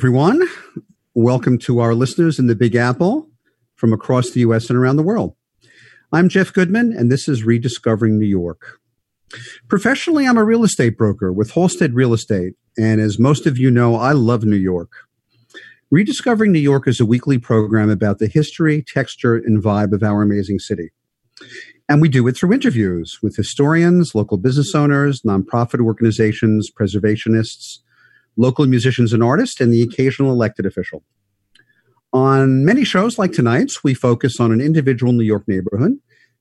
Everyone. 0.00 0.48
Welcome 1.12 1.58
to 1.58 1.80
our 1.80 1.92
listeners 1.92 2.38
in 2.38 2.46
the 2.46 2.54
Big 2.54 2.74
Apple 2.74 3.28
from 3.74 3.92
across 3.92 4.30
the 4.30 4.40
U.S. 4.40 4.70
and 4.70 4.78
around 4.78 4.96
the 4.96 5.02
world. 5.02 5.36
I'm 6.10 6.30
Jeff 6.30 6.54
Goodman, 6.54 6.94
and 6.96 7.12
this 7.12 7.28
is 7.28 7.44
Rediscovering 7.44 8.18
New 8.18 8.24
York. 8.24 8.80
Professionally, 9.68 10.26
I'm 10.26 10.38
a 10.38 10.42
real 10.44 10.64
estate 10.64 10.96
broker 10.96 11.30
with 11.30 11.50
Halstead 11.50 11.92
Real 11.92 12.14
Estate, 12.14 12.54
and 12.78 12.98
as 12.98 13.18
most 13.18 13.44
of 13.44 13.58
you 13.58 13.70
know, 13.70 13.94
I 13.94 14.12
love 14.12 14.42
New 14.42 14.56
York. 14.56 14.90
Rediscovering 15.90 16.50
New 16.50 16.60
York 16.60 16.88
is 16.88 16.98
a 16.98 17.04
weekly 17.04 17.36
program 17.36 17.90
about 17.90 18.20
the 18.20 18.26
history, 18.26 18.82
texture, 18.82 19.36
and 19.36 19.62
vibe 19.62 19.92
of 19.92 20.02
our 20.02 20.22
amazing 20.22 20.60
city. 20.60 20.92
And 21.90 22.00
we 22.00 22.08
do 22.08 22.26
it 22.26 22.38
through 22.38 22.54
interviews 22.54 23.18
with 23.22 23.36
historians, 23.36 24.14
local 24.14 24.38
business 24.38 24.74
owners, 24.74 25.20
nonprofit 25.20 25.84
organizations, 25.84 26.70
preservationists, 26.70 27.80
local 28.36 28.66
musicians 28.66 29.12
and 29.12 29.22
artists, 29.22 29.60
and 29.60 29.72
the 29.72 29.82
occasional 29.82 30.30
elected 30.30 30.66
official. 30.66 31.02
On 32.12 32.64
many 32.64 32.84
shows 32.84 33.18
like 33.18 33.32
tonight's, 33.32 33.84
we 33.84 33.94
focus 33.94 34.40
on 34.40 34.50
an 34.52 34.60
individual 34.60 35.12
New 35.12 35.24
York 35.24 35.44
neighborhood, 35.46 35.92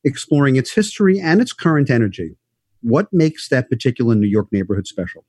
exploring 0.04 0.56
its 0.56 0.74
history 0.74 1.20
and 1.20 1.42
its 1.42 1.54
current 1.54 1.90
energy. 1.90 2.36
What 2.82 3.08
makes 3.12 3.50
that 3.50 3.70
particular 3.70 4.16
New 4.16 4.28
York 4.28 4.48
neighborhood 4.52 4.88
special? 4.88 5.26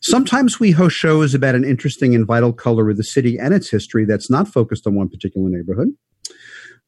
Sometimes 0.00 0.60
we 0.60 0.70
host 0.70 0.96
shows 0.96 1.34
about 1.34 1.54
an 1.54 1.64
interesting 1.64 2.14
and 2.14 2.26
vital 2.26 2.52
color 2.52 2.90
of 2.90 2.96
the 2.96 3.04
city 3.04 3.38
and 3.38 3.52
its 3.52 3.70
history 3.70 4.04
that's 4.04 4.30
not 4.30 4.48
focused 4.48 4.86
on 4.86 4.94
one 4.94 5.08
particular 5.08 5.48
neighborhood. 5.48 5.88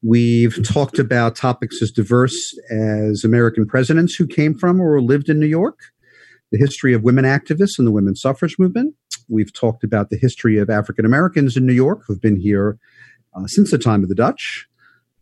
We've 0.01 0.63
talked 0.65 0.97
about 0.97 1.35
topics 1.35 1.81
as 1.81 1.91
diverse 1.91 2.57
as 2.71 3.23
American 3.23 3.65
presidents 3.65 4.15
who 4.15 4.25
came 4.25 4.55
from 4.55 4.79
or 4.79 5.01
lived 5.01 5.27
in 5.27 5.39
New 5.39 5.47
York, 5.47 5.77
the 6.51 6.57
history 6.57 6.93
of 6.93 7.03
women 7.03 7.25
activists 7.25 7.77
and 7.77 7.87
the 7.87 7.91
women's 7.91 8.21
suffrage 8.21 8.57
movement. 8.57 8.95
We've 9.27 9.53
talked 9.53 9.83
about 9.83 10.09
the 10.09 10.17
history 10.17 10.57
of 10.57 10.69
African 10.69 11.05
Americans 11.05 11.55
in 11.55 11.65
New 11.65 11.73
York 11.73 12.01
who've 12.07 12.21
been 12.21 12.39
here 12.39 12.79
uh, 13.35 13.45
since 13.47 13.71
the 13.71 13.77
time 13.77 14.03
of 14.03 14.09
the 14.09 14.15
Dutch. 14.15 14.67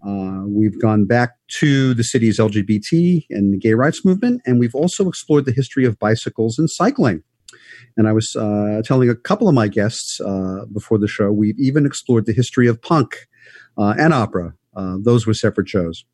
Uh, 0.06 0.44
we've 0.46 0.80
gone 0.80 1.06
back 1.06 1.32
to 1.60 1.94
the 1.94 2.04
city's 2.04 2.40
LGBT 2.40 3.26
and 3.30 3.54
the 3.54 3.58
gay 3.58 3.74
rights 3.74 4.06
movement, 4.06 4.42
and 4.46 4.60
we've 4.60 4.76
also 4.76 5.10
explored 5.10 5.46
the 5.46 5.52
history 5.52 5.86
of 5.86 6.00
bicycles 6.00 6.60
and 6.60 6.70
cycling. 6.70 7.24
And 7.98 8.08
I 8.08 8.14
was 8.14 8.36
uh, 8.36 8.82
telling 8.86 9.10
a 9.10 9.16
couple 9.16 9.50
of 9.50 9.56
my 9.56 9.68
guests 9.68 10.22
uh, 10.22 10.66
before 10.72 11.00
the 11.00 11.08
show, 11.08 11.32
we've 11.32 11.60
even 11.60 11.86
explored 11.86 12.26
the 12.26 12.34
history 12.34 12.68
of 12.68 12.82
punk 12.82 13.28
uh, 13.78 13.96
and 13.98 14.14
opera. 14.14 14.54
Uh, 14.76 14.98
those 15.02 15.26
were 15.26 15.34
separate 15.34 15.68
shows. 15.68 16.06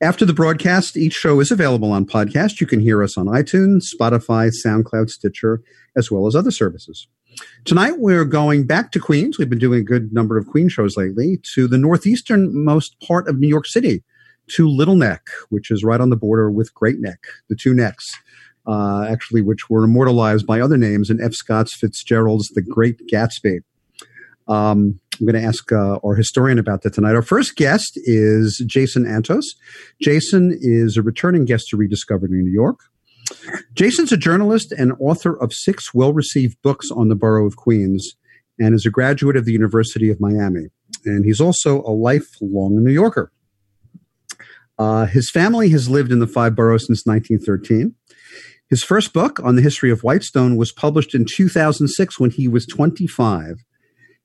After 0.00 0.24
the 0.24 0.34
broadcast, 0.34 0.96
each 0.96 1.14
show 1.14 1.40
is 1.40 1.50
available 1.50 1.92
on 1.92 2.04
podcast. 2.04 2.60
You 2.60 2.66
can 2.66 2.80
hear 2.80 3.02
us 3.02 3.16
on 3.16 3.26
iTunes, 3.26 3.84
Spotify, 3.94 4.52
SoundCloud, 4.52 5.08
Stitcher, 5.08 5.62
as 5.96 6.10
well 6.10 6.26
as 6.26 6.34
other 6.34 6.50
services. 6.50 7.06
Tonight, 7.64 7.98
we're 7.98 8.24
going 8.24 8.66
back 8.66 8.90
to 8.92 9.00
Queens. 9.00 9.38
We've 9.38 9.48
been 9.48 9.58
doing 9.58 9.80
a 9.80 9.84
good 9.84 10.12
number 10.12 10.36
of 10.36 10.46
Queen 10.46 10.68
shows 10.68 10.96
lately 10.96 11.40
to 11.54 11.68
the 11.68 11.76
northeasternmost 11.76 12.98
part 13.06 13.28
of 13.28 13.38
New 13.38 13.48
York 13.48 13.66
City, 13.66 14.02
to 14.48 14.68
Little 14.68 14.96
Neck, 14.96 15.28
which 15.48 15.70
is 15.70 15.84
right 15.84 16.00
on 16.00 16.10
the 16.10 16.16
border 16.16 16.50
with 16.50 16.74
Great 16.74 17.00
Neck, 17.00 17.26
the 17.48 17.56
two 17.56 17.72
necks, 17.72 18.12
uh, 18.66 19.06
actually, 19.08 19.42
which 19.42 19.70
were 19.70 19.84
immortalized 19.84 20.46
by 20.46 20.60
other 20.60 20.76
names 20.76 21.08
in 21.08 21.20
F. 21.22 21.34
Scott 21.34 21.68
Fitzgerald's 21.68 22.48
The 22.48 22.62
Great 22.62 23.00
Gatsby. 23.10 23.60
Um, 24.48 25.00
I'm 25.20 25.26
going 25.26 25.40
to 25.40 25.46
ask 25.46 25.70
uh, 25.70 25.98
our 26.04 26.14
historian 26.14 26.58
about 26.58 26.82
that 26.82 26.94
tonight. 26.94 27.14
Our 27.14 27.22
first 27.22 27.56
guest 27.56 27.92
is 28.04 28.62
Jason 28.66 29.04
Antos. 29.04 29.44
Jason 30.02 30.56
is 30.60 30.96
a 30.96 31.02
returning 31.02 31.44
guest 31.44 31.68
to 31.70 31.76
Rediscovering 31.76 32.32
New 32.32 32.50
York. 32.50 32.80
Jason's 33.74 34.12
a 34.12 34.16
journalist 34.16 34.72
and 34.72 34.92
author 35.00 35.40
of 35.40 35.52
six 35.52 35.94
well 35.94 36.12
received 36.12 36.60
books 36.62 36.90
on 36.90 37.08
the 37.08 37.14
borough 37.14 37.46
of 37.46 37.56
Queens 37.56 38.16
and 38.58 38.74
is 38.74 38.86
a 38.86 38.90
graduate 38.90 39.36
of 39.36 39.44
the 39.44 39.52
University 39.52 40.10
of 40.10 40.20
Miami. 40.20 40.68
And 41.04 41.24
he's 41.24 41.40
also 41.40 41.82
a 41.82 41.90
lifelong 41.90 42.82
New 42.82 42.92
Yorker. 42.92 43.32
Uh, 44.78 45.06
his 45.06 45.30
family 45.30 45.68
has 45.70 45.88
lived 45.88 46.10
in 46.10 46.18
the 46.18 46.26
five 46.26 46.54
boroughs 46.54 46.86
since 46.86 47.06
1913. 47.06 47.94
His 48.68 48.82
first 48.82 49.12
book 49.12 49.38
on 49.40 49.56
the 49.56 49.62
history 49.62 49.90
of 49.90 50.00
Whitestone 50.00 50.56
was 50.56 50.72
published 50.72 51.14
in 51.14 51.24
2006 51.24 52.18
when 52.18 52.30
he 52.30 52.48
was 52.48 52.66
25 52.66 53.64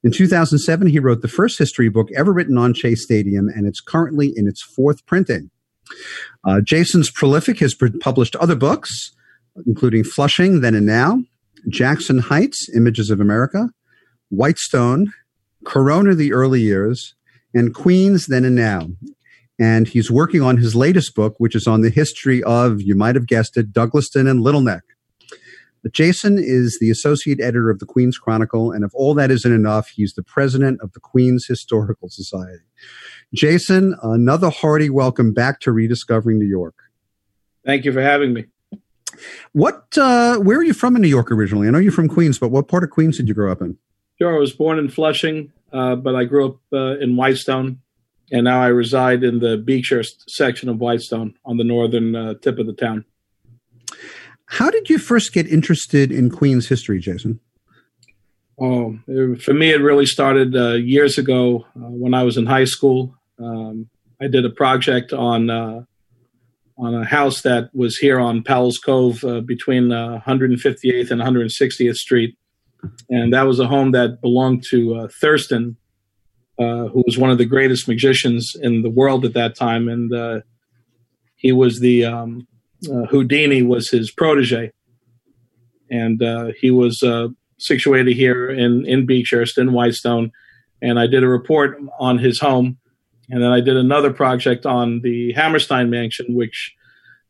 in 0.04 0.12
2007, 0.12 0.88
he 0.88 1.00
wrote 1.00 1.22
the 1.22 1.28
first 1.28 1.58
history 1.58 1.90
book 1.90 2.10
ever 2.16 2.32
written 2.32 2.58
on 2.58 2.74
Shea 2.74 2.96
Stadium, 2.96 3.50
and 3.50 3.68
it's 3.68 3.82
currently 3.82 4.32
in 4.36 4.48
its 4.48 4.62
fourth 4.62 5.06
printing. 5.06 5.52
Uh, 6.48 6.62
Jason's 6.62 7.12
prolific, 7.12 7.60
has 7.60 7.76
published 8.00 8.36
other 8.38 8.56
books, 8.56 9.12
including 9.66 10.04
Flushing, 10.04 10.62
Then 10.62 10.76
and 10.76 10.86
Now, 10.86 11.24
Jackson 11.68 12.20
Heights, 12.20 12.70
Images 12.74 13.10
of 13.10 13.20
America, 13.20 13.70
Whitestone, 14.30 15.12
Corona, 15.66 16.16
The 16.16 16.32
Early 16.32 16.62
Years, 16.62 17.16
and 17.54 17.76
Queens, 17.76 18.28
Then 18.28 18.46
and 18.46 18.56
Now. 18.56 18.88
And 19.60 19.88
he's 19.88 20.10
working 20.10 20.42
on 20.42 20.56
his 20.56 20.76
latest 20.76 21.14
book, 21.16 21.36
which 21.40 21.56
is 21.56 21.68
on 21.68 21.82
the 21.82 21.90
history 21.90 22.42
of, 22.44 22.82
you 22.82 22.96
might 22.96 23.16
have 23.16 23.28
guessed 23.28 23.58
it, 23.58 23.74
Douglaston 23.74 24.30
and 24.30 24.42
Little 24.42 24.62
Neck. 24.62 24.84
But 25.82 25.94
Jason 25.94 26.38
is 26.38 26.78
the 26.80 26.90
associate 26.90 27.40
editor 27.40 27.70
of 27.70 27.80
the 27.80 27.86
Queen's 27.86 28.18
Chronicle, 28.18 28.72
and 28.72 28.84
if 28.84 28.92
all 28.94 29.14
that 29.14 29.32
isn't 29.32 29.54
enough, 29.54 29.90
he's 29.90 30.14
the 30.14 30.24
president 30.24 30.82
of 30.82 30.92
the 30.94 31.00
Queen's 31.00 31.46
Historical 31.46 32.10
Society. 32.10 32.64
Jason, 33.34 33.96
another 34.04 34.50
hearty 34.50 34.90
welcome 34.90 35.34
back 35.34 35.60
to 35.62 35.72
Rediscovering 35.72 36.38
New 36.40 36.48
York. 36.48 36.76
Thank 37.66 37.86
you 37.86 37.94
for 37.94 38.02
having 38.02 38.34
me. 38.34 38.46
What? 39.54 39.98
Uh, 39.98 40.38
where 40.38 40.58
are 40.58 40.64
you 40.64 40.74
from 40.74 40.96
in 40.96 41.02
New 41.02 41.08
York 41.08 41.32
originally? 41.32 41.68
I 41.68 41.72
know 41.72 41.78
you're 41.78 41.92
from 41.92 42.08
Queens, 42.08 42.40
but 42.40 42.50
what 42.50 42.68
part 42.68 42.84
of 42.84 42.90
Queens 42.90 43.18
did 43.18 43.28
you 43.28 43.34
grow 43.34 43.52
up 43.52 43.62
in? 43.62 43.78
Sure, 44.18 44.36
I 44.36 44.40
was 44.40 44.54
born 44.54 44.80
in 44.80 44.90
Flushing, 44.90 45.52
uh, 45.72 45.96
but 45.96 46.16
I 46.16 46.26
grew 46.26 46.48
up 46.48 46.58
uh, 46.74 46.98
in 47.00 47.16
Whitestone, 47.16 47.80
and 48.32 48.44
now 48.44 48.62
I 48.62 48.68
reside 48.68 49.24
in 49.24 49.40
the 49.40 49.58
Beechhurst 49.58 50.30
section 50.30 50.68
of 50.70 50.80
Whitestone 50.80 51.36
on 51.46 51.58
the 51.58 51.64
northern 51.64 52.16
uh, 52.16 52.34
tip 52.36 52.60
of 52.60 52.68
the 52.68 52.74
town. 52.74 53.06
How 54.50 54.72
did 54.72 54.90
you 54.90 54.98
first 54.98 55.32
get 55.32 55.48
interested 55.48 56.12
in 56.12 56.32
Queen's 56.32 56.68
history, 56.68 57.00
Jason? 57.00 57.40
Oh, 58.60 58.98
for 59.40 59.54
me, 59.54 59.72
it 59.72 59.82
really 59.82 60.08
started 60.08 60.56
uh, 60.56 60.74
years 60.74 61.20
ago 61.20 61.68
uh, 61.76 61.92
when 61.92 62.16
I 62.16 62.24
was 62.24 62.36
in 62.36 62.48
high 62.48 62.66
school. 62.66 63.16
Um, 63.38 63.90
I 64.20 64.28
did 64.28 64.46
a 64.46 64.50
project 64.50 65.14
on 65.14 65.52
uh, 65.52 65.84
on 66.80 66.96
a 66.96 67.06
house 67.06 67.44
that 67.44 67.70
was 67.76 67.98
here 67.98 68.20
on 68.20 68.42
Powell's 68.42 68.80
Cove 68.80 69.24
uh, 69.24 69.42
between 69.42 69.90
158th 69.90 71.12
uh, 71.12 71.14
and 71.14 71.22
160th 71.22 71.96
Street, 71.96 72.36
and 73.10 73.32
that 73.32 73.44
was 73.44 73.60
a 73.60 73.68
home 73.68 73.92
that 73.92 74.20
belonged 74.20 74.64
to 74.72 74.96
uh, 74.96 75.08
Thurston, 75.22 75.78
who 76.58 77.04
was 77.06 77.20
one 77.20 77.30
of 77.30 77.38
the 77.38 77.46
greatest 77.46 77.88
magicians 77.88 78.56
in 78.60 78.82
the 78.82 78.90
world 78.90 79.26
at 79.26 79.34
that 79.36 79.56
time, 79.56 79.88
and 79.88 80.44
he 81.36 81.52
was 81.52 81.80
the 81.80 82.04
um, 82.04 82.48
Houdini 82.86 83.62
was 83.62 83.90
his 83.90 84.12
protege, 84.12 84.72
and 85.90 86.22
uh, 86.22 86.52
he 86.60 86.72
was 86.72 87.04
uh, 87.04 87.28
situated 87.58 88.16
here 88.16 88.50
in 88.50 88.86
in 88.86 89.08
Beechhurst 89.08 89.58
in 89.58 89.74
Whitestone. 89.74 90.32
And 90.82 90.98
I 90.98 91.08
did 91.08 91.24
a 91.24 91.28
report 91.28 91.78
on 92.00 92.20
his 92.20 92.40
home, 92.40 92.78
and 93.30 93.44
then 93.44 93.52
I 93.52 93.60
did 93.60 93.76
another 93.76 94.14
project 94.14 94.66
on 94.66 95.02
the 95.02 95.34
Hammerstein 95.34 95.90
Mansion, 95.90 96.36
which 96.36 96.74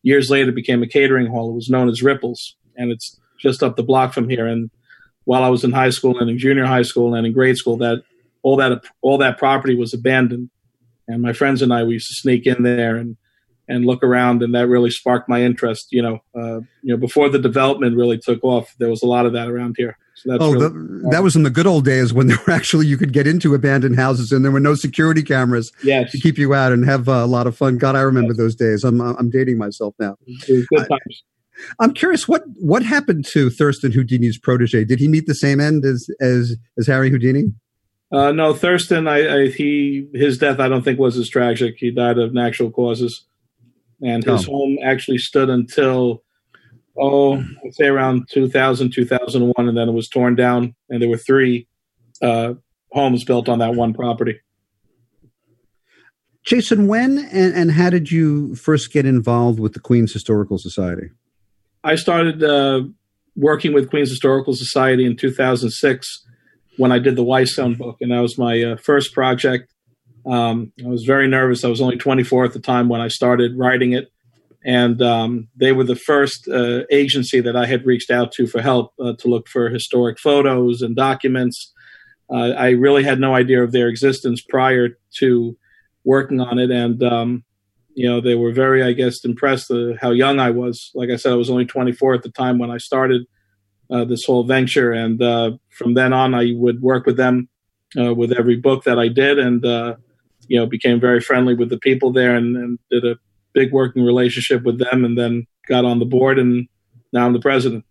years 0.04 0.30
later 0.30 0.52
became 0.52 0.84
a 0.84 0.88
catering 0.88 1.28
hall. 1.28 1.50
It 1.50 1.56
was 1.56 1.70
known 1.70 1.90
as 1.90 2.04
Ripples, 2.04 2.56
and 2.76 2.92
it's 2.92 3.20
just 3.40 3.64
up 3.64 3.76
the 3.76 3.84
block 3.84 4.14
from 4.14 4.30
here. 4.30 4.46
And 4.46 4.70
while 5.24 5.44
I 5.44 5.50
was 5.50 5.64
in 5.64 5.72
high 5.72 5.90
school 5.90 6.20
and 6.20 6.30
in 6.30 6.38
junior 6.38 6.66
high 6.66 6.84
school 6.84 7.16
and 7.16 7.26
in 7.26 7.34
grade 7.34 7.58
school, 7.58 7.78
that 7.78 8.04
all 8.44 8.56
that 8.58 8.84
all 9.02 9.18
that 9.18 9.40
property 9.40 9.76
was 9.76 9.94
abandoned. 9.94 10.52
And 11.08 11.24
my 11.24 11.34
friends 11.34 11.64
and 11.64 11.74
I 11.74 11.84
we 11.84 11.94
used 11.94 12.10
to 12.10 12.16
sneak 12.16 12.46
in 12.46 12.62
there 12.62 12.96
and 12.96 13.18
and 13.70 13.86
look 13.86 14.04
around, 14.04 14.44
and 14.44 14.54
that 14.56 14.68
really 14.68 14.90
sparked 14.90 15.30
my 15.30 15.42
interest. 15.42 15.88
You 15.92 16.02
know, 16.02 16.20
uh, 16.36 16.60
you 16.82 16.92
know, 16.92 16.98
before 16.98 17.30
the 17.30 17.40
development 17.40 17.96
really 17.96 18.18
took 18.18 18.44
off, 18.44 18.76
there 18.80 18.90
was 18.90 19.02
a 19.02 19.06
lot 19.06 19.26
of 19.26 19.34
that 19.34 19.48
around 19.48 19.76
here. 19.78 19.98
So 20.16 20.38
oh, 20.38 20.52
really, 20.52 20.68
the, 20.68 21.10
that 21.12 21.24
was 21.24 21.38
in 21.38 21.44
the 21.44 21.50
good 21.50 21.68
old 21.68 21.86
days 21.86 22.12
when 22.12 22.28
there 22.28 22.40
were 22.46 22.52
actually 22.52 22.88
you 22.88 22.98
could 22.98 23.14
get 23.14 23.28
into 23.28 23.54
abandoned 23.54 23.96
houses 23.96 24.34
and 24.34 24.44
there 24.44 24.52
were 24.52 24.60
no 24.60 24.76
security 24.76 25.24
cameras 25.24 25.72
yes. 25.84 26.12
to 26.12 26.20
keep 26.20 26.38
you 26.38 26.54
out 26.54 26.74
and 26.74 26.84
have 26.84 27.08
uh, 27.08 27.14
a 27.14 27.28
lot 27.28 27.48
of 27.48 27.56
fun. 27.56 27.78
God, 27.78 27.96
I 27.96 28.02
remember 28.02 28.34
yes. 28.34 28.38
those 28.38 28.56
days. 28.56 28.84
I'm 28.84 29.00
I'm 29.00 29.30
dating 29.30 29.58
myself 29.58 29.96
now. 30.00 30.18
Good 30.48 30.68
times. 30.72 30.90
I, 30.90 31.84
I'm 31.84 31.94
curious 31.94 32.28
what 32.28 32.44
what 32.56 32.84
happened 32.84 33.26
to 33.28 33.50
Thurston 33.50 33.92
Houdini's 33.92 34.38
protege. 34.38 34.84
Did 34.84 35.00
he 35.00 35.08
meet 35.08 35.28
the 35.28 35.36
same 35.36 35.60
end 35.60 35.86
as 35.86 36.10
as 36.20 36.58
as 36.78 36.88
Harry 36.88 37.10
Houdini? 37.10 37.54
Uh, 38.12 38.32
no, 38.32 38.56
Thurston. 38.56 39.08
I, 39.08 39.44
I, 39.44 39.48
he 39.50 40.08
his 40.14 40.40
death. 40.40 40.60
I 40.60 40.68
don't 40.68 40.82
think 40.82 40.98
was 40.98 41.18
as 41.18 41.30
tragic. 41.30 41.76
He 41.78 41.92
died 41.92 42.18
of 42.18 42.34
natural 42.34 42.72
causes 42.72 43.26
and 44.02 44.24
his 44.24 44.48
oh. 44.48 44.52
home 44.52 44.78
actually 44.84 45.18
stood 45.18 45.50
until 45.50 46.24
oh 46.98 47.38
I'd 47.38 47.74
say 47.74 47.86
around 47.86 48.28
2000 48.32 48.92
2001 48.92 49.54
and 49.68 49.78
then 49.78 49.90
it 49.90 49.94
was 49.94 50.08
torn 50.08 50.36
down 50.36 50.76
and 50.90 51.02
there 51.02 51.10
were 51.10 51.18
three 51.18 51.68
uh, 52.22 52.54
homes 52.92 53.24
built 53.24 53.48
on 53.48 53.60
that 53.60 53.76
one 53.76 53.94
property 53.94 54.40
jason 56.44 56.88
when 56.88 57.20
and, 57.32 57.54
and 57.54 57.72
how 57.72 57.90
did 57.90 58.12
you 58.12 58.56
first 58.56 58.92
get 58.92 59.06
involved 59.06 59.60
with 59.60 59.74
the 59.74 59.80
queens 59.80 60.12
historical 60.12 60.58
society 60.58 61.10
i 61.84 61.96
started 61.96 62.44
uh, 62.44 62.82
working 63.36 63.74
with 63.74 63.90
queens 63.90 64.10
historical 64.10 64.54
society 64.54 65.06
in 65.06 65.16
2006 65.16 66.26
when 66.80 66.94
I 66.94 67.00
did 67.00 67.18
the 67.18 67.24
Whitestone 67.24 67.76
book, 67.76 67.98
and 68.00 68.12
that 68.12 68.22
was 68.22 68.38
my 68.38 68.64
uh, 68.64 68.78
first 68.78 69.14
project. 69.14 69.74
Um, 70.30 70.72
I 70.84 70.88
was 70.88 71.06
very 71.06 71.28
nervous. 71.28 71.64
I 71.64 71.70
was 71.70 71.82
only 71.82 71.98
24 71.98 72.46
at 72.46 72.54
the 72.54 72.60
time 72.60 72.88
when 72.88 73.02
I 73.02 73.08
started 73.08 73.58
writing 73.58 73.94
it, 73.94 74.12
and 74.64 75.02
um, 75.02 75.48
they 75.56 75.72
were 75.72 75.84
the 75.84 75.96
first 75.96 76.48
uh, 76.48 76.84
agency 76.92 77.40
that 77.40 77.56
I 77.56 77.66
had 77.66 77.86
reached 77.86 78.12
out 78.12 78.32
to 78.34 78.46
for 78.46 78.62
help 78.62 78.94
uh, 79.00 79.14
to 79.20 79.28
look 79.28 79.48
for 79.48 79.70
historic 79.70 80.20
photos 80.20 80.84
and 80.84 80.96
documents. 80.96 81.74
Uh, 82.32 82.52
I 82.56 82.72
really 82.72 83.04
had 83.04 83.20
no 83.20 83.34
idea 83.34 83.64
of 83.64 83.72
their 83.72 83.88
existence 83.88 84.40
prior 84.40 84.90
to 85.16 85.58
working 86.04 86.40
on 86.40 86.60
it, 86.60 86.70
and 86.70 87.02
um, 87.02 87.44
you 87.96 88.08
know 88.08 88.22
they 88.22 88.36
were 88.36 88.52
very, 88.52 88.84
I 88.84 88.92
guess, 88.92 89.26
impressed 89.26 89.72
uh, 89.72 89.94
how 90.00 90.12
young 90.12 90.40
I 90.40 90.52
was. 90.52 90.92
Like 90.94 91.10
I 91.10 91.16
said, 91.16 91.32
I 91.32 91.38
was 91.38 91.50
only 91.50 91.66
24 91.66 92.14
at 92.14 92.22
the 92.22 92.30
time 92.30 92.60
when 92.60 92.70
I 92.70 92.78
started 92.78 93.26
uh, 93.90 94.06
this 94.06 94.26
whole 94.26 94.44
venture, 94.44 94.92
and 94.92 95.20
uh, 95.24 95.52
from 95.70 95.96
then 95.96 96.14
on, 96.14 96.36
I 96.36 96.54
would 96.56 96.84
work 96.84 97.08
with 97.08 97.18
them 97.18 97.50
with 97.96 98.32
every 98.32 98.58
book 98.58 98.84
that 98.84 99.00
I 99.00 99.08
did, 99.08 99.40
and 99.40 99.66
you 100.50 100.60
know 100.60 100.66
became 100.66 101.00
very 101.00 101.22
friendly 101.22 101.54
with 101.54 101.70
the 101.70 101.78
people 101.78 102.12
there, 102.12 102.36
and, 102.36 102.58
and 102.58 102.80
did 102.92 103.06
a 103.06 103.16
big 103.54 103.72
working 103.72 104.04
relationship 104.04 104.64
with 104.64 104.80
them, 104.80 105.06
and 105.06 105.18
then 105.18 105.48
got 105.68 105.86
on 105.86 106.00
the 106.00 106.06
board, 106.06 106.38
and 106.38 106.68
now 107.14 107.26
I'm 107.26 107.34
the 107.34 107.40
president. 107.40 107.86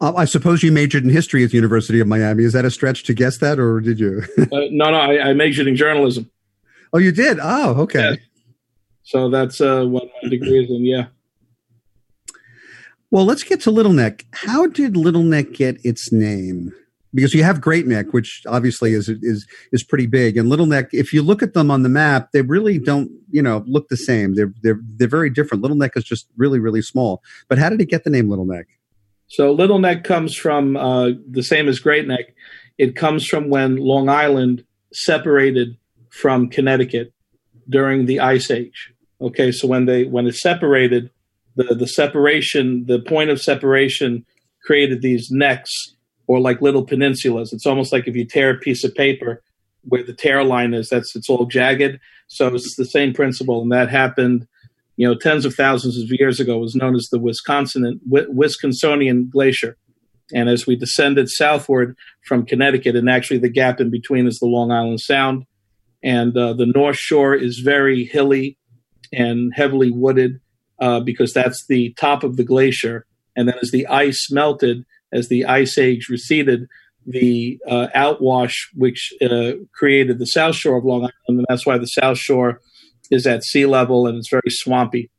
Uh, 0.00 0.14
I 0.14 0.24
suppose 0.24 0.62
you 0.62 0.72
majored 0.72 1.04
in 1.04 1.10
history 1.10 1.44
at 1.44 1.50
the 1.50 1.56
University 1.56 2.00
of 2.00 2.08
Miami. 2.08 2.44
Is 2.44 2.52
that 2.54 2.64
a 2.64 2.70
stretch 2.70 3.04
to 3.04 3.14
guess 3.14 3.38
that, 3.38 3.58
or 3.58 3.80
did 3.80 4.00
you? 4.00 4.22
uh, 4.38 4.46
no, 4.70 4.90
no, 4.90 4.94
I, 4.94 5.30
I, 5.30 5.32
majored 5.32 5.68
in 5.68 5.76
journalism. 5.76 6.30
Oh, 6.92 6.98
you 6.98 7.12
did? 7.12 7.38
Oh, 7.40 7.82
okay. 7.82 8.10
Yeah. 8.10 8.16
So 9.04 9.30
that's 9.30 9.60
uh, 9.60 9.84
what 9.84 10.04
my 10.22 10.28
degree 10.28 10.64
is 10.64 10.70
in. 10.70 10.84
Yeah. 10.84 11.06
Well, 13.10 13.24
let's 13.24 13.42
get 13.42 13.60
to 13.62 13.70
Little 13.70 13.92
Neck. 13.92 14.24
How 14.32 14.66
did 14.66 14.96
Little 14.96 15.22
Neck 15.22 15.52
get 15.52 15.76
its 15.84 16.12
name? 16.12 16.72
Because 17.14 17.34
you 17.34 17.42
have 17.42 17.60
Great 17.60 17.86
Neck, 17.86 18.12
which 18.12 18.42
obviously 18.46 18.92
is 18.92 19.08
is 19.08 19.46
is 19.72 19.82
pretty 19.82 20.06
big, 20.06 20.36
and 20.36 20.48
Little 20.48 20.66
Neck. 20.66 20.88
If 20.92 21.12
you 21.12 21.22
look 21.22 21.42
at 21.42 21.54
them 21.54 21.70
on 21.70 21.82
the 21.82 21.88
map, 21.88 22.32
they 22.32 22.42
really 22.42 22.78
don't 22.78 23.10
you 23.30 23.42
know 23.42 23.64
look 23.66 23.88
the 23.88 23.96
same. 23.96 24.34
They're 24.34 24.52
they're 24.62 24.80
they're 24.96 25.08
very 25.08 25.30
different. 25.30 25.62
Little 25.62 25.76
Neck 25.76 25.92
is 25.96 26.04
just 26.04 26.28
really 26.36 26.58
really 26.58 26.82
small. 26.82 27.22
But 27.48 27.58
how 27.58 27.68
did 27.68 27.80
it 27.80 27.88
get 27.88 28.04
the 28.04 28.10
name 28.10 28.28
Little 28.28 28.46
Neck? 28.46 28.66
So 29.28 29.52
Little 29.52 29.78
Neck 29.78 30.04
comes 30.04 30.36
from 30.36 30.76
uh, 30.76 31.10
the 31.30 31.42
same 31.42 31.68
as 31.68 31.78
Great 31.78 32.06
Neck. 32.06 32.34
It 32.78 32.96
comes 32.96 33.26
from 33.26 33.48
when 33.48 33.76
Long 33.76 34.08
Island 34.08 34.64
separated 34.92 35.76
from 36.10 36.48
Connecticut 36.48 37.12
during 37.68 38.06
the 38.06 38.20
Ice 38.20 38.50
Age. 38.50 38.92
Okay, 39.20 39.52
so 39.52 39.68
when 39.68 39.86
they 39.86 40.04
when 40.04 40.26
it 40.26 40.34
separated, 40.34 41.10
the 41.56 41.74
the 41.74 41.86
separation, 41.86 42.86
the 42.86 43.00
point 43.00 43.30
of 43.30 43.40
separation 43.40 44.24
created 44.64 45.02
these 45.02 45.30
necks 45.30 45.94
or 46.26 46.40
like 46.40 46.62
little 46.62 46.86
peninsulas. 46.86 47.52
It's 47.52 47.66
almost 47.66 47.92
like 47.92 48.06
if 48.06 48.16
you 48.16 48.24
tear 48.24 48.50
a 48.50 48.58
piece 48.58 48.84
of 48.84 48.94
paper 48.94 49.42
where 49.82 50.04
the 50.04 50.12
tear 50.12 50.44
line 50.44 50.74
is, 50.74 50.88
that's 50.88 51.14
it's 51.16 51.28
all 51.28 51.46
jagged. 51.46 51.98
So 52.28 52.54
it's 52.54 52.76
the 52.76 52.84
same 52.84 53.12
principle, 53.12 53.62
and 53.62 53.72
that 53.72 53.90
happened, 53.90 54.46
you 54.96 55.06
know, 55.06 55.14
tens 55.14 55.44
of 55.44 55.54
thousands 55.54 55.98
of 55.98 56.08
years 56.10 56.40
ago. 56.40 56.56
It 56.56 56.60
was 56.60 56.74
known 56.74 56.94
as 56.94 57.08
the 57.10 57.18
Wisconsin 57.18 58.00
Wisconsinian 58.08 59.28
Glacier. 59.30 59.76
And 60.34 60.48
as 60.48 60.66
we 60.66 60.76
descended 60.76 61.28
southward 61.28 61.94
from 62.24 62.46
Connecticut, 62.46 62.96
and 62.96 63.10
actually 63.10 63.38
the 63.38 63.50
gap 63.50 63.80
in 63.80 63.90
between 63.90 64.26
is 64.26 64.38
the 64.38 64.46
Long 64.46 64.70
Island 64.70 65.00
Sound, 65.00 65.44
and 66.02 66.36
uh, 66.36 66.54
the 66.54 66.66
North 66.66 66.96
Shore 66.96 67.34
is 67.34 67.58
very 67.58 68.04
hilly 68.04 68.56
and 69.12 69.52
heavily 69.54 69.90
wooded 69.90 70.40
uh, 70.78 71.00
because 71.00 71.32
that's 71.32 71.66
the 71.66 71.92
top 71.94 72.24
of 72.24 72.36
the 72.36 72.44
glacier. 72.44 73.06
And 73.36 73.48
then 73.48 73.56
as 73.62 73.70
the 73.70 73.86
ice 73.86 74.28
melted, 74.30 74.84
as 75.12 75.28
the 75.28 75.44
ice 75.44 75.78
age 75.78 76.08
receded, 76.08 76.66
the 77.06 77.58
uh, 77.68 77.88
outwash, 77.94 78.54
which 78.74 79.12
uh, 79.22 79.52
created 79.74 80.18
the 80.18 80.26
south 80.26 80.54
shore 80.54 80.76
of 80.76 80.84
Long 80.84 81.00
Island, 81.02 81.12
and 81.28 81.46
that's 81.48 81.66
why 81.66 81.78
the 81.78 81.86
south 81.86 82.18
shore 82.18 82.60
is 83.10 83.26
at 83.26 83.44
sea 83.44 83.66
level 83.66 84.06
and 84.06 84.16
it's 84.16 84.30
very 84.30 84.42
swampy. 84.48 85.10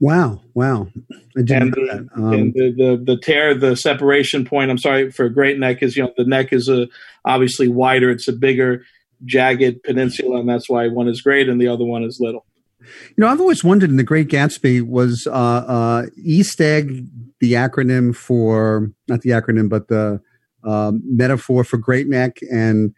Wow! 0.00 0.40
Wow! 0.54 0.88
I 1.36 1.42
didn't 1.42 1.62
and, 1.62 1.74
know 1.76 1.86
that. 1.86 2.08
Um, 2.16 2.32
and 2.32 2.54
the, 2.54 2.72
the 2.72 3.02
the 3.04 3.20
tear, 3.20 3.54
the 3.54 3.76
separation 3.76 4.46
point. 4.46 4.70
I'm 4.70 4.78
sorry 4.78 5.10
for 5.10 5.28
Great 5.28 5.58
Neck 5.58 5.82
is 5.82 5.94
you 5.94 6.04
know 6.04 6.12
the 6.16 6.24
neck 6.24 6.52
is 6.52 6.68
a 6.70 6.88
obviously 7.26 7.68
wider. 7.68 8.10
It's 8.10 8.26
a 8.26 8.32
bigger, 8.32 8.82
jagged 9.26 9.82
peninsula, 9.82 10.40
and 10.40 10.48
that's 10.48 10.70
why 10.70 10.88
one 10.88 11.06
is 11.06 11.20
great 11.20 11.50
and 11.50 11.60
the 11.60 11.68
other 11.68 11.84
one 11.84 12.02
is 12.02 12.18
little. 12.18 12.46
You 12.80 13.14
know, 13.18 13.28
I've 13.28 13.40
always 13.40 13.62
wondered 13.62 13.90
in 13.90 13.96
The 13.96 14.04
Great 14.04 14.28
Gatsby 14.28 14.82
was 14.82 15.26
uh, 15.26 15.32
uh, 15.32 16.06
East 16.16 16.60
Egg 16.60 17.06
the 17.40 17.54
acronym 17.54 18.14
for 18.14 18.90
not 19.08 19.22
the 19.22 19.30
acronym, 19.30 19.68
but 19.68 19.88
the 19.88 20.20
um, 20.64 21.00
metaphor 21.04 21.64
for 21.64 21.78
Great 21.78 22.08
Neck 22.08 22.38
and 22.50 22.94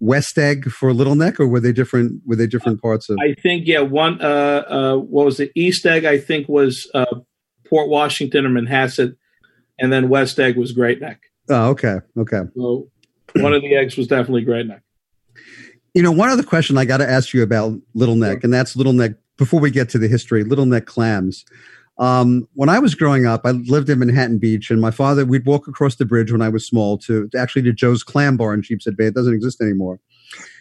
West 0.00 0.38
Egg 0.38 0.70
for 0.70 0.92
Little 0.92 1.14
Neck, 1.14 1.40
or 1.40 1.46
were 1.46 1.60
they 1.60 1.72
different? 1.72 2.22
Were 2.26 2.36
they 2.36 2.46
different 2.46 2.80
parts 2.82 3.08
of? 3.08 3.18
I 3.20 3.34
think 3.34 3.66
yeah. 3.66 3.80
One 3.80 4.20
uh, 4.20 4.64
uh, 4.68 4.96
what 4.96 5.26
was 5.26 5.40
it? 5.40 5.50
East 5.54 5.86
Egg 5.86 6.04
I 6.04 6.18
think 6.18 6.48
was 6.48 6.88
uh, 6.94 7.20
Port 7.68 7.88
Washington 7.88 8.46
or 8.46 8.50
Manhasset, 8.50 9.16
and 9.78 9.92
then 9.92 10.08
West 10.08 10.38
Egg 10.38 10.56
was 10.56 10.72
Great 10.72 11.00
Neck. 11.00 11.20
Oh, 11.50 11.70
okay, 11.70 11.96
okay. 12.16 12.42
So 12.54 12.88
one 13.36 13.54
of 13.54 13.62
the 13.62 13.74
eggs 13.74 13.96
was 13.96 14.06
definitely 14.06 14.42
Great 14.42 14.66
Neck. 14.66 14.82
You 15.98 16.04
know, 16.04 16.12
one 16.12 16.28
other 16.28 16.44
question 16.44 16.78
I 16.78 16.84
got 16.84 16.98
to 16.98 17.10
ask 17.10 17.34
you 17.34 17.42
about 17.42 17.76
Little 17.92 18.14
Neck, 18.14 18.44
and 18.44 18.54
that's 18.54 18.76
Little 18.76 18.92
Neck. 18.92 19.14
Before 19.36 19.58
we 19.58 19.72
get 19.72 19.88
to 19.88 19.98
the 19.98 20.06
history, 20.06 20.44
Little 20.44 20.64
Neck 20.64 20.86
clams. 20.86 21.44
Um, 21.98 22.46
when 22.54 22.68
I 22.68 22.78
was 22.78 22.94
growing 22.94 23.26
up, 23.26 23.40
I 23.44 23.50
lived 23.50 23.90
in 23.90 23.98
Manhattan 23.98 24.38
Beach, 24.38 24.70
and 24.70 24.80
my 24.80 24.92
father, 24.92 25.26
we'd 25.26 25.44
walk 25.44 25.66
across 25.66 25.96
the 25.96 26.04
bridge 26.04 26.30
when 26.30 26.40
I 26.40 26.50
was 26.50 26.64
small 26.64 26.98
to, 26.98 27.28
actually 27.36 27.62
to 27.62 27.72
Joe's 27.72 28.04
Clam 28.04 28.36
Bar 28.36 28.54
in 28.54 28.62
Sheepshead 28.62 28.96
Bay. 28.96 29.06
It 29.06 29.14
doesn't 29.16 29.34
exist 29.34 29.60
anymore. 29.60 29.98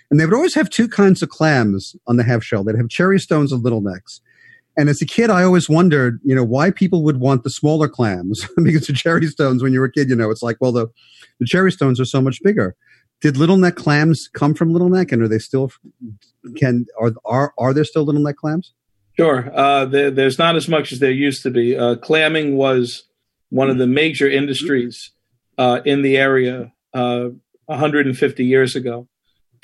And 0.10 0.20
they 0.20 0.25
would 0.25 0.34
always 0.34 0.56
have 0.56 0.72
two 0.72 0.88
kinds 0.88 1.22
of 1.22 1.29
clams 1.29 1.96
on 2.08 2.17
the 2.17 2.24
half 2.24 2.41
shell. 2.41 2.63
They'd 2.63 2.75
have 2.75 2.89
cherry 2.89 3.20
stones 3.20 3.51
and 3.51 3.63
little 3.63 3.82
necks. 3.82 4.22
And 4.75 4.89
as 4.89 5.03
a 5.03 5.06
kid, 5.06 5.29
I 5.29 5.44
always 5.44 5.70
wondered, 5.70 6.20
you 6.24 6.34
know, 6.34 6.44
why 6.44 6.72
people 6.72 7.03
would 7.03 7.20
want 7.20 7.44
the 7.44 7.51
smaller 7.51 7.88
clams 7.88 8.44
because 8.63 8.88
the 8.88 8.94
cherry 8.94 9.27
stones, 9.27 9.62
when 9.62 9.72
you 9.72 9.82
were 9.82 9.86
a 9.86 9.91
kid, 9.91 10.10
you 10.10 10.15
know, 10.15 10.32
it's 10.32 10.41
like, 10.41 10.58
well, 10.60 10.72
the, 10.72 10.88
the 11.39 11.46
cherry 11.46 11.72
stones 11.72 12.00
are 12.00 12.06
so 12.06 12.22
much 12.22 12.41
bigger. 12.41 12.75
Did 13.20 13.38
little 13.38 13.58
neck 13.58 13.76
clams 13.76 14.30
come 14.34 14.54
from 14.54 14.72
little 14.72 14.90
neck, 14.90 15.12
and 15.12 15.22
are 15.22 15.28
they 15.28 15.40
still 15.40 15.72
can 16.56 16.86
are 17.00 17.14
are 17.26 17.54
are 17.58 17.74
there 17.74 17.84
still 17.84 18.04
little 18.04 18.22
neck 18.22 18.38
clams? 18.38 18.74
Sure. 19.18 19.52
Uh, 19.52 19.86
there, 19.86 20.12
there's 20.12 20.38
not 20.38 20.56
as 20.56 20.68
much 20.68 20.92
as 20.92 21.00
there 21.00 21.12
used 21.12 21.42
to 21.42 21.50
be. 21.50 21.76
Uh, 21.76 21.96
clamming 21.96 22.56
was 22.56 23.04
one 23.50 23.70
of 23.70 23.80
the 23.80 23.88
major 23.88 24.30
industries 24.30 25.12
uh, 25.58 25.82
in 25.86 26.04
the 26.04 26.18
area 26.18 26.72
150 26.92 28.44
uh, 28.44 28.46
years 28.46 28.76
ago. 28.76 29.08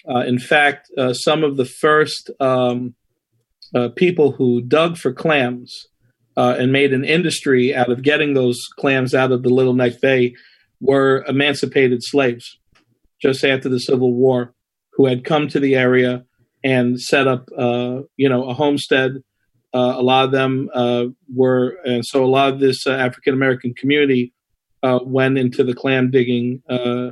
Uh, 0.10 0.20
in 0.22 0.40
fact, 0.40 0.90
uh, 0.98 1.14
some 1.14 1.44
of 1.44 1.56
the 1.58 1.66
first 1.66 2.32
um, 2.40 2.96
people 3.96 4.32
who 4.32 4.62
dug 4.62 4.98
for 4.98 5.14
clams 5.14 5.88
and 6.36 6.72
made 6.72 6.92
an 6.92 7.06
industry 7.06 7.76
out 7.76 7.92
of 7.92 8.02
getting 8.02 8.34
those 8.34 8.60
clams 8.80 9.14
out 9.14 9.32
of 9.32 9.44
the 9.44 9.50
Little 9.50 9.74
Neck 9.74 10.02
Bay 10.02 10.34
were 10.82 11.24
emancipated 11.28 12.04
slaves 12.04 12.58
just 13.24 13.44
after 13.44 13.70
the 13.70 13.80
Civil 13.80 14.14
War 14.14 14.54
who 14.92 15.08
had 15.08 15.24
come 15.24 15.48
to 15.48 15.60
the 15.60 15.76
area 15.76 16.24
and 16.64 17.02
set 17.02 17.28
up, 17.28 17.50
you 18.16 18.30
know, 18.30 18.48
a 18.50 18.54
homestead 18.54 19.24
uh, 19.74 19.96
a 19.98 20.04
lot 20.04 20.26
of 20.26 20.32
them 20.32 20.70
uh, 20.74 21.06
were, 21.34 21.78
and 21.84 22.06
so 22.06 22.24
a 22.24 22.28
lot 22.28 22.54
of 22.54 22.60
this 22.60 22.86
uh, 22.86 22.92
African 22.92 23.34
American 23.34 23.74
community 23.74 24.34
uh, 24.84 25.00
went 25.04 25.38
into 25.38 25.64
the 25.64 25.74
clam 25.74 26.12
digging 26.12 26.62
uh, 26.70 27.12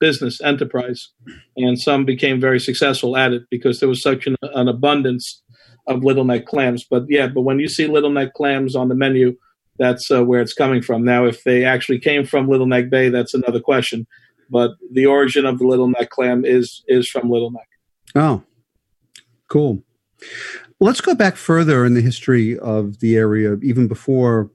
business 0.00 0.40
enterprise, 0.40 1.10
and 1.56 1.78
some 1.78 2.04
became 2.04 2.40
very 2.40 2.58
successful 2.58 3.16
at 3.16 3.32
it 3.32 3.42
because 3.48 3.78
there 3.78 3.88
was 3.88 4.02
such 4.02 4.26
an, 4.26 4.34
an, 4.42 4.66
abundance 4.66 5.40
of 5.86 6.02
little 6.02 6.24
neck 6.24 6.46
clams. 6.46 6.84
But 6.84 7.04
yeah, 7.08 7.28
but 7.28 7.42
when 7.42 7.60
you 7.60 7.68
see 7.68 7.86
little 7.86 8.10
neck 8.10 8.34
clams 8.34 8.74
on 8.74 8.88
the 8.88 8.96
menu, 8.96 9.36
that's 9.78 10.10
uh, 10.10 10.24
where 10.24 10.40
it's 10.40 10.54
coming 10.54 10.82
from. 10.82 11.04
Now, 11.04 11.26
if 11.26 11.44
they 11.44 11.64
actually 11.64 12.00
came 12.00 12.26
from 12.26 12.48
Little 12.48 12.66
Neck 12.66 12.90
Bay, 12.90 13.08
that's 13.08 13.34
another 13.34 13.60
question. 13.60 14.06
But 14.50 14.72
the 14.92 15.06
origin 15.06 15.46
of 15.46 15.58
the 15.58 15.66
little 15.66 15.88
neck 15.88 16.10
clam 16.10 16.44
is 16.44 16.82
is 16.88 17.08
from 17.08 17.30
Little 17.30 17.50
Neck. 17.50 17.68
Oh, 18.14 18.42
cool. 19.48 19.82
Let's 20.80 21.00
go 21.00 21.14
back 21.14 21.36
further 21.36 21.84
in 21.84 21.94
the 21.94 22.00
history 22.00 22.58
of 22.58 23.00
the 23.00 23.16
area, 23.16 23.56
even 23.62 23.86
before 23.86 24.50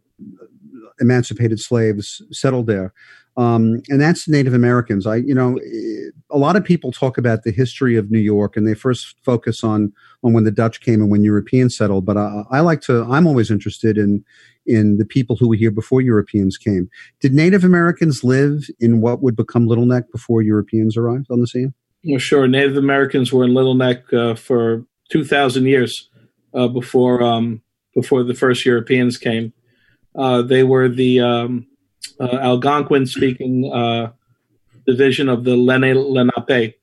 emancipated 0.99 1.59
slaves 1.59 2.21
settled 2.31 2.67
there. 2.67 2.93
Um, 3.37 3.81
and 3.89 3.99
that's 3.99 4.29
Native 4.29 4.53
Americans. 4.53 5.05
I, 5.05 5.17
you 5.17 5.35
know, 5.35 5.59
a 6.29 6.37
lot 6.37 6.55
of 6.55 6.63
people 6.63 6.91
talk 6.91 7.17
about 7.17 7.43
the 7.43 7.51
history 7.51 7.97
of 7.97 8.09
New 8.09 8.19
York, 8.19 8.55
and 8.55 8.65
they 8.65 8.73
first 8.73 9.15
focus 9.23 9.63
on 9.63 9.91
on 10.23 10.33
when 10.33 10.45
the 10.45 10.51
Dutch 10.51 10.79
came 10.79 11.01
and 11.01 11.11
when 11.11 11.23
Europeans 11.23 11.75
settled. 11.77 12.05
But 12.05 12.17
I, 12.17 12.43
I 12.49 12.59
like 12.61 12.81
to. 12.81 13.03
I'm 13.03 13.27
always 13.27 13.51
interested 13.51 13.97
in 13.97 14.23
in 14.65 14.97
the 14.97 15.05
people 15.05 15.35
who 15.35 15.47
were 15.47 15.55
here 15.55 15.71
before 15.71 16.01
Europeans 16.01 16.57
came. 16.57 16.89
Did 17.21 17.33
Native 17.33 17.63
Americans 17.63 18.23
live 18.23 18.67
in 18.79 19.01
what 19.01 19.21
would 19.21 19.35
become 19.35 19.67
Little 19.67 19.85
Neck 19.85 20.11
before 20.11 20.41
Europeans 20.41 20.97
arrived 20.97 21.27
on 21.29 21.41
the 21.41 21.47
scene? 21.47 21.73
Well, 22.03 22.19
sure. 22.19 22.47
Native 22.47 22.77
Americans 22.77 23.31
were 23.33 23.43
in 23.43 23.53
Little 23.53 23.75
Neck 23.75 24.11
uh, 24.13 24.35
for 24.35 24.85
two 25.11 25.23
thousand 25.23 25.65
years 25.65 26.09
uh, 26.53 26.67
before 26.67 27.23
um, 27.23 27.61
before 27.93 28.23
the 28.23 28.33
first 28.33 28.65
Europeans 28.65 29.17
came. 29.17 29.53
Uh, 30.15 30.41
they 30.41 30.63
were 30.63 30.87
the 30.87 31.19
um, 31.19 31.67
uh, 32.19 32.37
Algonquin 32.37 33.05
speaking 33.05 33.71
uh, 33.73 34.11
division 34.85 35.29
of 35.29 35.43
the 35.43 35.55
Lenni 35.55 35.93
Lenape, 35.93 36.75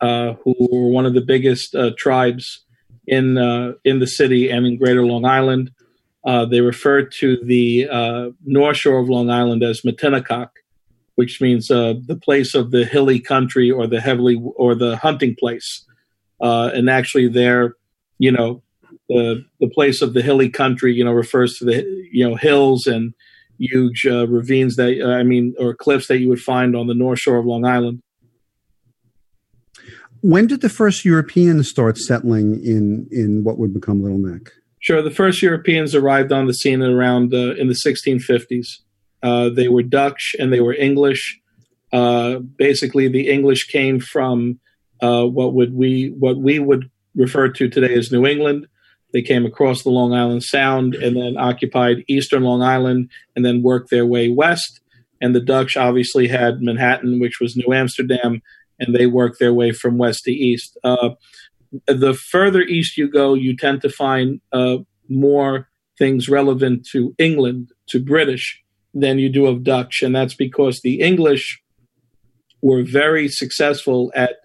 uh, 0.00 0.34
who 0.44 0.54
were 0.58 0.88
one 0.88 1.06
of 1.06 1.14
the 1.14 1.20
biggest 1.20 1.74
tribes 1.96 2.64
in 3.06 3.36
in 3.84 3.98
the 3.98 4.06
city 4.06 4.50
and 4.50 4.66
in 4.66 4.78
Greater 4.78 5.04
Long 5.04 5.24
Island. 5.24 5.70
Uh, 6.28 6.44
they 6.44 6.60
refer 6.60 7.00
to 7.00 7.38
the 7.42 7.88
uh, 7.90 8.28
North 8.44 8.76
Shore 8.76 8.98
of 8.98 9.08
Long 9.08 9.30
Island 9.30 9.62
as 9.62 9.80
Matinecock, 9.80 10.50
which 11.14 11.40
means 11.40 11.70
uh, 11.70 11.94
the 12.04 12.16
place 12.16 12.54
of 12.54 12.70
the 12.70 12.84
hilly 12.84 13.18
country 13.18 13.70
or 13.70 13.86
the 13.86 13.98
heavily 13.98 14.38
or 14.56 14.74
the 14.74 14.98
hunting 14.98 15.34
place. 15.34 15.86
and 16.38 16.90
actually, 16.90 17.28
there, 17.28 17.76
you 18.18 18.30
know, 18.30 18.62
the 19.08 19.42
the 19.58 19.70
place 19.70 20.02
of 20.02 20.12
the 20.12 20.20
hilly 20.20 20.50
country, 20.50 20.92
you 20.92 21.02
know, 21.02 21.12
refers 21.12 21.56
to 21.58 21.64
the 21.64 21.76
you 22.12 22.28
know 22.28 22.36
hills 22.36 22.86
and 22.86 23.14
huge 23.58 24.04
ravines 24.04 24.76
that 24.76 25.02
I 25.02 25.22
mean, 25.22 25.54
or 25.58 25.74
cliffs 25.74 26.08
that 26.08 26.18
you 26.18 26.28
would 26.28 26.42
find 26.42 26.76
on 26.76 26.88
the 26.88 26.94
North 26.94 27.20
Shore 27.20 27.38
of 27.38 27.46
Long 27.46 27.64
Island. 27.64 28.02
When 30.20 30.46
did 30.46 30.60
the 30.60 30.68
first 30.68 31.06
Europeans 31.06 31.70
start 31.70 31.96
settling 31.96 32.62
in 32.62 33.08
in 33.10 33.44
what 33.44 33.58
would 33.58 33.72
become 33.72 34.02
Little 34.02 34.18
Neck? 34.18 34.52
Sure, 34.80 35.02
the 35.02 35.10
first 35.10 35.42
Europeans 35.42 35.94
arrived 35.94 36.32
on 36.32 36.46
the 36.46 36.54
scene 36.54 36.82
around 36.82 37.34
uh, 37.34 37.54
in 37.54 37.68
the 37.68 37.74
1650s. 37.74 38.66
Uh, 39.22 39.48
they 39.48 39.68
were 39.68 39.82
Dutch 39.82 40.36
and 40.38 40.52
they 40.52 40.60
were 40.60 40.74
English. 40.74 41.40
Uh, 41.92 42.38
basically, 42.38 43.08
the 43.08 43.28
English 43.28 43.64
came 43.64 43.98
from 43.98 44.60
uh, 45.00 45.24
what 45.24 45.54
would 45.54 45.74
we 45.74 46.14
what 46.18 46.38
we 46.38 46.58
would 46.58 46.90
refer 47.14 47.48
to 47.48 47.68
today 47.68 47.94
as 47.94 48.12
New 48.12 48.26
England. 48.26 48.66
They 49.12 49.22
came 49.22 49.46
across 49.46 49.82
the 49.82 49.90
Long 49.90 50.12
Island 50.12 50.44
Sound 50.44 50.94
and 50.94 51.16
then 51.16 51.36
occupied 51.38 52.04
eastern 52.08 52.42
Long 52.42 52.62
Island 52.62 53.10
and 53.34 53.44
then 53.44 53.62
worked 53.62 53.90
their 53.90 54.06
way 54.06 54.28
west. 54.28 54.80
And 55.20 55.34
the 55.34 55.40
Dutch 55.40 55.76
obviously 55.76 56.28
had 56.28 56.60
Manhattan, 56.60 57.18
which 57.18 57.40
was 57.40 57.56
New 57.56 57.72
Amsterdam, 57.72 58.42
and 58.78 58.94
they 58.94 59.06
worked 59.06 59.40
their 59.40 59.54
way 59.54 59.72
from 59.72 59.98
west 59.98 60.24
to 60.24 60.30
east. 60.30 60.78
The 61.86 62.14
further 62.14 62.62
east 62.62 62.96
you 62.96 63.08
go, 63.10 63.34
you 63.34 63.56
tend 63.56 63.82
to 63.82 63.90
find 63.90 64.40
uh, 64.52 64.78
more 65.08 65.68
things 65.98 66.28
relevant 66.28 66.86
to 66.92 67.14
England, 67.18 67.72
to 67.88 68.02
British, 68.02 68.62
than 68.94 69.18
you 69.18 69.28
do 69.28 69.46
of 69.46 69.64
Dutch. 69.64 70.02
And 70.02 70.14
that's 70.14 70.34
because 70.34 70.80
the 70.80 71.00
English 71.00 71.60
were 72.62 72.82
very 72.82 73.28
successful 73.28 74.10
at 74.14 74.36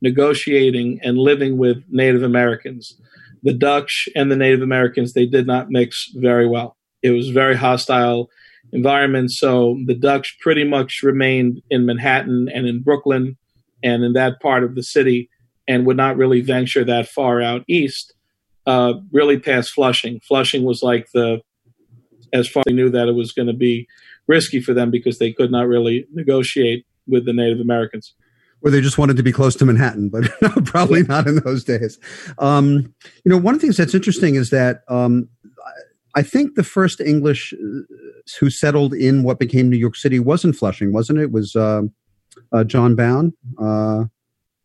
negotiating 0.00 1.00
and 1.02 1.18
living 1.18 1.58
with 1.58 1.84
Native 1.88 2.22
Americans. 2.22 2.98
The 3.42 3.52
Dutch 3.52 4.08
and 4.16 4.30
the 4.30 4.36
Native 4.36 4.62
Americans, 4.62 5.12
they 5.12 5.26
did 5.26 5.46
not 5.46 5.70
mix 5.70 6.10
very 6.14 6.46
well. 6.46 6.76
It 7.02 7.10
was 7.10 7.30
very 7.30 7.56
hostile 7.56 8.30
environment. 8.72 9.30
So 9.30 9.78
the 9.86 9.94
Dutch 9.94 10.38
pretty 10.40 10.64
much 10.64 11.02
remained 11.02 11.62
in 11.70 11.86
Manhattan 11.86 12.48
and 12.52 12.66
in 12.66 12.82
Brooklyn 12.82 13.36
and 13.82 14.04
in 14.04 14.12
that 14.14 14.40
part 14.40 14.64
of 14.64 14.74
the 14.74 14.82
city 14.82 15.28
and 15.68 15.86
would 15.86 15.96
not 15.96 16.16
really 16.16 16.40
venture 16.40 16.84
that 16.84 17.08
far 17.08 17.40
out 17.40 17.64
east, 17.68 18.14
uh, 18.66 18.94
really 19.12 19.38
past 19.38 19.70
Flushing. 19.70 20.20
Flushing 20.20 20.64
was 20.64 20.82
like 20.82 21.08
the, 21.12 21.40
as 22.32 22.48
far 22.48 22.60
as 22.60 22.64
they 22.66 22.74
knew 22.74 22.90
that 22.90 23.08
it 23.08 23.14
was 23.14 23.32
going 23.32 23.48
to 23.48 23.54
be 23.54 23.86
risky 24.26 24.60
for 24.60 24.74
them 24.74 24.90
because 24.90 25.18
they 25.18 25.32
could 25.32 25.50
not 25.50 25.68
really 25.68 26.06
negotiate 26.12 26.86
with 27.06 27.24
the 27.26 27.32
Native 27.32 27.60
Americans. 27.60 28.14
Or 28.62 28.70
they 28.70 28.80
just 28.80 28.96
wanted 28.96 29.16
to 29.16 29.22
be 29.22 29.32
close 29.32 29.56
to 29.56 29.64
Manhattan, 29.64 30.08
but 30.08 30.24
probably 30.64 31.00
yeah. 31.00 31.06
not 31.08 31.26
in 31.26 31.36
those 31.36 31.64
days. 31.64 31.98
Um, 32.38 32.94
you 33.24 33.30
know, 33.30 33.36
one 33.36 33.54
of 33.54 33.60
the 33.60 33.66
things 33.66 33.76
that's 33.76 33.94
interesting 33.94 34.36
is 34.36 34.50
that 34.50 34.82
um, 34.88 35.28
I 36.14 36.22
think 36.22 36.54
the 36.54 36.62
first 36.62 37.00
English 37.00 37.52
uh, 37.54 37.80
who 38.38 38.50
settled 38.50 38.94
in 38.94 39.24
what 39.24 39.40
became 39.40 39.68
New 39.68 39.76
York 39.76 39.96
City 39.96 40.20
wasn't 40.20 40.54
Flushing, 40.54 40.92
wasn't 40.92 41.18
it? 41.18 41.22
it 41.22 41.32
was 41.32 41.56
uh, 41.56 41.82
uh, 42.52 42.64
John 42.64 42.94
Bowne. 42.94 43.32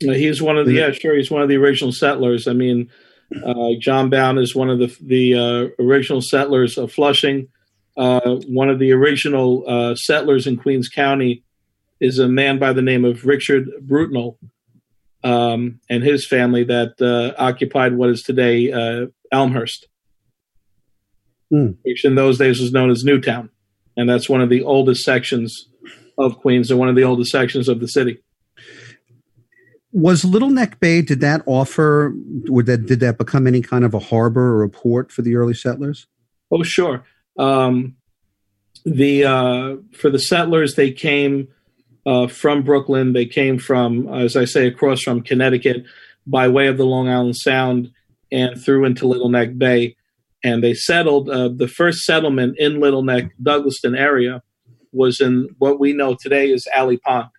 Uh, 0.06 0.14
he's 0.14 0.42
one 0.42 0.58
of 0.58 0.66
the 0.66 0.74
yeah, 0.74 0.92
sure. 0.92 1.16
He's 1.16 1.32
one 1.32 1.42
of 1.42 1.50
the 1.50 1.58
original 1.58 1.92
settlers. 1.92 2.48
I 2.48 2.54
mean, 2.54 2.90
uh, 3.44 3.72
John 3.80 4.10
Bowne 4.10 4.38
is 4.38 4.56
one 4.56 4.70
of 4.70 4.80
the 4.80 4.96
the 5.02 5.34
uh, 5.34 5.84
original 5.84 6.22
settlers 6.22 6.78
of 6.78 6.92
Flushing. 6.92 7.48
Uh, 7.96 8.36
one 8.48 8.70
of 8.70 8.78
the 8.78 8.92
original 8.92 9.64
uh, 9.68 9.96
settlers 9.96 10.46
in 10.46 10.58
Queens 10.58 10.88
County 10.88 11.44
is 12.00 12.20
a 12.20 12.28
man 12.28 12.60
by 12.60 12.74
the 12.74 12.84
name 12.84 13.06
of 13.06 13.26
Richard 13.26 13.68
Brutnell, 13.82 14.38
um, 15.24 15.80
and 15.90 16.04
his 16.04 16.28
family 16.28 16.64
that 16.66 17.34
occupied 17.40 17.96
what 17.96 18.10
is 18.10 18.22
today 18.22 18.72
Elmhurst, 19.32 19.88
mm. 21.52 21.76
which 21.82 22.06
in 22.06 22.14
those 22.14 22.38
days 22.38 22.62
was 22.62 22.72
known 22.72 22.92
as 22.92 23.04
Newtown, 23.04 23.50
and 23.96 24.08
that's 24.08 24.30
one 24.30 24.42
of 24.42 24.50
the 24.50 24.62
oldest 24.62 25.04
sections 25.04 25.68
of 26.20 26.38
Queens 26.38 26.70
and 26.70 26.80
one 26.80 26.90
of 26.90 26.96
the 26.96 27.04
oldest 27.04 27.32
sections 27.32 27.68
of 27.68 27.80
the 27.80 27.88
city. 27.88 28.20
Was 29.98 30.24
Little 30.24 30.52
Neck 30.52 30.80
Bay? 30.80 31.02
Did 31.02 31.22
that 31.22 31.42
offer? 31.48 32.14
Would 32.46 32.68
that 32.68 32.86
did 32.86 33.00
that 33.00 33.18
become 33.18 33.48
any 33.48 33.64
kind 33.64 33.84
of 33.84 33.96
a 33.96 34.00
harbor 34.00 34.56
or 34.56 34.62
a 34.62 34.70
port 34.70 35.12
for 35.12 35.24
the 35.24 35.36
early 35.36 35.56
settlers? 35.56 36.06
Oh, 36.52 36.62
sure. 36.62 37.04
Um, 37.40 37.96
the 38.86 39.26
uh, 39.26 39.78
for 39.94 40.12
the 40.12 40.20
settlers, 40.20 40.76
they 40.76 40.92
came 40.92 41.48
uh, 42.06 42.28
from 42.28 42.62
Brooklyn. 42.62 43.14
They 43.14 43.26
came 43.26 43.58
from, 43.58 44.08
as 44.14 44.36
I 44.36 44.46
say, 44.46 44.68
across 44.68 45.02
from 45.02 45.24
Connecticut 45.24 45.84
by 46.28 46.48
way 46.48 46.68
of 46.68 46.78
the 46.78 46.86
Long 46.86 47.10
Island 47.10 47.36
Sound 47.36 47.92
and 48.32 48.62
through 48.64 48.86
into 48.86 49.08
Little 49.08 49.30
Neck 49.30 49.58
Bay, 49.58 49.96
and 50.44 50.64
they 50.64 50.76
settled. 50.76 51.28
Uh, 51.28 51.50
the 51.50 51.68
first 51.68 52.02
settlement 52.02 52.60
in 52.60 52.80
Little 52.80 53.02
Neck, 53.02 53.32
Douglaston 53.42 53.98
area 53.98 54.44
was 54.92 55.20
in 55.20 55.56
what 55.58 55.80
we 55.80 55.92
know 55.92 56.16
today 56.22 56.54
as 56.54 56.68
Alley 56.72 56.98
Pond. 56.98 57.30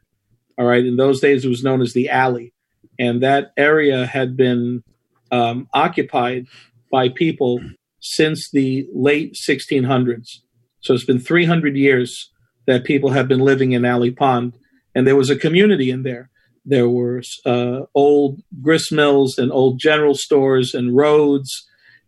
All 0.58 0.66
right. 0.66 0.84
In 0.84 0.96
those 0.96 1.20
days, 1.20 1.44
it 1.44 1.48
was 1.48 1.62
known 1.62 1.80
as 1.80 1.92
the 1.92 2.08
Alley. 2.08 2.52
And 2.98 3.22
that 3.22 3.52
area 3.56 4.06
had 4.06 4.36
been 4.36 4.82
um, 5.30 5.68
occupied 5.72 6.46
by 6.90 7.10
people 7.10 7.60
since 8.00 8.50
the 8.50 8.88
late 8.92 9.34
1600s. 9.34 10.38
So 10.80 10.94
it's 10.94 11.04
been 11.04 11.20
300 11.20 11.76
years 11.76 12.32
that 12.66 12.84
people 12.84 13.10
have 13.10 13.28
been 13.28 13.40
living 13.40 13.72
in 13.72 13.84
Alley 13.84 14.10
Pond. 14.10 14.58
And 14.94 15.06
there 15.06 15.16
was 15.16 15.30
a 15.30 15.36
community 15.36 15.90
in 15.90 16.02
there. 16.02 16.30
There 16.64 16.88
were 16.88 17.22
uh, 17.46 17.82
old 17.94 18.42
grist 18.60 18.90
mills 18.90 19.38
and 19.38 19.52
old 19.52 19.78
general 19.78 20.14
stores 20.14 20.74
and 20.74 20.96
roads 20.96 21.66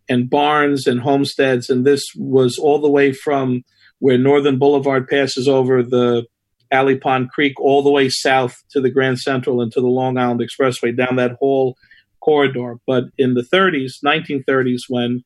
and 0.09 0.29
barns 0.29 0.87
and 0.87 0.99
homesteads. 0.99 1.69
And 1.69 1.85
this 1.85 2.03
was 2.17 2.57
all 2.57 2.79
the 2.79 2.89
way 2.89 3.13
from 3.13 3.63
where 3.99 4.17
Northern 4.17 4.59
Boulevard 4.59 5.07
passes 5.07 5.47
over 5.47 5.81
the 5.81 6.25
Alley 6.71 6.97
Pond 6.97 7.29
Creek 7.31 7.59
all 7.59 7.83
the 7.83 7.91
way 7.91 8.09
south 8.09 8.63
to 8.71 8.81
the 8.81 8.89
Grand 8.89 9.19
Central 9.19 9.61
and 9.61 9.71
to 9.73 9.81
the 9.81 9.87
Long 9.87 10.17
Island 10.17 10.41
Expressway 10.41 10.95
down 10.95 11.17
that 11.17 11.37
whole 11.39 11.77
corridor. 12.21 12.77
But 12.87 13.05
in 13.17 13.33
the 13.33 13.41
30s, 13.41 13.95
1930s, 14.05 14.83
when 14.87 15.23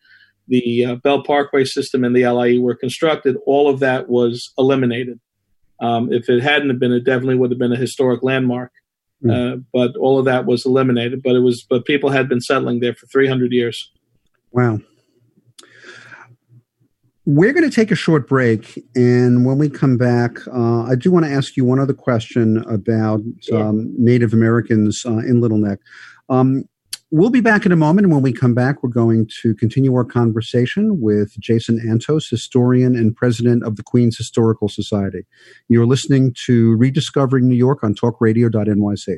the 0.47 0.85
uh, 0.85 0.95
Belt 0.95 1.25
Parkway 1.25 1.65
system 1.65 2.03
and 2.03 2.15
the 2.15 2.27
LIE 2.27 2.59
were 2.59 2.75
constructed, 2.75 3.37
all 3.45 3.69
of 3.69 3.79
that 3.79 4.09
was 4.09 4.51
eliminated. 4.57 5.19
Um, 5.79 6.11
if 6.11 6.29
it 6.29 6.41
hadn't 6.41 6.79
been, 6.79 6.93
it 6.93 7.03
definitely 7.03 7.35
would 7.35 7.51
have 7.51 7.59
been 7.59 7.73
a 7.73 7.77
historic 7.77 8.23
landmark. 8.23 8.71
Mm. 9.23 9.53
Uh, 9.53 9.57
but 9.73 9.95
all 9.97 10.19
of 10.19 10.25
that 10.25 10.45
was 10.45 10.65
eliminated. 10.65 11.21
But 11.23 11.35
it 11.35 11.39
was, 11.39 11.65
but 11.69 11.85
people 11.85 12.09
had 12.09 12.29
been 12.29 12.41
settling 12.41 12.79
there 12.79 12.95
for 12.95 13.07
300 13.07 13.51
years. 13.51 13.91
Wow. 14.51 14.79
We're 17.27 17.53
going 17.53 17.67
to 17.67 17.75
take 17.75 17.89
a 17.89 17.95
short 17.95 18.27
break, 18.27 18.83
and 18.95 19.45
when 19.45 19.57
we 19.57 19.67
come 19.67 19.97
back, 19.97 20.37
uh, 20.47 20.83
I 20.83 20.93
do 20.93 21.11
want 21.11 21.25
to 21.25 21.31
ask 21.31 21.57
you 21.57 21.65
one 21.65 21.79
other 21.79 21.93
question 21.93 22.63
about 22.69 23.21
um, 23.51 23.91
Native 23.97 24.31
Americans 24.31 25.03
uh, 25.07 25.17
in 25.17 25.41
Little 25.41 25.57
Neck. 25.57 25.79
Um, 26.29 26.65
we'll 27.09 27.31
be 27.31 27.41
back 27.41 27.65
in 27.65 27.71
a 27.71 27.75
moment, 27.75 28.05
and 28.05 28.13
when 28.13 28.21
we 28.21 28.31
come 28.31 28.53
back, 28.53 28.83
we're 28.83 28.89
going 28.89 29.27
to 29.41 29.55
continue 29.55 29.95
our 29.95 30.05
conversation 30.05 31.01
with 31.01 31.33
Jason 31.39 31.79
Antos, 31.79 32.29
historian 32.29 32.95
and 32.95 33.15
president 33.15 33.63
of 33.63 33.75
the 33.75 33.83
Queens 33.83 34.17
Historical 34.17 34.69
Society. 34.69 35.25
You're 35.67 35.87
listening 35.87 36.35
to 36.45 36.75
Rediscovering 36.77 37.47
New 37.47 37.55
York 37.55 37.83
on 37.83 37.95
talkradio.nyc. 37.95 39.17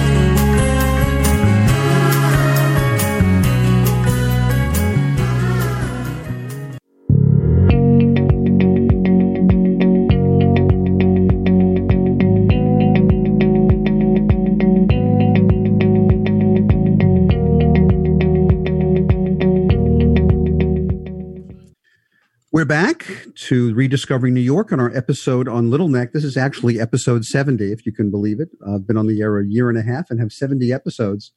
We're 22.61 22.65
back 22.65 23.07
to 23.47 23.73
Rediscovering 23.73 24.35
New 24.35 24.39
York 24.39 24.71
on 24.71 24.79
our 24.79 24.95
episode 24.95 25.47
on 25.47 25.71
Little 25.71 25.87
Neck. 25.87 26.13
This 26.13 26.23
is 26.23 26.37
actually 26.37 26.79
episode 26.79 27.25
70, 27.25 27.71
if 27.71 27.87
you 27.87 27.91
can 27.91 28.11
believe 28.11 28.39
it. 28.39 28.49
I've 28.63 28.85
been 28.85 28.97
on 28.97 29.07
the 29.07 29.19
air 29.19 29.39
a 29.39 29.47
year 29.47 29.67
and 29.67 29.79
a 29.79 29.81
half 29.81 30.11
and 30.11 30.19
have 30.19 30.31
70 30.31 30.71
episodes 30.71 31.31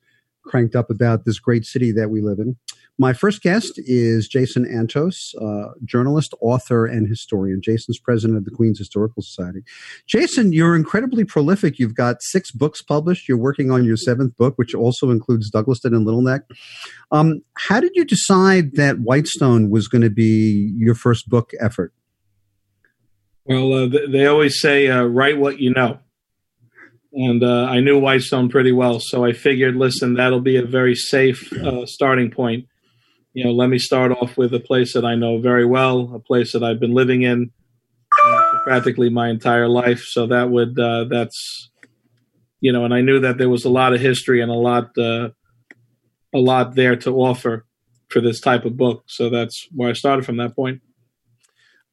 cranked 0.44 0.76
up 0.76 0.90
about 0.90 1.24
this 1.24 1.38
great 1.38 1.64
city 1.64 1.92
that 1.92 2.10
we 2.10 2.20
live 2.20 2.40
in. 2.40 2.56
My 2.96 3.12
first 3.12 3.42
guest 3.42 3.72
is 3.76 4.28
Jason 4.28 4.64
Antos, 4.64 5.16
uh, 5.40 5.72
journalist, 5.84 6.32
author, 6.40 6.86
and 6.86 7.08
historian. 7.08 7.60
Jason's 7.60 7.98
president 7.98 8.38
of 8.38 8.44
the 8.44 8.52
Queens 8.52 8.78
Historical 8.78 9.22
Society. 9.22 9.62
Jason, 10.06 10.52
you're 10.52 10.76
incredibly 10.76 11.24
prolific. 11.24 11.78
You've 11.78 11.96
got 11.96 12.22
six 12.22 12.52
books 12.52 12.82
published. 12.82 13.28
You're 13.28 13.38
working 13.38 13.72
on 13.72 13.84
your 13.84 13.96
seventh 13.96 14.36
book, 14.36 14.54
which 14.56 14.74
also 14.74 15.10
includes 15.10 15.50
Douglaston 15.50 15.94
and 15.96 16.04
Little 16.04 16.22
Neck. 16.22 16.42
Um, 17.10 17.42
how 17.54 17.80
did 17.80 17.92
you 17.94 18.04
decide 18.04 18.76
that 18.76 19.00
Whitestone 19.00 19.70
was 19.70 19.88
going 19.88 20.02
to 20.02 20.10
be 20.10 20.72
your 20.76 20.94
first 20.94 21.28
book 21.28 21.50
effort? 21.60 21.92
Well, 23.44 23.72
uh, 23.72 23.88
they 24.08 24.26
always 24.26 24.60
say, 24.60 24.88
uh, 24.88 25.02
write 25.02 25.38
what 25.38 25.58
you 25.58 25.72
know 25.72 25.98
and 27.14 27.44
uh, 27.44 27.66
I 27.66 27.80
knew 27.80 27.98
Whitestone 27.98 28.48
pretty 28.48 28.72
well, 28.72 28.98
so 28.98 29.24
I 29.24 29.32
figured, 29.32 29.76
listen, 29.76 30.14
that'll 30.14 30.40
be 30.40 30.56
a 30.56 30.64
very 30.64 30.96
safe 30.96 31.52
uh, 31.52 31.86
starting 31.86 32.30
point. 32.30 32.66
You 33.34 33.44
know, 33.44 33.52
let 33.52 33.68
me 33.68 33.78
start 33.78 34.12
off 34.12 34.36
with 34.36 34.54
a 34.54 34.60
place 34.60 34.94
that 34.94 35.04
I 35.04 35.14
know 35.14 35.38
very 35.38 35.66
well, 35.66 36.12
a 36.14 36.20
place 36.20 36.52
that 36.52 36.62
I've 36.62 36.80
been 36.80 36.94
living 36.94 37.22
in 37.22 37.50
uh, 38.12 38.50
for 38.50 38.60
practically 38.64 39.10
my 39.10 39.28
entire 39.28 39.68
life. 39.68 40.02
So 40.04 40.26
that 40.28 40.50
would 40.50 40.78
uh, 40.78 41.04
that's 41.04 41.70
you 42.60 42.72
know, 42.72 42.84
and 42.84 42.94
I 42.94 43.02
knew 43.02 43.20
that 43.20 43.36
there 43.36 43.50
was 43.50 43.64
a 43.64 43.70
lot 43.70 43.92
of 43.92 44.00
history 44.00 44.40
and 44.40 44.50
a 44.50 44.54
lot 44.54 44.96
uh, 44.96 45.30
a 46.32 46.38
lot 46.38 46.74
there 46.74 46.96
to 46.96 47.10
offer 47.10 47.66
for 48.08 48.20
this 48.20 48.40
type 48.40 48.64
of 48.64 48.76
book. 48.76 49.04
So 49.06 49.28
that's 49.28 49.66
where 49.72 49.90
I 49.90 49.92
started 49.92 50.24
from 50.24 50.36
that 50.38 50.54
point 50.54 50.80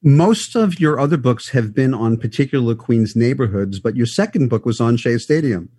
most 0.04 0.56
of 0.56 0.80
your 0.80 1.00
other 1.00 1.18
books 1.18 1.50
have 1.50 1.74
been 1.74 1.94
on 1.94 2.18
particular 2.18 2.76
Queens 2.76 3.16
neighborhoods, 3.16 3.80
but 3.80 3.96
your 3.96 4.08
second 4.08 4.50
book 4.50 4.66
was 4.66 4.82
on 4.82 4.98
Shea 4.98 5.18
Stadium. 5.18 5.70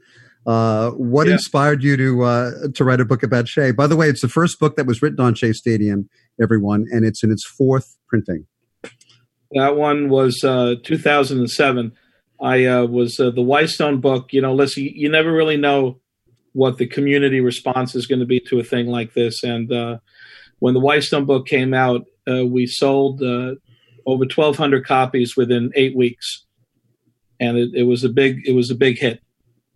Uh, 0.47 0.91
what 0.91 1.27
yeah. 1.27 1.35
inspired 1.35 1.83
you 1.83 1.97
to 1.97 2.23
uh, 2.23 2.51
to 2.75 2.85
write 2.85 3.01
a 3.01 3.05
book 3.05 3.23
about 3.23 3.47
Shea? 3.47 3.71
By 3.71 3.87
the 3.87 3.97
way, 3.97 4.09
it's 4.09 4.23
the 4.23 4.29
first 4.29 4.59
book 4.59 4.77
that 4.77 4.87
was 4.87 5.01
written 5.01 5.21
on 5.21 5.35
Shea 5.35 5.53
Stadium, 5.53 6.09
everyone, 6.41 6.87
and 6.91 7.05
it's 7.05 7.23
in 7.23 7.31
its 7.31 7.45
fourth 7.47 7.97
printing. 8.09 8.47
That 9.53 9.77
one 9.77 10.09
was 10.09 10.43
uh, 10.43 10.77
2007. 10.83 11.93
I 12.41 12.65
uh, 12.65 12.87
was 12.87 13.21
uh, 13.21 13.31
the 13.31 13.43
Whitestone 13.43 14.01
book. 14.01 14.33
You 14.33 14.41
know, 14.41 14.55
listen, 14.55 14.85
you 14.85 15.09
never 15.09 15.33
really 15.33 15.57
know 15.57 16.01
what 16.55 16.79
the 16.79 16.87
community 16.87 17.41
response 17.41 17.95
is 17.95 18.07
going 18.07 18.21
to 18.21 18.27
be 18.27 18.41
to 18.41 18.59
a 18.59 18.65
thing 18.65 18.87
like 18.87 19.15
this. 19.15 19.45
And 19.45 19.73
uh, 19.73 19.99
when 20.59 20.75
the 20.75 20.81
Whitestone 20.81 21.25
book 21.25 21.47
came 21.47 21.73
out, 21.73 22.05
we 22.27 22.67
sold 22.67 23.23
over 23.23 23.59
1,200 24.07 24.85
copies 24.85 25.37
within 25.37 25.71
eight 25.77 25.97
weeks, 25.97 26.45
and 27.39 27.57
it, 27.57 27.71
it 27.75 27.83
was 27.85 28.03
a 28.03 28.09
big 28.09 28.41
it 28.47 28.55
was 28.55 28.71
a 28.71 28.75
big 28.75 28.99
hit. 28.99 29.23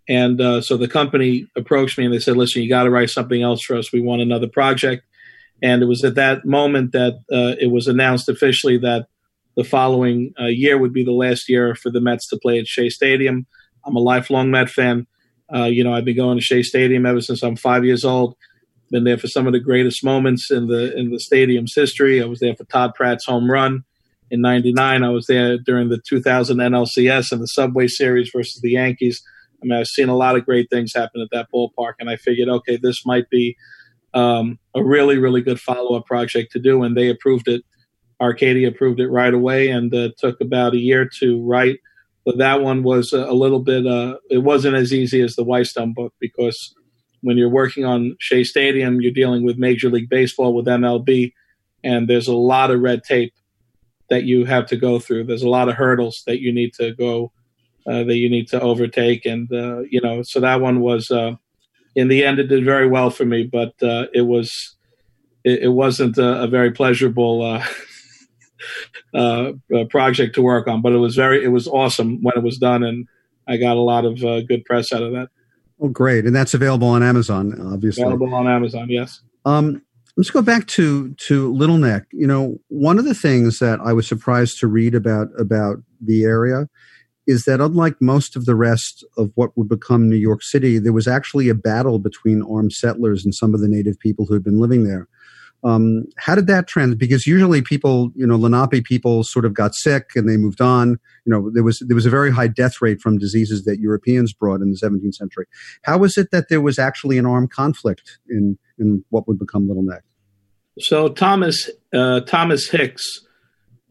And 0.09 0.40
uh, 0.40 0.61
so 0.61 0.77
the 0.77 0.88
company 0.88 1.49
approached 1.57 1.99
me 1.99 2.05
and 2.05 2.14
they 2.14 2.19
said, 2.19 2.37
"Listen, 2.37 2.62
you 2.62 2.69
got 2.69 2.85
to 2.85 2.90
write 2.90 3.11
something 3.11 3.42
else 3.42 3.62
for 3.62 3.77
us. 3.77 3.92
We 3.92 4.01
want 4.01 4.23
another 4.23 4.49
project." 4.49 5.05
And 5.62 5.83
it 5.83 5.87
was 5.87 6.05
at 6.05 6.14
that 6.16 6.45
moment 6.45 6.92
that 6.92 7.14
uh, 7.33 7.57
it 7.59 7.71
was 7.73 7.88
announced 7.88 8.29
officially 8.29 8.79
that 8.79 9.07
the 9.57 9.64
following 9.64 10.35
uh, 10.38 10.47
year 10.47 10.79
would 10.79 10.92
be 10.92 11.05
the 11.05 11.12
last 11.12 11.49
year 11.49 11.75
for 11.75 11.90
the 11.90 12.01
Mets 12.01 12.29
to 12.29 12.38
play 12.38 12.59
at 12.59 12.66
Shea 12.66 12.90
Stadium. 12.90 13.47
I'm 13.85 13.97
a 13.97 14.01
lifelong 14.01 14.51
Met 14.51 14.69
fan. 14.69 15.07
Uh, 15.53 15.64
you 15.64 15.83
know, 15.83 15.95
I've 15.95 16.05
been 16.05 16.16
going 16.16 16.38
to 16.38 16.45
Shea 16.45 16.62
Stadium 16.62 17.07
ever 17.07 17.21
since 17.21 17.42
I'm 17.42 17.57
five 17.57 17.85
years 17.85 18.05
old. 18.05 18.37
Been 18.90 19.05
there 19.05 19.19
for 19.19 19.29
some 19.29 19.47
of 19.47 19.53
the 19.53 19.61
greatest 19.61 20.05
moments 20.05 20.51
in 20.51 20.69
the 20.69 20.97
in 20.97 21.11
the 21.11 21.19
stadium's 21.19 21.75
history. 21.75 22.23
I 22.23 22.27
was 22.27 22.38
there 22.38 22.55
for 22.55 22.64
Todd 22.64 22.95
Pratt's 22.95 23.25
home 23.25 23.51
run 23.51 23.85
in 24.31 24.40
99. 24.40 25.03
I 25.03 25.09
was 25.09 25.27
there 25.27 25.59
during 25.59 25.88
the 25.88 25.99
2000 25.99 26.59
NLCS 26.59 27.33
and 27.33 27.40
the 27.40 27.49
Subway 27.49 27.88
Series 27.88 28.31
versus 28.35 28.61
the 28.61 28.73
Yankees. 28.73 29.23
I 29.62 29.66
mean, 29.66 29.79
I've 29.79 29.87
seen 29.87 30.09
a 30.09 30.16
lot 30.16 30.37
of 30.37 30.45
great 30.45 30.69
things 30.71 30.92
happen 30.95 31.21
at 31.21 31.29
that 31.33 31.49
ballpark, 31.55 31.95
and 31.99 32.11
I 32.11 32.16
figured, 32.16 32.49
okay, 32.49 32.77
this 32.77 33.07
might 33.07 33.29
be 33.31 33.57
um, 34.14 34.59
a 34.75 34.83
really, 34.83 35.19
really 35.19 35.42
good 35.42 35.61
follow 35.61 35.97
up 35.97 36.07
project 36.07 36.53
to 36.53 36.59
do. 36.59 36.83
And 36.83 36.97
they 36.97 37.09
approved 37.09 37.49
it. 37.49 37.62
Arcadia 38.21 38.69
approved 38.69 39.01
it 39.01 39.09
right 39.09 39.35
away, 39.35 39.69
and 39.69 39.95
uh, 39.95 40.11
took 40.19 40.40
about 40.40 40.75
a 40.75 40.79
year 40.79 41.09
to 41.21 41.42
write. 41.42 41.81
But 42.25 42.38
that 42.38 42.61
one 42.61 42.83
was 42.83 43.12
a, 43.12 43.33
little 43.33 43.61
bit, 43.61 43.87
uh, 43.87 44.16
it 44.31 44.38
wasn't 44.38 44.75
as 44.75 44.92
easy 44.92 45.21
as 45.21 45.37
the 45.37 45.45
Whitestone 45.45 45.92
book 45.92 46.12
because 46.19 46.75
when 47.21 47.37
you're 47.37 47.49
working 47.49 47.85
on 47.85 48.16
Shea 48.19 48.42
Stadium, 48.42 49.01
you're 49.01 49.12
dealing 49.12 49.45
with 49.45 49.59
Major 49.59 49.90
League 49.90 50.09
Baseball, 50.09 50.53
with 50.53 50.66
MLB, 50.66 51.33
and 51.85 52.09
there's 52.09 52.27
a 52.27 52.35
lot 52.35 52.73
of 52.73 52.81
red 52.81 53.05
tape 53.05 53.33
that 54.11 54.25
you 54.25 54.45
have 54.45 54.66
to 54.66 54.77
go 54.77 54.99
through. 54.99 55.25
There's 55.25 55.42
a 55.42 55.49
lot 55.49 55.69
of 55.69 55.77
hurdles 55.77 56.25
that 56.27 56.40
you 56.40 56.53
need 56.53 56.75
to 56.75 56.95
go 56.95 57.33
uh, 57.87 58.05
that 58.05 58.16
you 58.16 58.29
need 58.29 58.49
to 58.49 58.61
overtake, 58.61 59.25
and 59.27 59.51
uh, 59.53 59.81
you 59.90 60.01
know, 60.01 60.22
so 60.22 60.40
that 60.40 60.61
one 60.61 60.81
was 60.81 61.11
uh, 61.11 61.37
in 61.94 62.09
the 62.09 62.25
end 62.25 62.38
it 62.38 62.49
did 62.49 62.64
very 62.64 62.88
well 62.88 63.11
for 63.11 63.25
me, 63.25 63.44
but 63.44 63.75
uh, 63.83 64.07
it 64.12 64.22
was 64.22 64.77
it, 65.44 65.64
it 65.64 65.68
wasn't 65.68 66.18
a, 66.18 66.42
a, 66.42 66.46
very 66.49 66.70
pleasurable. 66.72 67.42
Uh, 67.42 67.64
uh, 69.14 69.53
project 69.90 70.35
to 70.35 70.42
work 70.42 70.66
on, 70.66 70.83
but 70.83 70.92
it 70.92 70.99
was 70.99 71.14
very, 71.14 71.42
it 71.44 71.49
was 71.49 71.68
awesome 71.68 72.22
when 72.22 72.37
it 72.37 72.42
was 72.42 72.59
done, 72.59 72.83
and 72.83 73.07
I 73.46 73.57
got 73.57 73.77
a 73.77 73.81
lot 73.81 74.05
of 74.05 74.18
good 74.20 74.64
press 74.64 74.92
out 74.92 75.03
of 75.03 75.12
that. 75.12 75.29
Oh, 75.81 75.88
great! 75.88 76.25
And 76.25 76.35
that's 76.35 76.55
available 76.55 76.88
on 76.88 77.03
Amazon, 77.03 77.55
obviously. 77.72 78.03
Available 78.03 78.35
on 78.35 78.49
Amazon, 78.49 78.88
yes. 78.88 79.20
Um, 79.44 79.83
let's 80.16 80.31
go 80.31 80.42
back 80.42 80.66
to 80.68 81.14
to 81.14 81.53
Little 81.53 81.79
Neck. 81.79 82.07
You 82.12 82.27
know, 82.27 82.59
one 82.68 82.99
of 82.99 83.05
the 83.05 83.14
things 83.14 83.59
that 83.61 83.81
I 83.81 83.92
was 83.92 84.09
surprised 84.09 84.59
to 84.61 84.66
read 84.66 84.94
about 84.94 85.29
about 85.38 85.77
the 86.01 86.25
area 86.25 86.68
is 87.27 87.45
that 87.45 87.61
unlike 87.61 88.01
most 88.01 88.37
of 88.37 88.45
the 88.45 88.55
rest 88.55 89.05
of 89.17 89.31
what 89.35 89.57
would 89.57 89.69
become 89.69 90.09
New 90.09 90.17
York 90.17 90.43
City, 90.43 90.79
there 90.79 90.93
was 90.93 91.09
actually 91.09 91.49
a 91.49 91.55
battle 91.55 91.99
between 91.99 92.43
armed 92.43 92.73
settlers 92.73 93.25
and 93.25 93.35
some 93.35 93.55
of 93.55 93.61
the 93.61 93.69
native 93.69 93.99
people 93.99 94.27
who 94.27 94.35
had 94.35 94.45
been 94.45 94.61
living 94.61 94.85
there. 94.85 95.09
Um, 95.65 96.05
how 96.17 96.35
did 96.35 96.47
that 96.47 96.69
trend? 96.69 96.99
Because 96.99 97.27
usually 97.27 97.62
people, 97.62 98.12
you 98.15 98.27
know, 98.27 98.37
Lenape 98.37 98.85
people 98.85 99.25
sort 99.25 99.45
of 99.45 99.55
got 99.55 99.75
sick 99.75 100.11
and 100.15 100.29
they 100.29 100.37
moved 100.37 100.61
on. 100.61 100.91
You 101.25 101.33
know, 101.33 101.51
there 101.51 101.65
was 101.65 101.83
there 101.87 101.95
was 101.95 102.07
a 102.07 102.11
very 102.11 102.31
high 102.31 102.47
death 102.47 102.81
rate 102.81 103.01
from 103.01 103.19
diseases 103.19 103.65
that 103.65 103.81
Europeans 103.81 104.33
brought 104.33 104.61
in 104.61 104.71
the 104.71 104.79
17th 104.79 105.15
century. 105.15 105.47
How 105.83 105.99
was 105.99 106.17
it 106.17 106.31
that 106.31 106.49
there 106.49 106.61
was 106.61 106.79
actually 106.79 107.19
an 107.19 107.27
armed 107.27 107.51
conflict 107.51 108.19
in 108.29 108.59
in 108.79 109.05
what 109.11 109.27
would 109.27 109.39
become 109.39 109.67
Little 109.67 109.83
Neck? 109.83 110.03
So 110.79 111.09
Thomas 111.09 111.71
uh, 111.93 112.21
Thomas 112.21 112.69
Hicks, 112.69 113.26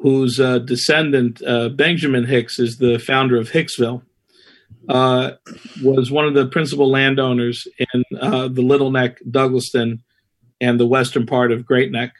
whose 0.06 0.40
uh, 0.40 0.60
descendant 0.60 1.42
uh, 1.42 1.68
Benjamin 1.68 2.26
Hicks 2.26 2.60
is 2.60 2.78
the 2.78 3.00
founder 3.00 3.38
of 3.38 3.50
Hicksville, 3.50 4.04
uh, 4.88 5.32
was 5.84 6.12
one 6.12 6.28
of 6.28 6.36
the 6.36 6.46
principal 6.46 6.92
landowners 6.92 7.68
in 7.80 8.04
uh, 8.22 8.48
the 8.48 8.62
Little 8.62 8.92
Neck, 8.92 9.18
Douglaston, 9.28 10.02
and 10.62 10.80
the 10.80 10.86
western 10.86 11.26
part 11.26 11.52
of 11.52 11.66
Great 11.66 11.92
Neck. 11.92 12.14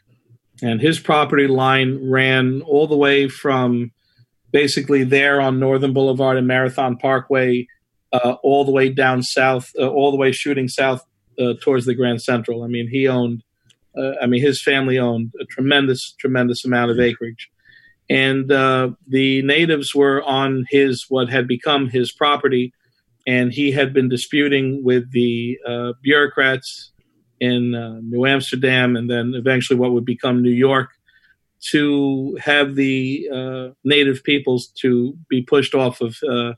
And 0.64 0.82
his 0.82 1.00
property 1.00 1.46
line 1.46 2.10
ran 2.10 2.64
all 2.64 2.88
the 2.88 2.98
way 2.98 3.30
from 3.30 3.92
basically 4.50 5.04
there 5.04 5.40
on 5.40 5.60
Northern 5.60 5.94
Boulevard 5.94 6.38
and 6.38 6.48
Marathon 6.48 6.98
Parkway, 6.98 7.68
uh, 8.12 8.38
all 8.42 8.66
the 8.66 8.72
way 8.72 8.90
down 8.90 9.22
south, 9.22 9.70
uh, 9.80 9.88
all 9.88 10.10
the 10.10 10.18
way 10.18 10.32
shooting 10.32 10.68
south 10.68 11.06
towards 11.62 11.86
the 11.86 11.94
Grand 11.94 12.24
Central. 12.24 12.64
I 12.64 12.68
mean, 12.68 12.88
he 12.90 13.08
owned, 13.08 13.44
I 13.96 14.26
mean, 14.26 14.42
his 14.42 14.60
family 14.64 14.98
owned 14.98 15.34
a 15.40 15.46
tremendous, 15.46 16.16
tremendous 16.18 16.66
amount 16.66 16.90
of 16.90 17.00
acreage. 17.00 17.52
And 18.10 18.52
uh, 18.52 18.92
the 19.08 19.42
natives 19.42 19.96
were 19.96 20.24
on 20.24 20.66
his, 20.70 21.06
what 21.10 21.30
had 21.30 21.48
become 21.48 21.90
his 21.90 22.12
property. 22.12 22.74
And 23.26 23.52
he 23.52 23.72
had 23.72 23.94
been 23.94 24.10
disputing 24.10 24.84
with 24.84 25.12
the 25.12 25.58
uh, 25.68 25.94
bureaucrats 26.04 26.92
in 27.40 27.72
New 27.72 28.26
Amsterdam 28.26 28.96
and 28.96 29.10
then 29.10 29.34
eventually 29.36 29.78
what 29.78 29.92
would 29.92 30.06
become 30.06 30.42
New 30.42 30.52
York 30.52 30.92
to 31.72 32.38
have 32.42 32.76
the 32.76 33.28
uh, 33.34 33.70
native 33.84 34.24
peoples 34.24 34.68
to 34.68 35.18
be 35.30 35.42
pushed 35.42 35.74
off 35.74 36.02
of 36.02 36.18
uh, 36.30 36.54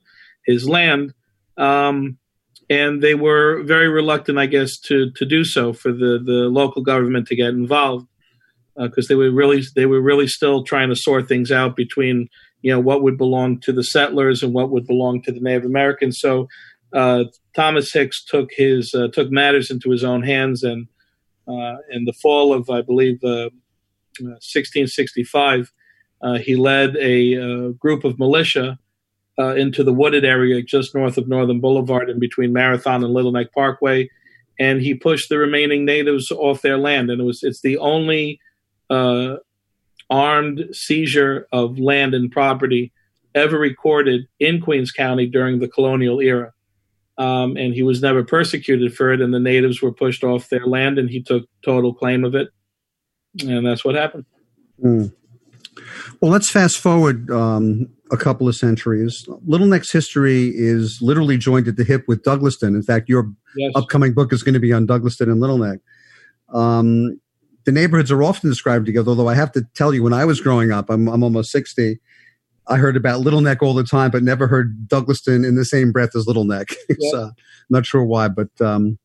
his 0.45 0.67
land. 0.67 1.13
Um, 1.57 2.17
and 2.69 3.01
they 3.01 3.15
were 3.15 3.63
very 3.63 3.87
reluctant, 3.87 4.37
I 4.37 4.45
guess, 4.45 4.77
to 4.79 5.11
to 5.11 5.25
do 5.25 5.45
so 5.45 5.71
for 5.71 5.91
the 5.93 6.19
the 6.23 6.49
local 6.49 6.81
government 6.81 7.27
to 7.27 7.35
get 7.35 7.49
involved 7.49 8.07
because 8.77 9.05
uh, 9.05 9.09
they 9.09 9.15
were 9.15 9.31
really 9.31 9.63
they 9.75 9.85
were 9.85 10.01
really 10.01 10.27
still 10.27 10.63
trying 10.63 10.89
to 10.89 10.95
sort 10.95 11.27
things 11.27 11.51
out 11.51 11.75
between 11.75 12.29
you 12.61 12.71
know 12.71 12.79
what 12.79 13.03
would 13.03 13.17
belong 13.17 13.59
to 13.61 13.71
the 13.71 13.83
settlers 13.83 14.43
and 14.43 14.53
what 14.53 14.69
would 14.69 14.85
belong 14.87 15.21
to 15.23 15.31
the 15.31 15.39
Native 15.39 15.65
Americans. 15.65 16.19
So 16.19 16.47
uh, 16.93 17.23
Thomas 17.55 17.91
Hicks 17.91 18.23
took 18.23 18.51
his 18.55 18.93
uh, 18.93 19.07
took 19.09 19.31
matters 19.31 19.71
into 19.71 19.89
his 19.89 20.03
own 20.03 20.21
hands, 20.23 20.63
and 20.63 20.87
uh, 21.47 21.77
in 21.89 22.05
the 22.05 22.13
fall 22.13 22.53
of 22.53 22.69
I 22.69 22.81
believe 22.81 23.17
1665, 23.21 25.73
uh, 26.21 26.25
uh, 26.25 26.37
he 26.37 26.55
led 26.55 26.95
a 26.97 27.73
group 27.73 28.03
of 28.03 28.19
militia 28.19 28.77
into 29.37 29.83
the 29.83 29.93
wooded 29.93 30.25
area 30.25 30.63
just 30.63 30.95
north 30.95 31.15
of 31.17 31.27
Northern 31.27 31.59
Boulevard 31.59 32.09
and 32.09 32.19
between 32.19 32.53
Marathon 32.53 33.03
and 33.03 33.13
Little 33.13 33.31
Neck 33.31 33.53
Parkway, 33.53 34.09
and 34.59 34.81
he 34.81 34.95
pushed 34.95 35.29
the 35.29 35.37
remaining 35.37 35.85
natives 35.85 36.31
off 36.31 36.63
their 36.63 36.77
land. 36.77 37.11
And 37.11 37.21
it 37.21 37.25
was 37.25 37.43
it's 37.43 37.61
the 37.61 37.77
only 37.77 38.39
uh, 38.89 39.37
armed 40.09 40.69
seizure 40.71 41.47
of 41.51 41.79
land 41.79 42.13
and 42.13 42.31
property 42.31 42.91
ever 43.35 43.57
recorded 43.57 44.27
in 44.39 44.61
Queens 44.61 44.91
County 44.91 45.27
during 45.27 45.59
the 45.59 45.67
colonial 45.67 46.19
era. 46.19 46.53
Um, 47.17 47.57
and 47.57 47.73
he 47.73 47.81
was 47.81 48.01
never 48.01 48.23
persecuted 48.23 48.95
for 48.95 49.11
it, 49.11 49.21
and 49.21 49.33
the 49.33 49.39
natives 49.39 49.81
were 49.81 49.91
pushed 49.91 50.23
off 50.23 50.49
their 50.49 50.67
land, 50.67 50.99
and 50.99 51.09
he 51.09 51.21
took 51.23 51.47
total 51.63 51.91
claim 51.91 52.23
of 52.23 52.35
it, 52.35 52.49
and 53.41 53.65
that's 53.65 53.83
what 53.83 53.95
happened. 53.95 54.25
Mm. 54.83 55.11
Well, 56.21 56.31
let's 56.31 56.51
fast 56.51 56.77
forward 56.77 57.31
um, 57.31 57.87
a 58.11 58.17
couple 58.17 58.47
of 58.47 58.55
centuries. 58.55 59.27
Little 59.45 59.65
Neck's 59.65 59.91
history 59.91 60.51
is 60.53 60.99
literally 61.01 61.37
joined 61.37 61.67
at 61.67 61.75
the 61.75 61.83
hip 61.83 62.05
with 62.07 62.23
Douglaston. 62.23 62.75
In 62.75 62.83
fact, 62.83 63.09
your 63.09 63.31
yes. 63.55 63.71
upcoming 63.75 64.13
book 64.13 64.31
is 64.31 64.43
going 64.43 64.53
to 64.53 64.59
be 64.59 64.71
on 64.73 64.85
Douglaston 64.85 65.31
and 65.31 65.39
Little 65.39 65.57
Neck. 65.57 65.79
Um, 66.53 67.19
the 67.67 67.73
neighborhoods 67.73 68.11
are 68.13 68.23
often 68.23 68.49
described 68.49 68.85
together, 68.85 69.09
although 69.09 69.27
I 69.27 69.35
have 69.35 69.51
to 69.51 69.67
tell 69.75 69.93
you, 69.93 70.01
when 70.01 70.13
I 70.13 70.23
was 70.23 70.39
growing 70.39 70.71
up, 70.71 70.89
I'm, 70.89 71.09
I'm 71.09 71.21
almost 71.21 71.51
60, 71.51 71.99
I 72.65 72.77
heard 72.77 72.95
about 72.95 73.19
Little 73.19 73.41
Neck 73.41 73.61
all 73.61 73.73
the 73.73 73.83
time, 73.83 74.09
but 74.09 74.23
never 74.23 74.47
heard 74.47 74.87
Douglaston 74.87 75.45
in 75.45 75.55
the 75.55 75.65
same 75.65 75.91
breath 75.91 76.15
as 76.15 76.27
Little 76.27 76.45
Neck. 76.45 76.69
so, 77.11 77.19
uh, 77.19 77.29
not 77.69 77.85
sure 77.85 78.05
why, 78.05 78.29
but 78.29 78.49
um, 78.61 78.97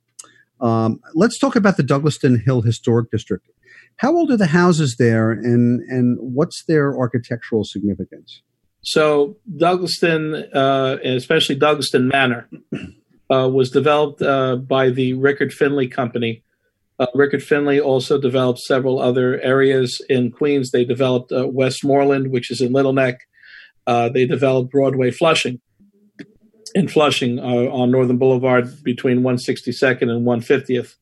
um, 0.60 1.00
let's 1.12 1.40
talk 1.40 1.56
about 1.56 1.76
the 1.76 1.82
Douglaston 1.82 2.40
Hill 2.40 2.62
Historic 2.62 3.10
District. 3.10 3.44
How 3.96 4.14
old 4.14 4.30
are 4.30 4.36
the 4.36 4.46
houses 4.46 4.94
there, 4.96 5.32
and 5.32 5.80
and 5.88 6.16
what's 6.20 6.62
their 6.66 6.96
architectural 6.96 7.64
significance? 7.64 8.42
So 8.82 9.38
Douglaston, 9.56 10.48
uh, 10.54 10.98
and 11.02 11.16
especially 11.16 11.58
Douglaston 11.58 12.04
Manor, 12.04 12.48
uh, 13.28 13.48
was 13.48 13.70
developed 13.70 14.22
uh, 14.22 14.54
by 14.54 14.90
the 14.90 15.14
Rickert-Finlay 15.14 15.88
Company. 15.88 16.44
Uh, 17.02 17.06
Rickert-Finlay 17.16 17.80
also 17.80 18.16
developed 18.16 18.60
several 18.60 19.00
other 19.00 19.40
areas 19.40 20.00
in 20.08 20.30
Queens. 20.30 20.70
They 20.70 20.84
developed 20.84 21.32
uh, 21.32 21.48
Westmoreland, 21.48 22.30
which 22.30 22.48
is 22.48 22.60
in 22.60 22.72
Little 22.72 22.92
Neck. 22.92 23.26
Uh, 23.88 24.08
they 24.08 24.24
developed 24.24 24.70
Broadway 24.70 25.10
Flushing 25.10 25.60
in 26.76 26.86
Flushing 26.86 27.40
on 27.40 27.90
Northern 27.90 28.18
Boulevard 28.18 28.84
between 28.84 29.22
162nd 29.22 30.10
and 30.10 30.24
150th. 30.24 30.94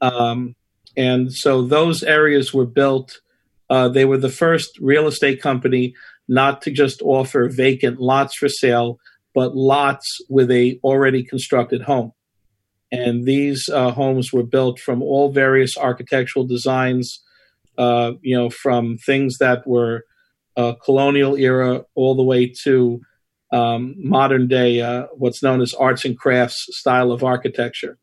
Um, 0.00 0.54
and 0.96 1.32
so 1.32 1.62
those 1.62 2.04
areas 2.04 2.54
were 2.54 2.64
built. 2.64 3.20
Uh, 3.68 3.88
they 3.88 4.04
were 4.04 4.18
the 4.18 4.28
first 4.28 4.78
real 4.78 5.08
estate 5.08 5.42
company 5.42 5.94
not 6.28 6.62
to 6.62 6.70
just 6.70 7.02
offer 7.02 7.48
vacant 7.48 7.98
lots 7.98 8.36
for 8.36 8.48
sale, 8.48 9.00
but 9.34 9.56
lots 9.56 10.06
with 10.28 10.52
a 10.52 10.78
already 10.84 11.24
constructed 11.24 11.82
home. 11.82 12.12
And 13.00 13.24
these 13.24 13.68
uh, 13.68 13.90
homes 13.90 14.32
were 14.32 14.42
built 14.42 14.78
from 14.78 15.02
all 15.02 15.32
various 15.32 15.76
architectural 15.76 16.46
designs, 16.46 17.22
uh, 17.78 18.12
you 18.22 18.36
know, 18.36 18.50
from 18.50 18.98
things 18.98 19.38
that 19.38 19.66
were 19.66 20.04
uh, 20.56 20.74
colonial 20.84 21.36
era 21.36 21.84
all 21.94 22.14
the 22.14 22.22
way 22.22 22.52
to 22.64 23.00
um, 23.52 23.94
modern 23.98 24.48
day, 24.48 24.80
uh, 24.80 25.06
what's 25.12 25.42
known 25.42 25.60
as 25.60 25.74
arts 25.74 26.04
and 26.04 26.18
crafts 26.18 26.66
style 26.70 27.12
of 27.12 27.22
architecture 27.22 27.98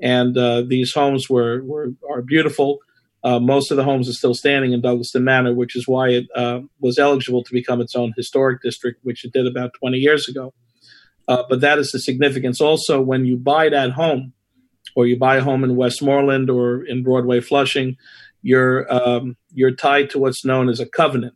and 0.00 0.36
uh, 0.36 0.62
these 0.62 0.92
homes 0.92 1.28
were, 1.30 1.62
were 1.62 1.92
are 2.08 2.22
beautiful. 2.22 2.78
Uh, 3.24 3.40
most 3.40 3.70
of 3.70 3.76
the 3.76 3.84
homes 3.84 4.08
are 4.08 4.12
still 4.12 4.34
standing 4.34 4.72
in 4.72 4.82
Douglaston 4.82 5.22
Manor, 5.22 5.54
which 5.54 5.74
is 5.74 5.88
why 5.88 6.10
it 6.10 6.26
was 6.80 6.98
eligible 6.98 7.42
to 7.42 7.52
become 7.52 7.80
its 7.80 7.96
own 7.96 8.12
historic 8.16 8.62
district, 8.62 9.00
which 9.02 9.24
it 9.24 9.32
did 9.32 9.46
about 9.46 9.72
20 9.80 9.96
years 9.96 10.28
ago. 10.28 10.52
Uh, 11.28 11.42
but 11.48 11.60
that 11.60 11.78
is 11.78 11.90
the 11.90 11.98
significance. 11.98 12.60
Also, 12.60 13.00
when 13.00 13.24
you 13.24 13.36
buy 13.36 13.68
that 13.68 13.92
home, 13.92 14.32
or 14.94 15.06
you 15.06 15.18
buy 15.18 15.36
a 15.36 15.42
home 15.42 15.62
in 15.62 15.76
Westmoreland 15.76 16.48
or 16.48 16.84
in 16.84 17.02
Broadway 17.02 17.40
Flushing, 17.40 17.96
you're 18.42 18.86
um, 18.92 19.36
you're 19.52 19.74
tied 19.74 20.08
to 20.10 20.18
what's 20.18 20.44
known 20.44 20.68
as 20.68 20.80
a 20.80 20.86
covenant. 20.86 21.34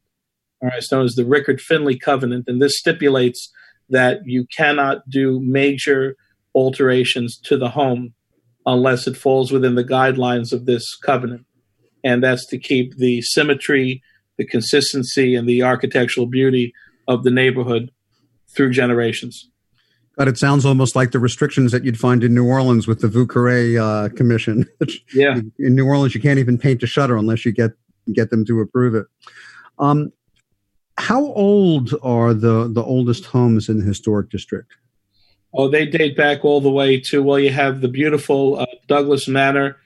All 0.62 0.68
right, 0.68 0.78
it's 0.78 0.92
known 0.92 1.04
as 1.04 1.14
the 1.14 1.24
Rickert-Finlay 1.24 1.98
Covenant, 1.98 2.44
and 2.46 2.60
this 2.60 2.78
stipulates 2.78 3.50
that 3.88 4.20
you 4.24 4.46
cannot 4.56 5.08
do 5.08 5.40
major 5.40 6.16
alterations 6.54 7.38
to 7.44 7.56
the 7.56 7.70
home 7.70 8.14
unless 8.66 9.06
it 9.06 9.16
falls 9.16 9.50
within 9.50 9.74
the 9.74 9.84
guidelines 9.84 10.52
of 10.52 10.66
this 10.66 10.96
covenant. 10.96 11.46
And 12.04 12.22
that's 12.22 12.46
to 12.48 12.58
keep 12.58 12.96
the 12.96 13.22
symmetry, 13.22 14.02
the 14.38 14.46
consistency, 14.46 15.34
and 15.34 15.48
the 15.48 15.62
architectural 15.62 16.26
beauty 16.26 16.72
of 17.08 17.24
the 17.24 17.30
neighborhood 17.30 17.90
through 18.54 18.70
generations. 18.70 19.49
But 20.20 20.28
it 20.28 20.36
sounds 20.36 20.66
almost 20.66 20.94
like 20.94 21.12
the 21.12 21.18
restrictions 21.18 21.72
that 21.72 21.82
you'd 21.82 21.98
find 21.98 22.22
in 22.22 22.34
New 22.34 22.46
Orleans 22.46 22.86
with 22.86 23.00
the 23.00 23.08
Vieux 23.08 23.26
Carre 23.26 23.78
uh, 23.78 24.10
Commission. 24.10 24.66
yeah. 25.14 25.40
In 25.58 25.74
New 25.74 25.86
Orleans, 25.86 26.14
you 26.14 26.20
can't 26.20 26.38
even 26.38 26.58
paint 26.58 26.82
a 26.82 26.86
shutter 26.86 27.16
unless 27.16 27.46
you 27.46 27.52
get 27.52 27.70
get 28.12 28.28
them 28.28 28.44
to 28.44 28.60
approve 28.60 28.94
it. 28.94 29.06
Um, 29.78 30.12
how 30.98 31.24
old 31.24 31.94
are 32.02 32.34
the 32.34 32.68
the 32.70 32.82
oldest 32.82 33.24
homes 33.24 33.70
in 33.70 33.78
the 33.78 33.86
historic 33.86 34.28
district? 34.28 34.74
Oh, 35.54 35.70
they 35.70 35.86
date 35.86 36.18
back 36.18 36.44
all 36.44 36.60
the 36.60 36.70
way 36.70 37.00
to 37.00 37.22
well, 37.22 37.38
you 37.38 37.50
have 37.50 37.80
the 37.80 37.88
beautiful 37.88 38.58
uh, 38.58 38.66
Douglas 38.88 39.26
Manor, 39.26 39.78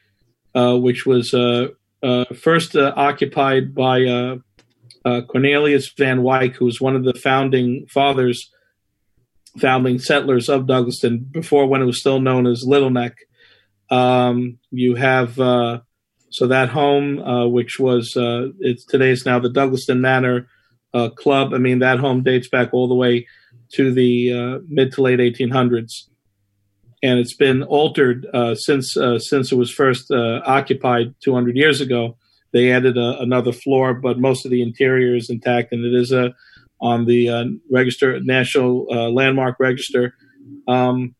uh, 0.52 0.76
which 0.76 1.06
was 1.06 1.32
uh, 1.32 1.68
uh 2.02 2.24
first 2.34 2.74
uh, 2.74 2.92
occupied 2.96 3.72
by 3.72 4.04
uh, 4.04 5.20
Cornelius 5.28 5.92
Van 5.96 6.24
Wyck, 6.24 6.56
who 6.56 6.64
was 6.64 6.80
one 6.80 6.96
of 6.96 7.04
the 7.04 7.14
founding 7.14 7.86
fathers, 7.86 8.50
founding 9.58 9.98
settlers 9.98 10.48
of 10.48 10.62
Douglaston 10.62 11.30
before 11.30 11.66
when 11.66 11.82
it 11.82 11.86
was 11.86 12.00
still 12.00 12.20
known 12.20 12.46
as 12.46 12.64
Little 12.66 12.90
Neck. 12.90 13.16
Um, 13.90 14.58
you 14.70 14.94
have 14.96 15.34
so 15.34 16.46
that 16.48 16.70
home, 16.70 17.52
which 17.52 17.78
was 17.78 18.14
it's 18.16 18.84
today 18.84 19.10
is 19.10 19.24
now 19.24 19.38
the 19.38 19.50
Douglaston 19.50 20.00
Manor 20.00 20.48
Club. 21.16 21.54
I 21.54 21.58
mean, 21.58 21.78
that 21.80 22.00
home 22.00 22.22
dates 22.22 22.48
back 22.48 22.70
all 22.72 22.88
the 22.88 22.94
way 22.94 23.26
to 23.74 23.92
the 23.92 24.32
uh, 24.32 24.58
mid 24.68 24.92
to 24.92 25.02
late 25.02 25.18
1800s, 25.18 26.08
and 27.02 27.18
it's 27.18 27.34
been 27.34 27.62
altered 27.64 28.26
uh, 28.32 28.54
since 28.54 28.96
uh, 28.96 29.18
since 29.18 29.52
it 29.52 29.56
was 29.56 29.70
first 29.70 30.10
uh, 30.10 30.40
occupied 30.46 31.14
200 31.22 31.56
years 31.56 31.80
ago. 31.80 32.16
They 32.52 32.70
added 32.70 32.96
a, 32.96 33.18
another 33.20 33.52
floor, 33.52 33.94
but 33.94 34.18
most 34.18 34.44
of 34.44 34.52
the 34.52 34.62
interior 34.62 35.16
is 35.16 35.28
intact, 35.28 35.72
and 35.72 35.84
it 35.84 35.92
is 35.92 36.12
a 36.12 36.34
on 36.84 37.06
the 37.06 37.28
uh, 37.28 37.44
register 37.70 38.20
national 38.20 38.84
landmark 39.14 39.56
register. 39.58 40.14
Um, 40.68 41.14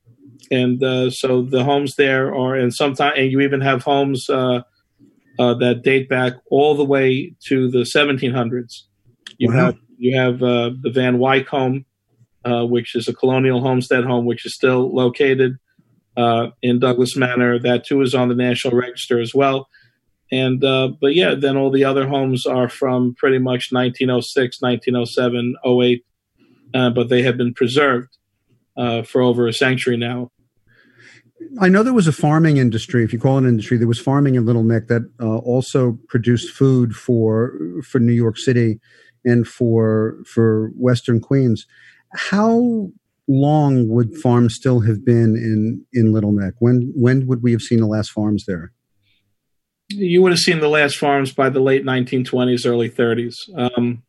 and 0.51 0.81
so 1.13 1.43
the 1.43 1.65
homes 1.65 1.97
there 1.97 2.35
are, 2.35 2.55
and 2.55 2.73
sometimes, 2.73 3.15
and 3.19 3.33
you 3.33 3.41
even 3.41 3.63
have 3.63 3.83
homes 3.83 4.29
uh, 5.39 5.55
that 5.55 5.83
date 5.83 6.09
back 6.09 6.35
all 6.51 6.75
the 6.77 6.85
way 6.85 7.35
to 7.47 7.71
the 7.71 7.85
1700s. 7.85 8.83
You 9.39 9.49
Wow. 9.49 9.57
have 9.57 9.77
you 9.99 10.17
have 10.17 10.43
uh, 10.43 10.71
the 10.83 10.91
Van 10.91 11.19
Wyck 11.19 11.49
home, 11.49 11.87
uh, 12.45 12.65
which 12.67 12.95
is 12.95 13.09
a 13.09 13.15
colonial 13.15 13.61
homestead 13.61 14.05
home, 14.05 14.27
which 14.27 14.45
is 14.45 14.55
still 14.55 14.95
located 14.95 15.57
uh, 16.17 16.49
in 16.63 16.79
Douglas 16.79 17.17
Manor. 17.17 17.59
That 17.59 17.87
too 17.87 18.03
is 18.03 18.15
on 18.15 18.29
the 18.29 18.35
National 18.35 18.77
Register 18.77 19.21
as 19.21 19.35
well. 19.35 19.69
And 20.33 20.65
uh, 20.65 20.93
but 21.01 21.15
yeah, 21.15 21.35
then 21.35 21.57
all 21.57 21.71
the 21.71 21.85
other 21.85 22.09
homes 22.09 22.47
are 22.47 22.69
from 22.69 23.15
pretty 23.15 23.39
much 23.39 23.71
1906, 23.71 24.61
1907, 24.61 25.55
08, 25.65 26.05
uh, 26.75 26.91
but 26.91 27.09
they 27.09 27.23
have 27.23 27.37
been 27.37 27.55
preserved 27.55 28.17
uh, 28.77 29.03
for 29.03 29.21
over 29.21 29.47
a 29.47 29.53
century 29.53 29.97
now. 29.97 30.31
I 31.61 31.69
know 31.69 31.83
there 31.83 31.93
was 31.93 32.09
a 32.09 32.13
farming 32.13 32.57
industry, 32.57 33.05
if 33.05 33.13
you 33.13 33.19
call 33.19 33.37
it 33.37 33.43
an 33.43 33.49
industry, 33.49 33.77
there 33.77 33.89
was 33.89 34.01
farming 34.01 34.35
in 34.35 34.47
Little 34.47 34.63
Neck 34.63 34.89
that 34.89 35.03
uh, 35.21 35.39
also 35.39 35.99
produced 36.09 36.55
food 36.55 36.97
for 36.97 37.59
for 37.83 37.99
New 37.99 38.13
York 38.13 38.39
City 38.39 38.81
and 39.25 39.47
for 39.47 40.19
for 40.27 40.71
Western 40.75 41.21
Queens. 41.21 41.67
How 42.15 42.91
long 43.29 43.89
would 43.89 44.17
farms 44.17 44.55
still 44.55 44.81
have 44.81 45.05
been 45.05 45.37
in 45.37 45.85
in 45.93 46.13
Little 46.13 46.33
Neck? 46.33 46.55
When 46.59 46.93
when 46.95 47.27
would 47.27 47.43
we 47.43 47.53
have 47.53 47.63
seen 47.63 47.81
the 47.81 47.87
last 47.87 48.11
farms 48.11 48.47
there? 48.47 48.73
You 49.89 50.23
would 50.23 50.33
have 50.33 50.39
seen 50.39 50.61
the 50.61 50.69
last 50.69 50.97
farms 50.97 51.33
by 51.33 51.49
the 51.49 51.61
late 51.61 51.85
1920s, 51.85 52.67
early 52.67 52.91
30s. 52.91 53.37
Um, 53.57 54.03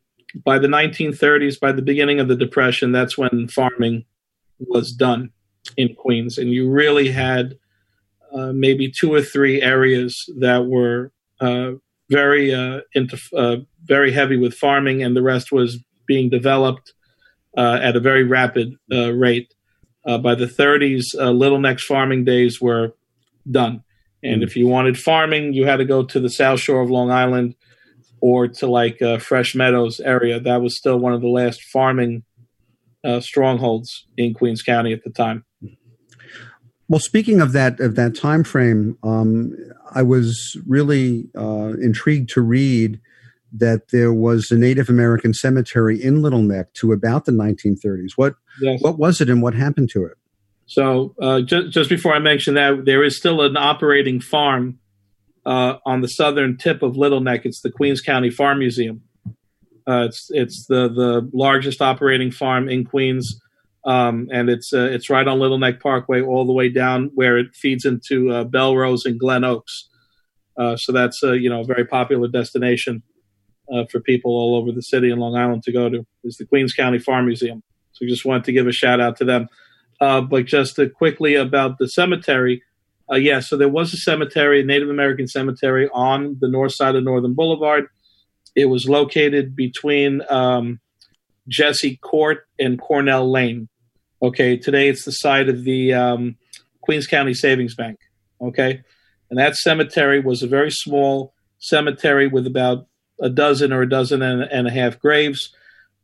by 0.44 0.58
the 0.58 0.68
1930s, 0.68 1.58
by 1.58 1.72
the 1.72 1.82
beginning 1.82 2.20
of 2.20 2.28
the 2.28 2.36
Depression, 2.36 2.92
that's 2.92 3.16
when 3.16 3.48
farming 3.48 4.04
was 4.58 4.92
done 4.92 5.30
in 5.76 5.94
Queens, 5.94 6.38
and 6.38 6.50
you 6.50 6.70
really 6.70 7.10
had 7.10 7.58
uh, 8.34 8.52
maybe 8.52 8.90
two 8.90 9.12
or 9.12 9.22
three 9.22 9.62
areas 9.62 10.28
that 10.38 10.66
were 10.66 11.12
uh, 11.40 11.72
very 12.10 12.54
uh, 12.54 12.80
into 12.94 13.18
uh, 13.36 13.56
very 13.84 14.12
heavy 14.12 14.36
with 14.36 14.54
farming, 14.54 15.02
and 15.02 15.16
the 15.16 15.22
rest 15.22 15.52
was 15.52 15.78
being 16.06 16.30
developed 16.30 16.92
uh, 17.56 17.78
at 17.82 17.96
a 17.96 18.00
very 18.00 18.24
rapid 18.24 18.74
uh, 18.92 19.12
rate. 19.12 19.52
By 20.04 20.36
the 20.36 20.46
30s, 20.46 21.16
uh, 21.18 21.32
Little 21.32 21.58
Neck's 21.58 21.84
farming 21.84 22.24
days 22.24 22.60
were 22.60 22.94
done. 23.50 23.82
And 24.26 24.42
if 24.42 24.56
you 24.56 24.66
wanted 24.66 24.98
farming, 24.98 25.52
you 25.52 25.66
had 25.66 25.76
to 25.76 25.84
go 25.84 26.04
to 26.04 26.20
the 26.20 26.30
South 26.30 26.60
Shore 26.60 26.80
of 26.80 26.90
Long 26.90 27.10
Island 27.10 27.54
or 28.20 28.48
to 28.48 28.66
like 28.66 29.00
uh, 29.00 29.18
Fresh 29.18 29.54
Meadows 29.54 30.00
area. 30.00 30.40
That 30.40 30.62
was 30.62 30.76
still 30.76 30.98
one 30.98 31.12
of 31.12 31.20
the 31.20 31.28
last 31.28 31.62
farming 31.62 32.24
uh, 33.04 33.20
strongholds 33.20 34.06
in 34.16 34.34
Queens 34.34 34.62
County 34.62 34.92
at 34.92 35.04
the 35.04 35.10
time. 35.10 35.44
Well, 36.88 37.00
speaking 37.00 37.40
of 37.40 37.52
that 37.52 37.80
of 37.80 37.96
that 37.96 38.14
time 38.14 38.44
frame, 38.44 38.96
um, 39.02 39.56
I 39.92 40.02
was 40.02 40.56
really 40.66 41.28
uh, 41.36 41.74
intrigued 41.80 42.30
to 42.30 42.40
read 42.40 43.00
that 43.52 43.88
there 43.88 44.12
was 44.12 44.50
a 44.50 44.56
Native 44.56 44.88
American 44.88 45.34
cemetery 45.34 46.02
in 46.02 46.22
Little 46.22 46.42
Neck 46.42 46.72
to 46.74 46.92
about 46.92 47.24
the 47.24 47.32
1930s. 47.32 48.12
What 48.16 48.34
Yes. 48.60 48.80
what 48.82 48.98
was 48.98 49.20
it, 49.20 49.28
and 49.28 49.42
what 49.42 49.54
happened 49.54 49.90
to 49.90 50.04
it? 50.04 50.16
So 50.66 51.14
uh, 51.20 51.40
just, 51.42 51.70
just 51.70 51.88
before 51.88 52.12
I 52.12 52.18
mention 52.18 52.54
that, 52.54 52.84
there 52.84 53.04
is 53.04 53.16
still 53.16 53.40
an 53.40 53.56
operating 53.56 54.20
farm 54.20 54.78
uh, 55.46 55.78
on 55.86 56.00
the 56.00 56.08
southern 56.08 56.58
tip 56.58 56.82
of 56.82 56.96
Little 56.96 57.20
Neck. 57.20 57.42
It's 57.46 57.60
the 57.60 57.70
Queens 57.70 58.00
County 58.00 58.30
Farm 58.30 58.58
Museum. 58.58 59.02
Uh, 59.88 60.06
it's 60.08 60.26
it's 60.30 60.66
the 60.66 60.88
the 60.88 61.30
largest 61.32 61.80
operating 61.80 62.32
farm 62.32 62.68
in 62.68 62.84
Queens, 62.84 63.40
um, 63.84 64.28
and 64.32 64.50
it's 64.50 64.72
uh, 64.72 64.88
it's 64.90 65.08
right 65.08 65.28
on 65.28 65.38
Little 65.38 65.60
Neck 65.60 65.80
Parkway, 65.80 66.20
all 66.20 66.44
the 66.44 66.52
way 66.52 66.68
down 66.68 67.12
where 67.14 67.38
it 67.38 67.54
feeds 67.54 67.84
into 67.84 68.32
uh, 68.32 68.44
Bellerose 68.44 69.04
and 69.04 69.20
Glen 69.20 69.44
Oaks. 69.44 69.88
Uh, 70.58 70.76
so 70.76 70.90
that's 70.90 71.22
uh, 71.22 71.32
you 71.32 71.48
know 71.48 71.60
a 71.60 71.64
very 71.64 71.84
popular 71.84 72.26
destination 72.26 73.04
for 73.90 74.00
people 74.00 74.32
all 74.32 74.56
over 74.56 74.70
the 74.70 74.82
city 74.82 75.10
and 75.10 75.20
Long 75.20 75.36
Island 75.36 75.62
to 75.64 75.72
go 75.72 75.88
to. 75.88 76.04
Is 76.24 76.36
the 76.36 76.46
Queens 76.46 76.72
County 76.72 76.98
Farm 76.98 77.26
Museum. 77.26 77.62
So 77.92 78.06
just 78.06 78.24
wanted 78.24 78.44
to 78.44 78.52
give 78.52 78.66
a 78.66 78.72
shout 78.72 79.00
out 79.00 79.16
to 79.18 79.24
them. 79.24 79.48
Uh, 80.00 80.20
but 80.20 80.44
just 80.44 80.78
quickly 80.96 81.34
about 81.34 81.78
the 81.78 81.88
cemetery, 81.88 82.62
uh, 83.10 83.16
yeah, 83.16 83.40
so 83.40 83.56
there 83.56 83.68
was 83.68 83.94
a 83.94 83.96
cemetery, 83.96 84.60
a 84.60 84.64
Native 84.64 84.90
American 84.90 85.28
cemetery 85.28 85.88
on 85.92 86.36
the 86.40 86.48
north 86.48 86.74
side 86.74 86.96
of 86.96 87.04
Northern 87.04 87.34
Boulevard. 87.34 87.86
It 88.54 88.66
was 88.66 88.88
located 88.88 89.54
between 89.54 90.22
um, 90.28 90.80
Jesse 91.48 91.96
Court 91.98 92.46
and 92.58 92.80
Cornell 92.80 93.30
Lane. 93.30 93.68
Okay, 94.22 94.56
today 94.56 94.88
it's 94.88 95.04
the 95.04 95.12
site 95.12 95.48
of 95.48 95.64
the 95.64 95.92
um, 95.92 96.36
Queens 96.80 97.06
County 97.06 97.34
Savings 97.34 97.74
Bank. 97.74 97.98
Okay, 98.40 98.82
and 99.30 99.38
that 99.38 99.56
cemetery 99.56 100.20
was 100.20 100.42
a 100.42 100.48
very 100.48 100.70
small 100.70 101.32
cemetery 101.58 102.26
with 102.26 102.46
about 102.46 102.86
a 103.20 103.30
dozen 103.30 103.72
or 103.72 103.82
a 103.82 103.88
dozen 103.88 104.20
and, 104.22 104.42
and 104.42 104.66
a 104.66 104.70
half 104.70 104.98
graves, 104.98 105.54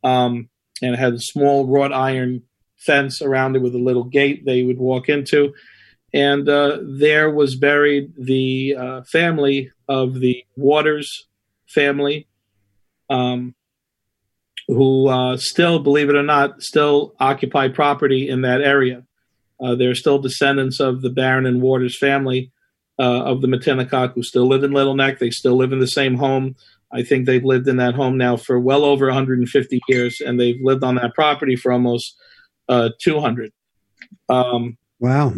um, 0.04 0.48
and 0.80 0.94
it 0.94 0.98
had 0.98 1.14
a 1.14 1.20
small 1.20 1.66
wrought 1.66 1.92
iron 1.92 2.42
fence 2.84 3.22
around 3.22 3.56
it 3.56 3.62
with 3.62 3.74
a 3.74 3.78
little 3.78 4.04
gate 4.04 4.44
they 4.44 4.62
would 4.62 4.78
walk 4.78 5.08
into. 5.08 5.54
And 6.14 6.48
uh, 6.48 6.78
there 6.82 7.30
was 7.30 7.56
buried 7.56 8.12
the 8.18 8.76
uh, 8.78 9.02
family 9.02 9.70
of 9.88 10.20
the 10.20 10.44
Waters 10.56 11.26
family, 11.66 12.26
um, 13.08 13.54
who 14.68 15.08
uh, 15.08 15.36
still, 15.38 15.78
believe 15.78 16.10
it 16.10 16.16
or 16.16 16.22
not, 16.22 16.62
still 16.62 17.14
occupy 17.18 17.68
property 17.68 18.28
in 18.28 18.42
that 18.42 18.60
area. 18.60 19.04
Uh, 19.62 19.74
they're 19.74 19.94
still 19.94 20.18
descendants 20.18 20.80
of 20.80 21.02
the 21.02 21.10
Barron 21.10 21.46
and 21.46 21.62
Waters 21.62 21.98
family 21.98 22.50
uh, 22.98 23.22
of 23.24 23.40
the 23.40 23.48
Matinecock 23.48 24.14
who 24.14 24.22
still 24.22 24.46
live 24.46 24.64
in 24.64 24.72
Little 24.72 24.94
Neck. 24.94 25.18
They 25.18 25.30
still 25.30 25.56
live 25.56 25.72
in 25.72 25.80
the 25.80 25.86
same 25.86 26.16
home. 26.16 26.56
I 26.92 27.02
think 27.02 27.24
they've 27.24 27.44
lived 27.44 27.68
in 27.68 27.78
that 27.78 27.94
home 27.94 28.18
now 28.18 28.36
for 28.36 28.60
well 28.60 28.84
over 28.84 29.06
150 29.06 29.80
years, 29.88 30.20
and 30.20 30.38
they've 30.38 30.60
lived 30.62 30.84
on 30.84 30.96
that 30.96 31.14
property 31.14 31.56
for 31.56 31.72
almost 31.72 32.16
uh, 32.72 32.90
200. 33.00 33.52
Um, 34.28 34.76
Wow. 35.00 35.34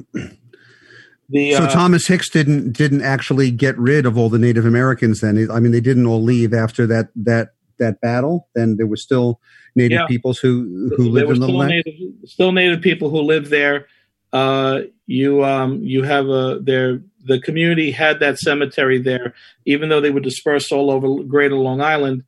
the 1.31 1.53
So 1.55 1.65
uh, 1.65 1.71
Thomas 1.71 2.07
Hicks 2.07 2.29
didn't 2.29 2.73
didn't 2.73 3.01
actually 3.03 3.51
get 3.51 3.79
rid 3.79 4.05
of 4.07 4.19
all 4.19 4.29
the 4.29 4.39
Native 4.39 4.67
Americans. 4.67 5.21
Then 5.21 5.49
I 5.51 5.59
mean, 5.61 5.73
they 5.73 5.81
didn't 5.81 6.07
all 6.07 6.23
leave 6.23 6.53
after 6.53 6.87
that 6.89 7.09
that 7.17 7.55
that 7.79 8.01
battle. 8.01 8.49
Then 8.55 8.77
there 8.77 8.87
was 8.87 9.03
still 9.03 9.41
Native 9.75 10.01
Yeah. 10.01 10.07
peoples 10.07 10.39
who 10.39 10.91
who 10.97 11.09
lived 11.09 11.31
in 11.31 11.41
Little 11.41 11.57
still 11.57 11.59
Neck. 11.69 11.87
native, 11.87 11.95
still 12.27 12.53
native 12.53 12.81
people 12.83 13.09
who 13.11 13.21
live 13.21 13.49
there. 13.49 13.87
Uh, 14.33 14.83
you 15.07 15.45
um, 15.45 15.81
you 15.83 16.03
have 16.03 16.29
a 16.29 16.59
there 16.61 17.01
the 17.25 17.41
community 17.41 17.91
had 17.91 18.21
that 18.21 18.39
cemetery 18.39 18.99
there, 18.99 19.33
even 19.65 19.89
though 19.89 20.01
they 20.03 20.11
were 20.11 20.21
dispersed 20.21 20.73
all 20.73 20.91
over 20.91 21.23
Greater 21.25 21.57
Long 21.57 21.81
Island, 21.81 22.23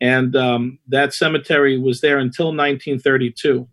and 0.00 0.34
um, 0.34 0.78
that 0.88 1.14
cemetery 1.14 1.78
was 1.78 2.00
there 2.00 2.18
until 2.18 2.46
1932. 2.46 3.68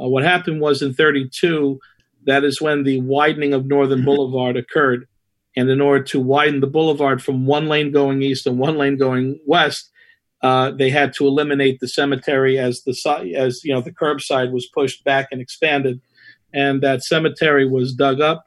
Uh, 0.00 0.08
what 0.08 0.24
happened 0.24 0.60
was 0.60 0.82
in 0.82 0.94
32, 0.94 1.78
that 2.24 2.44
is 2.44 2.60
when 2.60 2.84
the 2.84 3.00
widening 3.00 3.52
of 3.52 3.66
Northern 3.66 4.04
Boulevard 4.04 4.56
occurred, 4.56 5.06
and 5.56 5.68
in 5.68 5.80
order 5.80 6.02
to 6.04 6.20
widen 6.20 6.60
the 6.60 6.66
boulevard 6.66 7.22
from 7.22 7.46
one 7.46 7.68
lane 7.68 7.92
going 7.92 8.22
east 8.22 8.46
and 8.46 8.58
one 8.58 8.78
lane 8.78 8.96
going 8.96 9.38
west, 9.46 9.90
uh, 10.42 10.70
they 10.72 10.90
had 10.90 11.12
to 11.14 11.26
eliminate 11.26 11.78
the 11.80 11.88
cemetery 11.88 12.58
as 12.58 12.82
the 12.82 13.32
as 13.36 13.62
you 13.62 13.72
know 13.72 13.80
the 13.80 13.92
curbside 13.92 14.50
was 14.50 14.66
pushed 14.66 15.04
back 15.04 15.28
and 15.30 15.40
expanded, 15.40 16.00
and 16.52 16.82
that 16.82 17.04
cemetery 17.04 17.68
was 17.68 17.94
dug 17.94 18.20
up. 18.20 18.46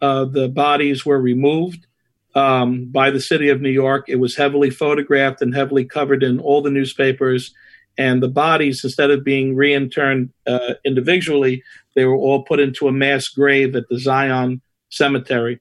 Uh, 0.00 0.24
the 0.24 0.48
bodies 0.48 1.04
were 1.04 1.20
removed 1.20 1.86
um, 2.34 2.86
by 2.86 3.10
the 3.10 3.20
city 3.20 3.48
of 3.48 3.60
New 3.60 3.70
York. 3.70 4.04
It 4.08 4.16
was 4.16 4.36
heavily 4.36 4.70
photographed 4.70 5.40
and 5.42 5.54
heavily 5.54 5.84
covered 5.84 6.22
in 6.22 6.38
all 6.38 6.62
the 6.62 6.70
newspapers. 6.70 7.52
And 7.96 8.22
the 8.22 8.28
bodies, 8.28 8.80
instead 8.82 9.10
of 9.10 9.24
being 9.24 9.54
reinterned 9.54 10.30
uh, 10.46 10.74
individually, 10.84 11.62
they 11.94 12.04
were 12.04 12.16
all 12.16 12.42
put 12.42 12.60
into 12.60 12.88
a 12.88 12.92
mass 12.92 13.28
grave 13.28 13.76
at 13.76 13.84
the 13.88 13.98
Zion 13.98 14.60
Cemetery, 14.90 15.60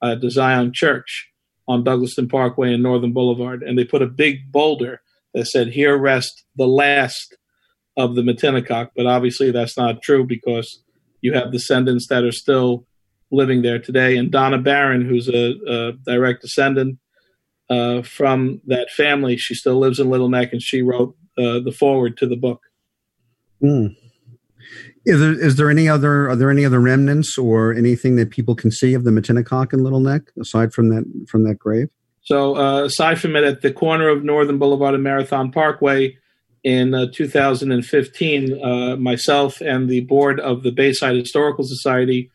uh, 0.00 0.14
the 0.14 0.30
Zion 0.30 0.72
Church 0.72 1.28
on 1.68 1.84
Douglaston 1.84 2.30
Parkway 2.30 2.72
and 2.72 2.82
Northern 2.82 3.12
Boulevard. 3.12 3.62
And 3.62 3.76
they 3.76 3.84
put 3.84 4.02
a 4.02 4.06
big 4.06 4.52
boulder 4.52 5.00
that 5.34 5.46
said, 5.46 5.68
Here 5.68 5.96
rest 5.96 6.44
the 6.54 6.68
last 6.68 7.36
of 7.96 8.14
the 8.14 8.22
Matinecock. 8.22 8.90
But 8.96 9.06
obviously, 9.06 9.50
that's 9.50 9.76
not 9.76 10.02
true 10.02 10.24
because 10.24 10.82
you 11.20 11.32
have 11.32 11.52
descendants 11.52 12.06
that 12.08 12.24
are 12.24 12.32
still 12.32 12.86
living 13.32 13.62
there 13.62 13.80
today. 13.80 14.16
And 14.16 14.30
Donna 14.30 14.58
Barron, 14.58 15.04
who's 15.04 15.28
a, 15.28 15.54
a 15.68 15.92
direct 16.04 16.42
descendant 16.42 16.98
uh, 17.68 18.02
from 18.02 18.60
that 18.66 18.90
family, 18.90 19.36
she 19.36 19.54
still 19.54 19.78
lives 19.78 19.98
in 19.98 20.10
Little 20.10 20.28
Neck 20.28 20.52
and 20.52 20.62
she 20.62 20.82
wrote 20.82 21.16
uh, 21.38 21.60
the 21.60 21.72
forward 21.72 22.16
to 22.18 22.26
the 22.26 22.36
book. 22.36 22.62
Hmm. 23.60 23.88
Is 25.04 25.20
there 25.20 25.32
is 25.32 25.56
there 25.56 25.70
any 25.70 25.88
other 25.88 26.28
are 26.28 26.36
there 26.36 26.50
any 26.50 26.64
other 26.64 26.80
remnants 26.80 27.38
or 27.38 27.72
anything 27.72 28.16
that 28.16 28.30
people 28.30 28.54
can 28.56 28.70
see 28.70 28.94
of 28.94 29.04
the 29.04 29.12
Matinecock 29.12 29.72
in 29.72 29.84
Little 29.84 30.00
Neck 30.00 30.22
aside 30.40 30.72
from 30.72 30.88
that 30.88 31.04
from 31.28 31.44
that 31.44 31.58
grave? 31.58 31.88
So, 32.22 32.56
uh, 32.56 32.84
aside 32.84 33.20
from 33.20 33.36
it, 33.36 33.44
at 33.44 33.62
the 33.62 33.72
corner 33.72 34.08
of 34.08 34.24
Northern 34.24 34.58
Boulevard 34.58 34.94
and 34.94 35.04
Marathon 35.04 35.52
Parkway 35.52 36.16
in 36.64 36.92
uh, 36.92 37.06
2015, 37.12 38.64
uh, 38.64 38.96
myself 38.96 39.60
and 39.60 39.88
the 39.88 40.00
board 40.00 40.40
of 40.40 40.64
the 40.64 40.72
Bayside 40.72 41.14
Historical 41.14 41.62
Society, 41.62 42.28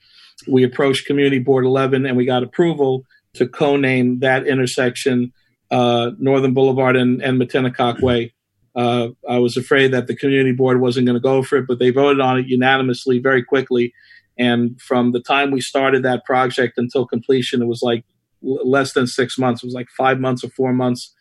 we 0.48 0.64
approached 0.64 1.06
Community 1.06 1.40
Board 1.40 1.66
11 1.66 2.06
and 2.06 2.16
we 2.16 2.26
got 2.26 2.42
approval 2.42 3.04
to 3.34 3.46
co-name 3.46 4.20
that 4.20 4.48
intersection 4.48 5.34
uh, 5.72 6.12
Northern 6.20 6.54
Boulevard 6.54 6.96
and, 6.96 7.22
and 7.22 7.38
Matinecock 7.38 8.02
Way. 8.02 8.34
Uh, 8.76 9.10
I 9.28 9.40
was 9.40 9.58
afraid 9.58 9.92
that 9.92 10.08
the 10.08 10.16
community 10.16 10.54
board 10.54 10.80
wasn't 10.80 11.06
going 11.06 11.16
to 11.16 11.22
go 11.22 11.44
for 11.44 11.58
it, 11.58 11.68
but 11.68 11.80
they 11.80 11.90
voted 11.90 12.22
on 12.22 12.40
it 12.40 12.48
unanimously 12.48 13.20
very 13.20 13.44
quickly. 13.44 13.94
And 14.38 14.80
from 14.82 15.12
the 15.12 15.20
time 15.20 15.52
we 15.52 15.62
started 15.62 16.04
that 16.04 16.26
project 16.26 16.78
until 16.78 17.06
completion, 17.06 17.62
it 17.62 17.68
was 17.68 17.82
like 17.82 18.06
l- 18.44 18.68
less 18.68 18.94
than 18.94 19.08
six 19.08 19.38
months. 19.38 19.62
It 19.62 19.68
was 19.68 19.74
like 19.74 19.90
five 19.98 20.20
months 20.20 20.44
or 20.44 20.50
four 20.50 20.74
months. 20.74 21.14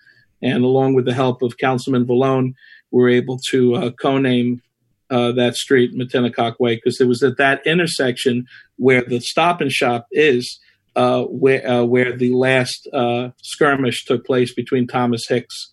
And 0.43 0.65
along 0.65 0.95
with 0.95 1.05
the 1.05 1.15
help 1.15 1.43
of 1.43 1.59
Councilman 1.59 2.07
Vallone, 2.07 2.55
we 2.91 3.03
were 3.03 3.09
able 3.09 3.39
to 3.51 3.75
uh, 3.75 3.91
co-name 3.91 4.63
uh, 5.11 5.33
that 5.33 5.57
street, 5.57 5.93
Matinecock 5.93 6.61
Way, 6.61 6.77
because 6.77 7.01
it 7.01 7.09
was 7.09 7.23
at 7.23 7.37
that 7.37 7.67
intersection 7.67 8.47
where 8.77 9.03
the 9.03 9.21
Stop 9.21 9.61
and 9.61 9.73
Shop 9.73 10.07
is, 10.13 10.61
uh, 10.97 11.25
where 11.25 11.69
uh, 11.69 11.85
where 11.85 12.17
the 12.17 12.33
last 12.33 12.89
uh, 12.93 13.31
skirmish 13.43 14.05
took 14.05 14.25
place 14.25 14.55
between 14.55 14.87
Thomas 14.87 15.27
Hicks 15.29 15.73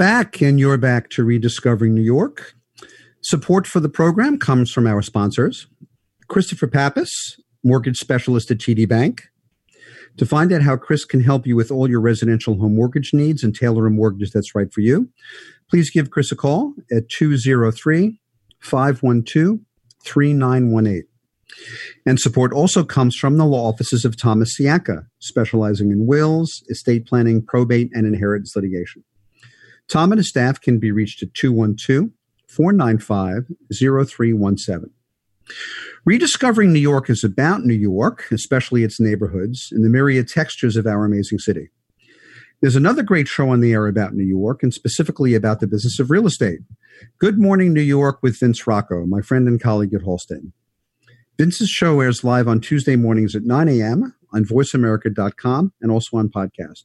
Back, 0.00 0.40
and 0.40 0.58
you're 0.58 0.78
back 0.78 1.10
to 1.10 1.22
Rediscovering 1.22 1.94
New 1.94 2.00
York. 2.00 2.54
Support 3.20 3.66
for 3.66 3.80
the 3.80 3.90
program 3.90 4.38
comes 4.38 4.72
from 4.72 4.86
our 4.86 5.02
sponsors 5.02 5.66
Christopher 6.26 6.68
Pappas, 6.68 7.38
mortgage 7.62 7.98
specialist 7.98 8.50
at 8.50 8.56
TD 8.56 8.88
Bank. 8.88 9.24
To 10.16 10.24
find 10.24 10.54
out 10.54 10.62
how 10.62 10.78
Chris 10.78 11.04
can 11.04 11.20
help 11.20 11.46
you 11.46 11.54
with 11.54 11.70
all 11.70 11.86
your 11.86 12.00
residential 12.00 12.58
home 12.58 12.76
mortgage 12.76 13.12
needs 13.12 13.44
and 13.44 13.54
tailor 13.54 13.86
a 13.86 13.90
mortgage 13.90 14.30
that's 14.30 14.54
right 14.54 14.72
for 14.72 14.80
you, 14.80 15.10
please 15.68 15.90
give 15.90 16.10
Chris 16.10 16.32
a 16.32 16.36
call 16.36 16.72
at 16.90 17.10
203 17.10 18.18
512 18.58 19.58
3918. 20.02 21.02
And 22.06 22.18
support 22.18 22.54
also 22.54 22.84
comes 22.84 23.16
from 23.16 23.36
the 23.36 23.44
law 23.44 23.68
offices 23.68 24.06
of 24.06 24.16
Thomas 24.16 24.56
Siaka, 24.58 25.04
specializing 25.18 25.90
in 25.90 26.06
wills, 26.06 26.62
estate 26.70 27.04
planning, 27.04 27.44
probate, 27.44 27.90
and 27.92 28.06
inheritance 28.06 28.56
litigation. 28.56 29.04
Tom 29.90 30.12
and 30.12 30.18
his 30.18 30.28
staff 30.28 30.60
can 30.60 30.78
be 30.78 30.92
reached 30.92 31.22
at 31.22 31.34
212 31.34 32.10
495 32.48 33.46
0317. 33.72 34.90
Rediscovering 36.04 36.72
New 36.72 36.80
York 36.80 37.10
is 37.10 37.24
about 37.24 37.64
New 37.64 37.74
York, 37.74 38.26
especially 38.30 38.84
its 38.84 39.00
neighborhoods, 39.00 39.68
and 39.72 39.84
the 39.84 39.88
myriad 39.88 40.28
textures 40.28 40.76
of 40.76 40.86
our 40.86 41.04
amazing 41.04 41.38
city. 41.38 41.70
There's 42.60 42.76
another 42.76 43.02
great 43.02 43.26
show 43.26 43.48
on 43.48 43.60
the 43.60 43.72
air 43.72 43.86
about 43.86 44.14
New 44.14 44.24
York, 44.24 44.62
and 44.62 44.72
specifically 44.72 45.34
about 45.34 45.60
the 45.60 45.66
business 45.66 45.98
of 45.98 46.10
real 46.10 46.26
estate. 46.26 46.60
Good 47.18 47.38
Morning 47.38 47.72
New 47.72 47.80
York 47.80 48.22
with 48.22 48.38
Vince 48.38 48.66
Rocco, 48.66 49.06
my 49.06 49.22
friend 49.22 49.48
and 49.48 49.60
colleague 49.60 49.94
at 49.94 50.02
Halstead. 50.02 50.52
Vince's 51.38 51.70
show 51.70 52.00
airs 52.00 52.22
live 52.22 52.46
on 52.46 52.60
Tuesday 52.60 52.96
mornings 52.96 53.34
at 53.34 53.44
9 53.44 53.68
a.m. 53.68 54.14
on 54.32 54.44
voiceamerica.com 54.44 55.72
and 55.80 55.90
also 55.90 56.18
on 56.18 56.28
podcast. 56.28 56.84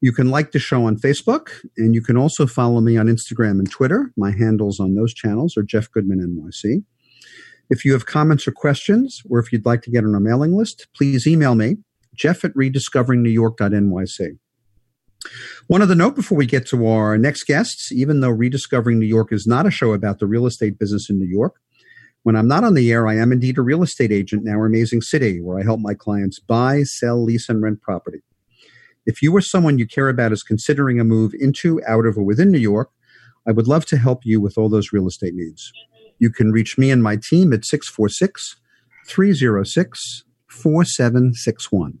You 0.00 0.12
can 0.12 0.30
like 0.30 0.52
the 0.52 0.58
show 0.58 0.84
on 0.84 0.96
Facebook, 0.96 1.48
and 1.76 1.94
you 1.94 2.02
can 2.02 2.16
also 2.16 2.46
follow 2.46 2.80
me 2.80 2.96
on 2.96 3.06
Instagram 3.06 3.58
and 3.58 3.70
Twitter. 3.70 4.12
My 4.16 4.30
handles 4.30 4.78
on 4.78 4.94
those 4.94 5.14
channels 5.14 5.56
are 5.56 5.62
Jeff 5.62 5.90
Goodman 5.90 6.20
NYC. 6.20 6.84
If 7.70 7.84
you 7.84 7.92
have 7.94 8.06
comments 8.06 8.46
or 8.46 8.52
questions, 8.52 9.22
or 9.28 9.38
if 9.38 9.52
you'd 9.52 9.66
like 9.66 9.82
to 9.82 9.90
get 9.90 10.04
on 10.04 10.14
our 10.14 10.20
mailing 10.20 10.54
list, 10.54 10.86
please 10.94 11.26
email 11.26 11.54
me, 11.54 11.78
jeff 12.14 12.44
at 12.44 12.54
rediscoveringnewyork.nyc. 12.54 14.38
One 15.66 15.82
other 15.82 15.96
note 15.96 16.14
before 16.14 16.38
we 16.38 16.46
get 16.46 16.66
to 16.68 16.86
our 16.86 17.18
next 17.18 17.44
guests, 17.44 17.90
even 17.90 18.20
though 18.20 18.30
Rediscovering 18.30 19.00
New 19.00 19.06
York 19.06 19.32
is 19.32 19.46
not 19.46 19.66
a 19.66 19.70
show 19.70 19.92
about 19.92 20.20
the 20.20 20.26
real 20.26 20.46
estate 20.46 20.78
business 20.78 21.10
in 21.10 21.18
New 21.18 21.26
York, 21.26 21.54
When 22.22 22.34
I'm 22.34 22.48
not 22.48 22.64
on 22.64 22.74
the 22.74 22.90
air, 22.90 23.06
I 23.06 23.14
am 23.14 23.30
indeed 23.30 23.56
a 23.56 23.62
real 23.62 23.84
estate 23.84 24.10
agent 24.10 24.44
in 24.44 24.52
our 24.52 24.66
amazing 24.66 25.00
city 25.02 25.40
where 25.40 25.60
I 25.60 25.62
help 25.62 25.78
my 25.78 25.94
clients 25.94 26.40
buy, 26.40 26.82
sell, 26.82 27.22
lease, 27.22 27.48
and 27.48 27.62
rent 27.62 27.80
property. 27.82 28.22
If 29.06 29.22
you 29.22 29.34
or 29.34 29.40
someone 29.40 29.78
you 29.78 29.86
care 29.86 30.08
about 30.08 30.32
is 30.32 30.42
considering 30.42 31.00
a 31.00 31.04
move 31.04 31.32
into, 31.38 31.80
out 31.86 32.06
of, 32.06 32.18
or 32.18 32.22
within 32.22 32.50
New 32.50 32.58
York, 32.58 32.90
I 33.46 33.52
would 33.52 33.68
love 33.68 33.86
to 33.86 33.96
help 33.96 34.24
you 34.24 34.40
with 34.40 34.58
all 34.58 34.68
those 34.68 34.92
real 34.92 35.06
estate 35.06 35.34
needs. 35.34 35.72
You 36.18 36.30
can 36.30 36.50
reach 36.50 36.76
me 36.76 36.90
and 36.90 37.02
my 37.02 37.16
team 37.16 37.52
at 37.52 37.64
646 37.64 38.56
306 39.08 40.24
4761. 40.48 41.98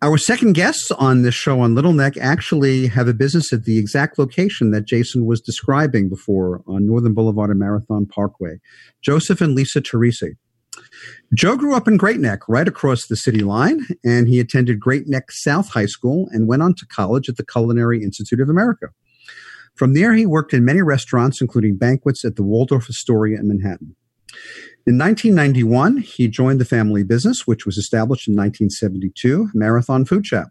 Our 0.00 0.16
second 0.16 0.52
guests 0.52 0.92
on 0.92 1.22
this 1.22 1.34
show 1.34 1.60
on 1.60 1.74
Little 1.74 1.92
Neck 1.92 2.16
actually 2.18 2.86
have 2.86 3.08
a 3.08 3.12
business 3.12 3.52
at 3.52 3.64
the 3.64 3.78
exact 3.78 4.16
location 4.16 4.70
that 4.70 4.84
Jason 4.84 5.26
was 5.26 5.40
describing 5.40 6.08
before 6.08 6.62
on 6.68 6.86
Northern 6.86 7.14
Boulevard 7.14 7.50
and 7.50 7.58
Marathon 7.58 8.06
Parkway. 8.06 8.60
Joseph 9.02 9.40
and 9.40 9.56
Lisa 9.56 9.80
Teresi. 9.80 10.36
Joe 11.34 11.56
grew 11.56 11.74
up 11.74 11.86
in 11.86 11.96
Great 11.96 12.20
Neck, 12.20 12.40
right 12.48 12.66
across 12.66 13.06
the 13.06 13.16
city 13.16 13.40
line, 13.40 13.86
and 14.04 14.28
he 14.28 14.40
attended 14.40 14.80
Great 14.80 15.06
Neck 15.06 15.30
South 15.30 15.70
High 15.70 15.86
School 15.86 16.28
and 16.30 16.48
went 16.48 16.62
on 16.62 16.74
to 16.74 16.86
college 16.86 17.28
at 17.28 17.36
the 17.36 17.44
Culinary 17.44 18.02
Institute 18.02 18.40
of 18.40 18.48
America. 18.48 18.88
From 19.74 19.94
there, 19.94 20.14
he 20.14 20.26
worked 20.26 20.54
in 20.54 20.64
many 20.64 20.82
restaurants, 20.82 21.40
including 21.40 21.76
banquets 21.76 22.24
at 22.24 22.36
the 22.36 22.42
Waldorf 22.42 22.88
Astoria 22.88 23.38
in 23.38 23.48
Manhattan. 23.48 23.94
In 24.86 24.96
1991, 24.96 25.98
he 25.98 26.28
joined 26.28 26.60
the 26.60 26.64
family 26.64 27.04
business, 27.04 27.46
which 27.46 27.66
was 27.66 27.76
established 27.76 28.26
in 28.26 28.34
1972, 28.34 29.50
Marathon 29.54 30.04
Food 30.04 30.26
Shop. 30.26 30.48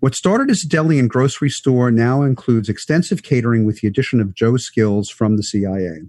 What 0.00 0.14
started 0.14 0.50
as 0.50 0.64
a 0.64 0.68
deli 0.68 0.98
and 0.98 1.08
grocery 1.08 1.50
store 1.50 1.90
now 1.90 2.22
includes 2.22 2.68
extensive 2.68 3.22
catering 3.22 3.64
with 3.64 3.80
the 3.80 3.88
addition 3.88 4.20
of 4.20 4.34
Joe's 4.34 4.64
skills 4.64 5.10
from 5.10 5.36
the 5.36 5.42
CIA. 5.42 6.00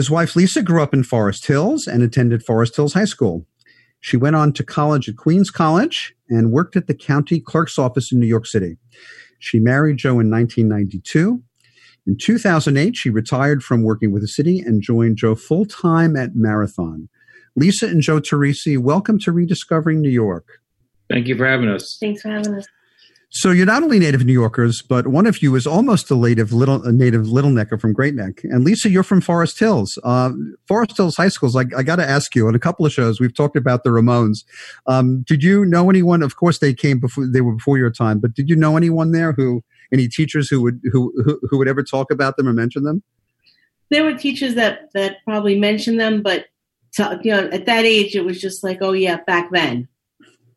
His 0.00 0.10
wife 0.10 0.34
Lisa 0.34 0.62
grew 0.62 0.82
up 0.82 0.94
in 0.94 1.04
Forest 1.04 1.46
Hills 1.46 1.86
and 1.86 2.02
attended 2.02 2.42
Forest 2.42 2.74
Hills 2.74 2.94
High 2.94 3.04
School. 3.04 3.44
She 4.00 4.16
went 4.16 4.34
on 4.34 4.54
to 4.54 4.64
college 4.64 5.10
at 5.10 5.16
Queens 5.16 5.50
College 5.50 6.14
and 6.30 6.50
worked 6.52 6.74
at 6.74 6.86
the 6.86 6.94
county 6.94 7.38
clerk's 7.38 7.78
office 7.78 8.10
in 8.10 8.18
New 8.18 8.26
York 8.26 8.46
City. 8.46 8.78
She 9.40 9.58
married 9.58 9.98
Joe 9.98 10.18
in 10.20 10.30
1992 10.30 11.42
in 12.06 12.16
2008, 12.16 12.96
she 12.96 13.10
retired 13.10 13.62
from 13.62 13.82
working 13.82 14.10
with 14.10 14.22
the 14.22 14.28
city 14.28 14.60
and 14.60 14.82
joined 14.82 15.18
Joe 15.18 15.34
full 15.34 15.66
time 15.66 16.16
at 16.16 16.34
Marathon. 16.34 17.08
Lisa 17.56 17.86
and 17.86 18.00
Joe 18.00 18.20
Teresi, 18.20 18.78
welcome 18.78 19.18
to 19.20 19.32
Rediscovering 19.32 20.00
New 20.00 20.08
York. 20.08 20.46
Thank 21.10 21.28
you 21.28 21.36
for 21.36 21.46
having 21.46 21.68
us. 21.68 21.98
Thanks 22.00 22.22
for 22.22 22.30
having 22.30 22.54
us. 22.54 22.66
So 23.32 23.52
you're 23.52 23.64
not 23.64 23.84
only 23.84 24.00
native 24.00 24.24
New 24.24 24.32
Yorkers, 24.32 24.82
but 24.82 25.06
one 25.06 25.24
of 25.24 25.40
you 25.40 25.54
is 25.54 25.64
almost 25.64 26.10
a 26.10 26.16
native 26.16 26.52
little 26.52 26.82
a 26.84 26.90
native 26.90 27.28
Little 27.28 27.50
Necker 27.50 27.78
from 27.78 27.92
Great 27.92 28.16
Neck. 28.16 28.40
And 28.42 28.64
Lisa, 28.64 28.90
you're 28.90 29.04
from 29.04 29.20
Forest 29.20 29.60
Hills. 29.60 29.96
Uh, 30.02 30.32
Forest 30.66 30.96
Hills 30.96 31.16
High 31.16 31.28
Schools. 31.28 31.54
I, 31.54 31.60
I 31.76 31.84
got 31.84 31.96
to 31.96 32.08
ask 32.08 32.34
you. 32.34 32.48
On 32.48 32.56
a 32.56 32.58
couple 32.58 32.84
of 32.84 32.92
shows, 32.92 33.20
we've 33.20 33.34
talked 33.34 33.54
about 33.54 33.84
the 33.84 33.90
Ramones. 33.90 34.44
Um, 34.88 35.22
did 35.22 35.44
you 35.44 35.64
know 35.64 35.88
anyone? 35.88 36.22
Of 36.22 36.34
course, 36.34 36.58
they 36.58 36.74
came 36.74 36.98
before 36.98 37.24
they 37.24 37.40
were 37.40 37.54
before 37.54 37.78
your 37.78 37.90
time. 37.92 38.18
But 38.18 38.34
did 38.34 38.48
you 38.48 38.56
know 38.56 38.76
anyone 38.76 39.12
there 39.12 39.32
who 39.32 39.62
any 39.92 40.08
teachers 40.08 40.48
who 40.48 40.60
would 40.62 40.80
who, 40.90 41.12
who 41.24 41.38
who 41.48 41.58
would 41.58 41.68
ever 41.68 41.84
talk 41.84 42.10
about 42.10 42.36
them 42.36 42.48
or 42.48 42.52
mention 42.52 42.82
them? 42.82 43.00
There 43.90 44.02
were 44.02 44.14
teachers 44.14 44.56
that 44.56 44.90
that 44.94 45.18
probably 45.24 45.56
mentioned 45.56 46.00
them, 46.00 46.22
but 46.22 46.46
to, 46.94 47.20
you 47.22 47.30
know, 47.30 47.48
at 47.50 47.66
that 47.66 47.84
age, 47.84 48.16
it 48.16 48.24
was 48.24 48.40
just 48.40 48.64
like, 48.64 48.78
oh 48.80 48.92
yeah, 48.92 49.18
back 49.24 49.50
then. 49.52 49.86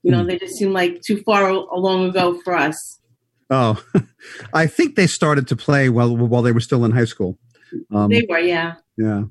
You 0.04 0.12
know, 0.12 0.24
mm. 0.24 0.28
they 0.28 0.38
just 0.38 0.56
seem 0.56 0.74
like 0.74 1.02
too 1.02 1.22
far 1.24 1.50
along 1.50 2.10
ago 2.10 2.40
for 2.44 2.56
us. 2.56 3.00
Oh, 3.50 3.84
I 4.54 4.68
think 4.68 4.96
they 4.96 5.08
started 5.08 5.48
to 5.48 5.56
play 5.56 5.90
while 5.90 6.16
while 6.16 6.42
they 6.42 6.52
were 6.52 6.60
still 6.60 6.86
in 6.86 6.92
high 6.92 7.06
school. 7.06 7.38
Um, 7.92 8.10
they 8.10 8.26
were, 8.30 8.40
yeah, 8.40 8.76
yeah, 8.98 9.24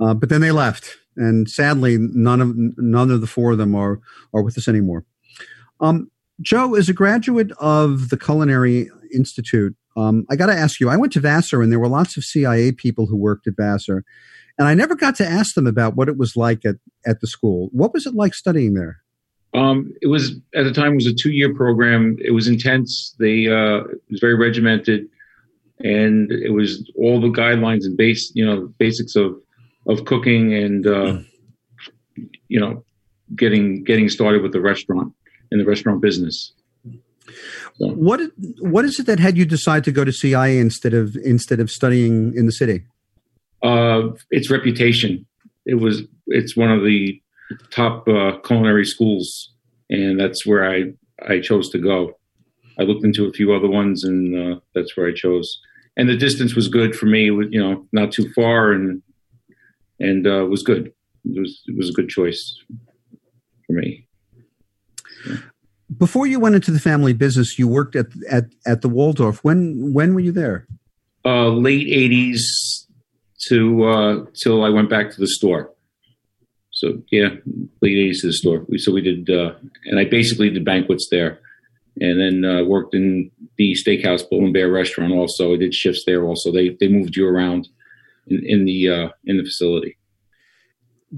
uh, 0.00 0.14
but 0.14 0.28
then 0.28 0.40
they 0.40 0.52
left, 0.52 0.96
and 1.16 1.48
sadly, 1.48 1.98
none 1.98 2.40
of 2.40 2.54
none 2.56 3.10
of 3.10 3.20
the 3.20 3.26
four 3.26 3.52
of 3.52 3.58
them 3.58 3.74
are 3.74 4.00
are 4.32 4.42
with 4.42 4.56
us 4.56 4.68
anymore. 4.68 5.04
Um, 5.80 6.10
Joe 6.40 6.74
is 6.74 6.88
a 6.88 6.94
graduate 6.94 7.52
of 7.58 8.10
the 8.10 8.18
Culinary 8.18 8.90
Institute. 9.12 9.74
Um, 9.96 10.26
I 10.30 10.36
got 10.36 10.46
to 10.46 10.54
ask 10.54 10.78
you, 10.80 10.90
I 10.90 10.96
went 10.96 11.12
to 11.14 11.20
Vassar 11.20 11.62
and 11.62 11.72
there 11.72 11.78
were 11.78 11.88
lots 11.88 12.16
of 12.16 12.24
CIA 12.24 12.72
people 12.72 13.06
who 13.06 13.16
worked 13.16 13.46
at 13.46 13.54
Vassar. 13.56 14.04
And 14.58 14.68
I 14.68 14.74
never 14.74 14.94
got 14.94 15.16
to 15.16 15.26
ask 15.26 15.54
them 15.54 15.66
about 15.66 15.96
what 15.96 16.08
it 16.08 16.16
was 16.16 16.36
like 16.36 16.64
at, 16.64 16.76
at 17.06 17.20
the 17.20 17.26
school. 17.26 17.68
What 17.72 17.92
was 17.92 18.06
it 18.06 18.14
like 18.14 18.34
studying 18.34 18.74
there? 18.74 18.98
Um, 19.56 19.94
it 20.02 20.08
was 20.08 20.32
at 20.54 20.64
the 20.64 20.72
time 20.72 20.92
it 20.92 20.96
was 20.96 21.06
a 21.06 21.14
two 21.14 21.32
year 21.32 21.54
program. 21.54 22.16
It 22.20 22.32
was 22.32 22.46
intense. 22.46 23.14
They 23.18 23.46
uh, 23.46 23.84
it 23.84 24.10
was 24.10 24.20
very 24.20 24.34
regimented, 24.34 25.08
and 25.80 26.30
it 26.30 26.50
was 26.50 26.88
all 26.94 27.20
the 27.22 27.28
guidelines 27.28 27.84
and 27.84 27.96
base 27.96 28.30
you 28.34 28.44
know 28.44 28.68
basics 28.78 29.16
of 29.16 29.34
of 29.86 30.04
cooking 30.04 30.52
and 30.52 30.86
uh, 30.86 31.18
you 32.48 32.60
know 32.60 32.84
getting 33.34 33.82
getting 33.82 34.10
started 34.10 34.42
with 34.42 34.52
the 34.52 34.60
restaurant 34.60 35.14
in 35.50 35.58
the 35.58 35.64
restaurant 35.64 36.02
business. 36.02 36.52
So. 37.78 37.88
What 37.88 38.20
what 38.60 38.84
is 38.84 39.00
it 39.00 39.06
that 39.06 39.18
had 39.18 39.38
you 39.38 39.46
decide 39.46 39.84
to 39.84 39.92
go 39.92 40.04
to 40.04 40.12
CIA 40.12 40.58
instead 40.58 40.92
of 40.92 41.16
instead 41.24 41.60
of 41.60 41.70
studying 41.70 42.34
in 42.36 42.44
the 42.44 42.52
city? 42.52 42.82
Uh, 43.62 44.08
its 44.30 44.50
reputation. 44.50 45.26
It 45.64 45.76
was 45.76 46.02
it's 46.26 46.54
one 46.54 46.70
of 46.70 46.84
the 46.84 47.20
top 47.70 48.08
uh, 48.08 48.38
culinary 48.44 48.84
schools, 48.84 49.52
and 49.90 50.18
that's 50.18 50.46
where 50.46 50.70
I 50.70 50.92
I 51.26 51.40
chose 51.40 51.70
to 51.70 51.78
go. 51.78 52.18
I 52.78 52.82
looked 52.82 53.04
into 53.04 53.26
a 53.26 53.32
few 53.32 53.54
other 53.54 53.68
ones, 53.68 54.04
and 54.04 54.54
uh, 54.54 54.60
that's 54.74 54.96
where 54.96 55.08
I 55.08 55.14
chose. 55.14 55.60
And 55.96 56.08
the 56.08 56.16
distance 56.16 56.54
was 56.54 56.68
good 56.68 56.94
for 56.94 57.06
me. 57.06 57.24
You 57.24 57.60
know, 57.60 57.86
not 57.92 58.12
too 58.12 58.30
far, 58.34 58.72
and 58.72 59.02
and 59.98 60.26
uh, 60.26 60.46
was 60.46 60.62
good. 60.62 60.92
It 61.24 61.40
was 61.40 61.62
it 61.66 61.76
was 61.76 61.90
a 61.90 61.92
good 61.92 62.08
choice 62.08 62.58
for 63.66 63.72
me. 63.72 64.06
Before 65.96 66.26
you 66.26 66.40
went 66.40 66.54
into 66.54 66.70
the 66.70 66.80
family 66.80 67.12
business, 67.12 67.58
you 67.58 67.68
worked 67.68 67.96
at 67.96 68.06
at 68.30 68.44
at 68.66 68.82
the 68.82 68.88
Waldorf. 68.88 69.42
When 69.42 69.92
when 69.92 70.14
were 70.14 70.20
you 70.20 70.32
there? 70.32 70.66
Uh, 71.24 71.48
late 71.48 71.86
'80s 71.88 72.42
to 73.48 73.84
uh, 73.84 74.24
till 74.34 74.64
I 74.64 74.68
went 74.68 74.90
back 74.90 75.10
to 75.12 75.20
the 75.20 75.26
store. 75.26 75.72
So 76.76 77.02
yeah, 77.10 77.30
late 77.80 77.96
'80s 77.96 78.20
to 78.20 78.26
the 78.26 78.32
store. 78.32 78.64
We, 78.68 78.76
so 78.76 78.92
we 78.92 79.00
did, 79.00 79.30
uh, 79.30 79.52
and 79.86 79.98
I 79.98 80.04
basically 80.04 80.50
did 80.50 80.64
banquets 80.64 81.08
there, 81.10 81.40
and 82.00 82.20
then 82.20 82.44
uh, 82.44 82.64
worked 82.64 82.94
in 82.94 83.30
the 83.56 83.74
steakhouse 83.74 84.28
Bull 84.28 84.44
and 84.44 84.52
Bear 84.52 84.70
restaurant. 84.70 85.12
Also, 85.12 85.54
I 85.54 85.56
did 85.56 85.72
shifts 85.72 86.04
there. 86.04 86.24
Also, 86.24 86.52
they 86.52 86.76
they 86.78 86.88
moved 86.88 87.16
you 87.16 87.26
around 87.26 87.66
in, 88.26 88.42
in 88.44 88.64
the 88.66 88.90
uh, 88.90 89.08
in 89.24 89.38
the 89.38 89.44
facility 89.44 89.96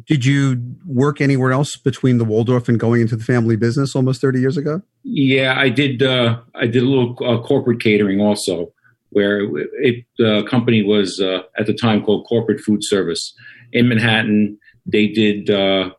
did 0.06 0.24
you 0.24 0.62
work 0.86 1.20
anywhere 1.20 1.52
else 1.52 1.76
between 1.76 2.18
the 2.18 2.24
Waldorf 2.24 2.68
and 2.68 2.78
going 2.78 3.00
into 3.00 3.16
the 3.16 3.24
family 3.24 3.56
business 3.56 3.96
almost 3.96 4.20
30 4.20 4.40
years 4.40 4.56
ago? 4.56 4.82
Yeah, 5.02 5.58
I 5.58 5.68
did. 5.68 6.02
Uh, 6.02 6.40
I 6.54 6.66
did 6.66 6.82
a 6.82 6.86
little 6.86 7.16
uh, 7.24 7.42
corporate 7.42 7.80
catering 7.80 8.20
also, 8.20 8.72
where 9.10 9.40
it, 9.82 10.04
the 10.18 10.46
company 10.48 10.82
was 10.82 11.20
uh, 11.20 11.42
at 11.58 11.66
the 11.66 11.74
time 11.74 12.04
called 12.04 12.26
Corporate 12.28 12.60
Food 12.60 12.84
Service 12.84 13.34
in 13.72 13.88
Manhattan. 13.88 14.58
They 14.90 15.08
did. 15.08 15.50
Uh, 15.50 15.90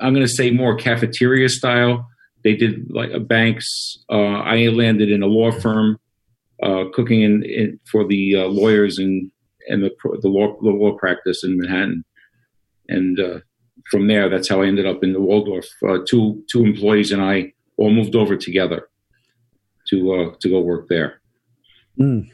I'm 0.00 0.14
going 0.14 0.26
to 0.26 0.32
say 0.32 0.50
more 0.50 0.76
cafeteria 0.76 1.48
style. 1.48 2.08
They 2.44 2.54
did 2.54 2.90
like 2.90 3.10
banks. 3.28 3.98
Uh, 4.10 4.40
I 4.40 4.68
landed 4.68 5.10
in 5.10 5.22
a 5.22 5.26
law 5.26 5.50
firm, 5.50 5.98
uh, 6.62 6.84
cooking 6.92 7.22
in, 7.22 7.44
in, 7.44 7.80
for 7.90 8.06
the 8.06 8.36
lawyers 8.48 8.98
and 8.98 9.30
and 9.68 9.82
the 9.82 9.90
the 10.22 10.28
law 10.28 10.56
the 10.62 10.70
law 10.70 10.96
practice 10.96 11.44
in 11.44 11.58
Manhattan 11.58 12.04
and 12.88 13.20
uh, 13.20 13.40
from 13.90 14.06
there, 14.08 14.28
that's 14.28 14.48
how 14.48 14.62
I 14.62 14.66
ended 14.66 14.86
up 14.86 15.02
in 15.02 15.12
the 15.12 15.20
Waldorf. 15.20 15.66
Uh, 15.86 15.98
two 16.08 16.42
two 16.50 16.64
employees 16.64 17.12
and 17.12 17.22
I 17.22 17.52
all 17.76 17.90
moved 17.90 18.16
over 18.16 18.36
together 18.36 18.88
to 19.88 20.14
uh, 20.14 20.34
to 20.40 20.48
go 20.48 20.60
work 20.60 20.88
there. 20.88 21.20
Mm. 21.98 22.30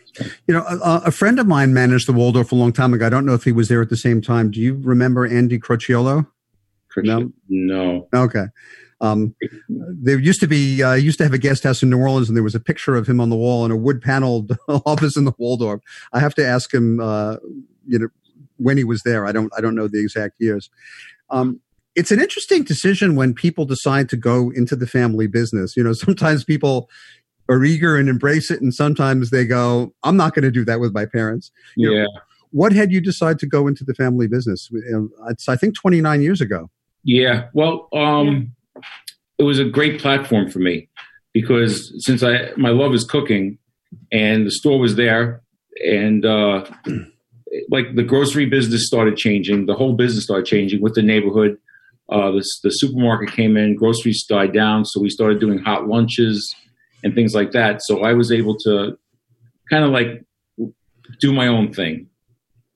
You 0.46 0.54
know, 0.54 0.64
a, 0.64 1.02
a, 1.06 1.10
friend 1.10 1.38
of 1.38 1.46
mine 1.46 1.74
managed 1.74 2.06
the 2.06 2.12
Waldorf 2.12 2.52
a 2.52 2.54
long 2.54 2.72
time 2.72 2.94
ago. 2.94 3.06
I 3.06 3.08
don't 3.08 3.26
know 3.26 3.34
if 3.34 3.44
he 3.44 3.52
was 3.52 3.68
there 3.68 3.82
at 3.82 3.88
the 3.88 3.96
same 3.96 4.22
time. 4.22 4.50
Do 4.50 4.60
you 4.60 4.80
remember 4.82 5.26
Andy 5.26 5.58
Crociolo? 5.58 6.26
No. 6.96 7.32
No. 7.48 8.08
Okay. 8.14 8.46
Um, 9.00 9.34
there 9.68 10.18
used 10.18 10.40
to 10.40 10.46
be 10.46 10.82
uh, 10.82 10.94
used 10.94 11.18
to 11.18 11.24
have 11.24 11.34
a 11.34 11.38
guest 11.38 11.64
house 11.64 11.82
in 11.82 11.90
New 11.90 11.98
Orleans, 11.98 12.28
and 12.28 12.36
there 12.36 12.44
was 12.44 12.54
a 12.54 12.60
picture 12.60 12.94
of 12.94 13.08
him 13.08 13.20
on 13.20 13.28
the 13.28 13.36
wall 13.36 13.64
in 13.64 13.70
a 13.70 13.76
wood 13.76 14.00
paneled 14.00 14.56
office 14.68 15.16
in 15.16 15.24
the 15.24 15.32
Waldorf. 15.36 15.80
I 16.12 16.20
have 16.20 16.34
to 16.36 16.46
ask 16.46 16.72
him, 16.72 17.00
uh, 17.00 17.36
you 17.86 17.98
know, 17.98 18.08
when 18.56 18.76
he 18.76 18.84
was 18.84 19.02
there. 19.02 19.26
I 19.26 19.32
don't 19.32 19.52
I 19.56 19.60
don't 19.60 19.74
know 19.74 19.88
the 19.88 20.00
exact 20.00 20.36
years. 20.38 20.70
Um, 21.30 21.60
it's 21.94 22.10
an 22.10 22.20
interesting 22.20 22.64
decision 22.64 23.14
when 23.14 23.34
people 23.34 23.64
decide 23.64 24.08
to 24.08 24.16
go 24.16 24.50
into 24.50 24.74
the 24.74 24.86
family 24.86 25.26
business. 25.26 25.76
You 25.76 25.84
know, 25.84 25.92
sometimes 26.06 26.44
people 26.44 26.88
are 27.48 27.64
eager 27.64 27.96
and 27.96 28.08
embrace 28.08 28.50
it, 28.50 28.60
and 28.60 28.74
sometimes 28.74 29.30
they 29.30 29.44
go, 29.44 29.94
"I'm 30.02 30.16
not 30.16 30.34
going 30.34 30.44
to 30.44 30.50
do 30.50 30.64
that 30.64 30.80
with 30.80 30.94
my 30.94 31.06
parents." 31.06 31.50
You 31.76 31.92
yeah. 31.92 32.02
Know, 32.04 32.08
what 32.50 32.72
had 32.72 32.92
you 32.92 33.00
decide 33.00 33.40
to 33.40 33.46
go 33.46 33.66
into 33.66 33.82
the 33.82 33.94
family 33.94 34.28
business? 34.28 34.70
It's 35.28 35.48
I 35.48 35.56
think 35.56 35.74
29 35.74 36.22
years 36.22 36.40
ago. 36.40 36.70
Yeah. 37.02 37.48
Well, 37.52 37.88
um, 37.92 38.54
it 39.38 39.42
was 39.42 39.58
a 39.58 39.64
great 39.64 40.00
platform 40.00 40.48
for 40.50 40.60
me 40.60 40.88
because 41.32 41.92
since 41.98 42.22
I 42.22 42.52
my 42.56 42.70
love 42.70 42.94
is 42.94 43.04
cooking, 43.04 43.58
and 44.12 44.46
the 44.46 44.50
store 44.50 44.78
was 44.78 44.96
there, 44.96 45.42
and 45.84 46.24
uh, 46.24 46.64
like 47.70 47.94
the 47.96 48.04
grocery 48.04 48.46
business 48.46 48.86
started 48.86 49.16
changing, 49.16 49.66
the 49.66 49.74
whole 49.74 49.94
business 49.94 50.24
started 50.24 50.46
changing 50.46 50.80
with 50.80 50.94
the 50.94 51.02
neighborhood. 51.02 51.58
Uh, 52.10 52.30
the, 52.30 52.44
the 52.62 52.70
supermarket 52.70 53.34
came 53.34 53.56
in, 53.56 53.74
groceries 53.74 54.24
died 54.28 54.52
down, 54.52 54.84
so 54.84 55.00
we 55.00 55.08
started 55.08 55.40
doing 55.40 55.58
hot 55.58 55.88
lunches 55.88 56.54
and 57.04 57.14
things 57.14 57.34
like 57.34 57.52
that. 57.52 57.82
So 57.82 58.02
I 58.02 58.14
was 58.14 58.32
able 58.32 58.56
to 58.60 58.98
kind 59.70 59.84
of 59.84 59.90
like 59.90 60.24
do 61.20 61.32
my 61.32 61.46
own 61.46 61.72
thing. 61.72 62.08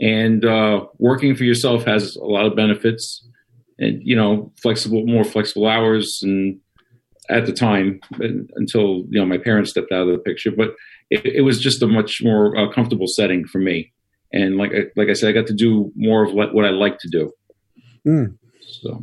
And 0.00 0.44
uh, 0.44 0.86
working 0.98 1.34
for 1.34 1.42
yourself 1.42 1.84
has 1.84 2.14
a 2.14 2.24
lot 2.24 2.46
of 2.46 2.54
benefits, 2.54 3.26
and 3.80 4.00
you 4.04 4.14
know, 4.14 4.52
flexible, 4.62 5.04
more 5.06 5.24
flexible 5.24 5.66
hours, 5.66 6.20
and 6.22 6.60
at 7.28 7.46
the 7.46 7.52
time 7.52 8.00
until 8.54 9.04
you 9.10 9.18
know 9.18 9.26
my 9.26 9.38
parents 9.38 9.70
stepped 9.70 9.90
out 9.90 10.06
of 10.06 10.12
the 10.12 10.18
picture. 10.18 10.52
But 10.52 10.74
it, 11.10 11.26
it 11.26 11.40
was 11.40 11.58
just 11.58 11.82
a 11.82 11.88
much 11.88 12.20
more 12.22 12.56
uh, 12.56 12.70
comfortable 12.70 13.08
setting 13.08 13.44
for 13.44 13.58
me, 13.58 13.92
and 14.32 14.56
like 14.56 14.70
I, 14.72 14.82
like 14.94 15.08
I 15.08 15.14
said, 15.14 15.30
I 15.30 15.32
got 15.32 15.48
to 15.48 15.54
do 15.54 15.90
more 15.96 16.22
of 16.22 16.32
what 16.32 16.64
I 16.64 16.70
like 16.70 16.98
to 17.00 17.08
do. 17.08 17.32
Mm. 18.06 18.38
So. 18.82 19.02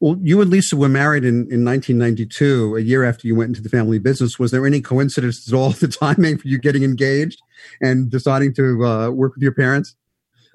Well, 0.00 0.16
you 0.22 0.40
and 0.40 0.50
Lisa 0.50 0.76
were 0.76 0.88
married 0.88 1.24
in, 1.24 1.50
in 1.50 1.64
1992, 1.64 2.76
a 2.76 2.80
year 2.80 3.04
after 3.04 3.26
you 3.26 3.34
went 3.34 3.48
into 3.48 3.62
the 3.62 3.68
family 3.68 3.98
business. 3.98 4.38
Was 4.38 4.50
there 4.50 4.66
any 4.66 4.80
coincidence 4.80 5.46
at 5.48 5.54
all 5.54 5.70
the 5.72 5.88
timing 5.88 6.38
for 6.38 6.48
you 6.48 6.58
getting 6.58 6.82
engaged 6.82 7.40
and 7.80 8.10
deciding 8.10 8.54
to 8.54 8.84
uh, 8.84 9.10
work 9.10 9.34
with 9.34 9.42
your 9.42 9.54
parents? 9.54 9.94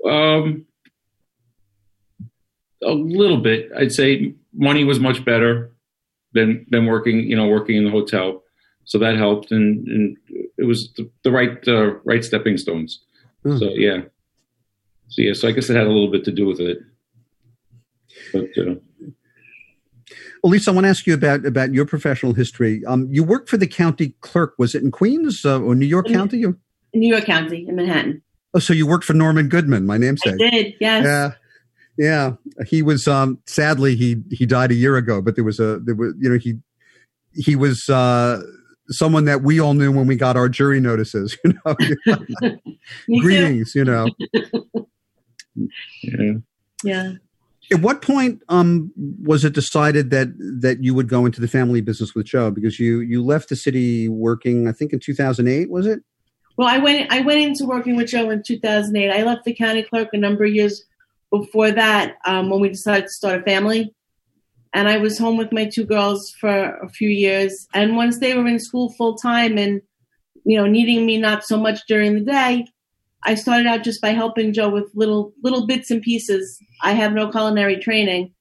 Um, 0.07 0.65
a 2.83 2.91
little 2.91 3.37
bit. 3.37 3.69
I'd 3.77 3.91
say 3.91 4.33
money 4.53 4.83
was 4.83 4.99
much 4.99 5.23
better 5.23 5.71
than 6.33 6.65
than 6.69 6.85
working, 6.85 7.19
you 7.29 7.35
know, 7.35 7.47
working 7.47 7.77
in 7.77 7.85
the 7.85 7.91
hotel. 7.91 8.43
So 8.85 8.97
that 8.99 9.15
helped, 9.15 9.51
and, 9.51 9.87
and 9.87 10.17
it 10.57 10.65
was 10.65 10.91
the, 10.97 11.09
the 11.23 11.31
right 11.31 11.65
uh, 11.67 11.93
right 12.03 12.23
stepping 12.23 12.57
stones. 12.57 12.99
Hmm. 13.43 13.57
So 13.57 13.69
yeah, 13.69 14.01
so 15.07 15.21
yeah, 15.21 15.33
so 15.33 15.47
I 15.47 15.51
guess 15.51 15.69
it 15.69 15.75
had 15.75 15.87
a 15.87 15.91
little 15.91 16.11
bit 16.11 16.25
to 16.25 16.31
do 16.31 16.45
with 16.45 16.59
it. 16.59 16.79
But 18.33 18.49
uh, 18.57 18.75
well, 20.43 20.51
Lisa, 20.51 20.71
I 20.71 20.73
want 20.73 20.85
to 20.85 20.89
ask 20.89 21.07
you 21.07 21.13
about 21.13 21.45
about 21.45 21.73
your 21.73 21.85
professional 21.85 22.33
history. 22.33 22.83
Um, 22.85 23.07
you 23.09 23.23
worked 23.23 23.49
for 23.49 23.57
the 23.57 23.67
county 23.67 24.15
clerk. 24.21 24.55
Was 24.57 24.75
it 24.75 24.83
in 24.83 24.91
Queens 24.91 25.45
uh, 25.45 25.61
or 25.61 25.73
New 25.73 25.85
York 25.85 26.07
in, 26.07 26.13
County? 26.13 26.43
Or? 26.45 26.57
New 26.93 27.07
York 27.07 27.25
County 27.25 27.65
in 27.67 27.75
Manhattan. 27.75 28.21
Oh, 28.53 28.59
so 28.59 28.73
you 28.73 28.85
worked 28.85 29.05
for 29.05 29.13
Norman 29.13 29.47
Goodman, 29.47 29.85
my 29.85 29.97
namesake. 29.97 30.35
I 30.35 30.49
did, 30.49 30.73
yes. 30.79 31.05
Yeah. 31.05 31.31
Yeah, 31.97 32.33
he 32.65 32.81
was. 32.81 33.07
Um, 33.07 33.39
sadly, 33.45 33.95
he 33.95 34.17
he 34.31 34.47
died 34.47 34.71
a 34.71 34.75
year 34.75 34.97
ago. 34.97 35.21
But 35.21 35.35
there 35.35 35.43
was 35.43 35.59
a 35.59 35.79
there 35.79 35.93
was 35.93 36.15
you 36.19 36.27
know 36.27 36.39
he 36.39 36.55
he 37.35 37.55
was 37.55 37.87
uh, 37.87 38.41
someone 38.89 39.25
that 39.25 39.43
we 39.43 39.59
all 39.59 39.75
knew 39.75 39.91
when 39.91 40.07
we 40.07 40.15
got 40.15 40.35
our 40.35 40.49
jury 40.49 40.79
notices. 40.79 41.37
You 41.45 41.53
know, 41.63 42.57
greetings. 43.21 43.75
You 43.75 43.85
know. 43.85 44.07
yeah. 46.01 46.33
Yeah. 46.83 47.11
At 47.71 47.81
what 47.81 48.01
point 48.01 48.41
um, 48.49 48.91
was 48.95 49.45
it 49.45 49.53
decided 49.53 50.09
that 50.09 50.27
that 50.61 50.83
you 50.83 50.93
would 50.93 51.07
go 51.07 51.25
into 51.25 51.41
the 51.41 51.47
family 51.47 51.81
business 51.81 52.13
with 52.13 52.25
Joe? 52.25 52.51
Because 52.51 52.79
you 52.79 52.99
you 52.99 53.23
left 53.23 53.49
the 53.49 53.55
city 53.55 54.09
working, 54.09 54.67
I 54.67 54.73
think, 54.73 54.93
in 54.93 54.99
two 54.99 55.13
thousand 55.13 55.47
eight. 55.47 55.69
Was 55.69 55.87
it? 55.87 56.01
Well, 56.57 56.67
I 56.67 56.77
went 56.77 57.11
I 57.11 57.21
went 57.21 57.39
into 57.39 57.65
working 57.65 57.95
with 57.95 58.09
Joe 58.09 58.29
in 58.29 58.43
2008. 58.45 59.11
I 59.11 59.23
left 59.23 59.43
the 59.43 59.53
county 59.53 59.83
clerk 59.83 60.09
a 60.13 60.17
number 60.17 60.43
of 60.43 60.53
years 60.53 60.83
before 61.31 61.71
that 61.71 62.17
um, 62.27 62.49
when 62.49 62.59
we 62.59 62.69
decided 62.69 63.05
to 63.05 63.09
start 63.09 63.41
a 63.41 63.43
family. 63.43 63.93
And 64.73 64.87
I 64.87 64.97
was 64.97 65.17
home 65.17 65.37
with 65.37 65.51
my 65.51 65.65
two 65.65 65.85
girls 65.85 66.31
for 66.39 66.49
a 66.49 66.89
few 66.89 67.09
years. 67.09 67.67
And 67.73 67.95
once 67.95 68.19
they 68.19 68.35
were 68.35 68.47
in 68.47 68.59
school 68.59 68.91
full 68.93 69.15
time 69.15 69.57
and 69.57 69.81
you 70.45 70.57
know 70.57 70.67
needing 70.67 71.05
me 71.05 71.17
not 71.17 71.43
so 71.43 71.57
much 71.57 71.79
during 71.87 72.13
the 72.15 72.31
day, 72.31 72.65
I 73.25 73.35
started 73.35 73.67
out 73.67 73.83
just 73.83 74.01
by 74.01 74.09
helping 74.09 74.53
Joe 74.53 74.69
with 74.69 74.91
little 74.93 75.33
little 75.43 75.65
bits 75.65 75.91
and 75.91 76.01
pieces. 76.01 76.59
I 76.81 76.93
have 76.93 77.13
no 77.13 77.29
culinary 77.29 77.77
training, 77.77 78.33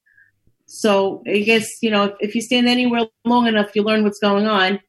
so 0.67 1.23
I 1.27 1.41
guess 1.41 1.83
you 1.83 1.91
know 1.91 2.05
if, 2.05 2.15
if 2.21 2.35
you 2.35 2.41
stand 2.41 2.69
anywhere 2.69 3.07
long 3.25 3.47
enough, 3.47 3.75
you 3.75 3.83
learn 3.83 4.05
what's 4.05 4.19
going 4.19 4.47
on. 4.47 4.81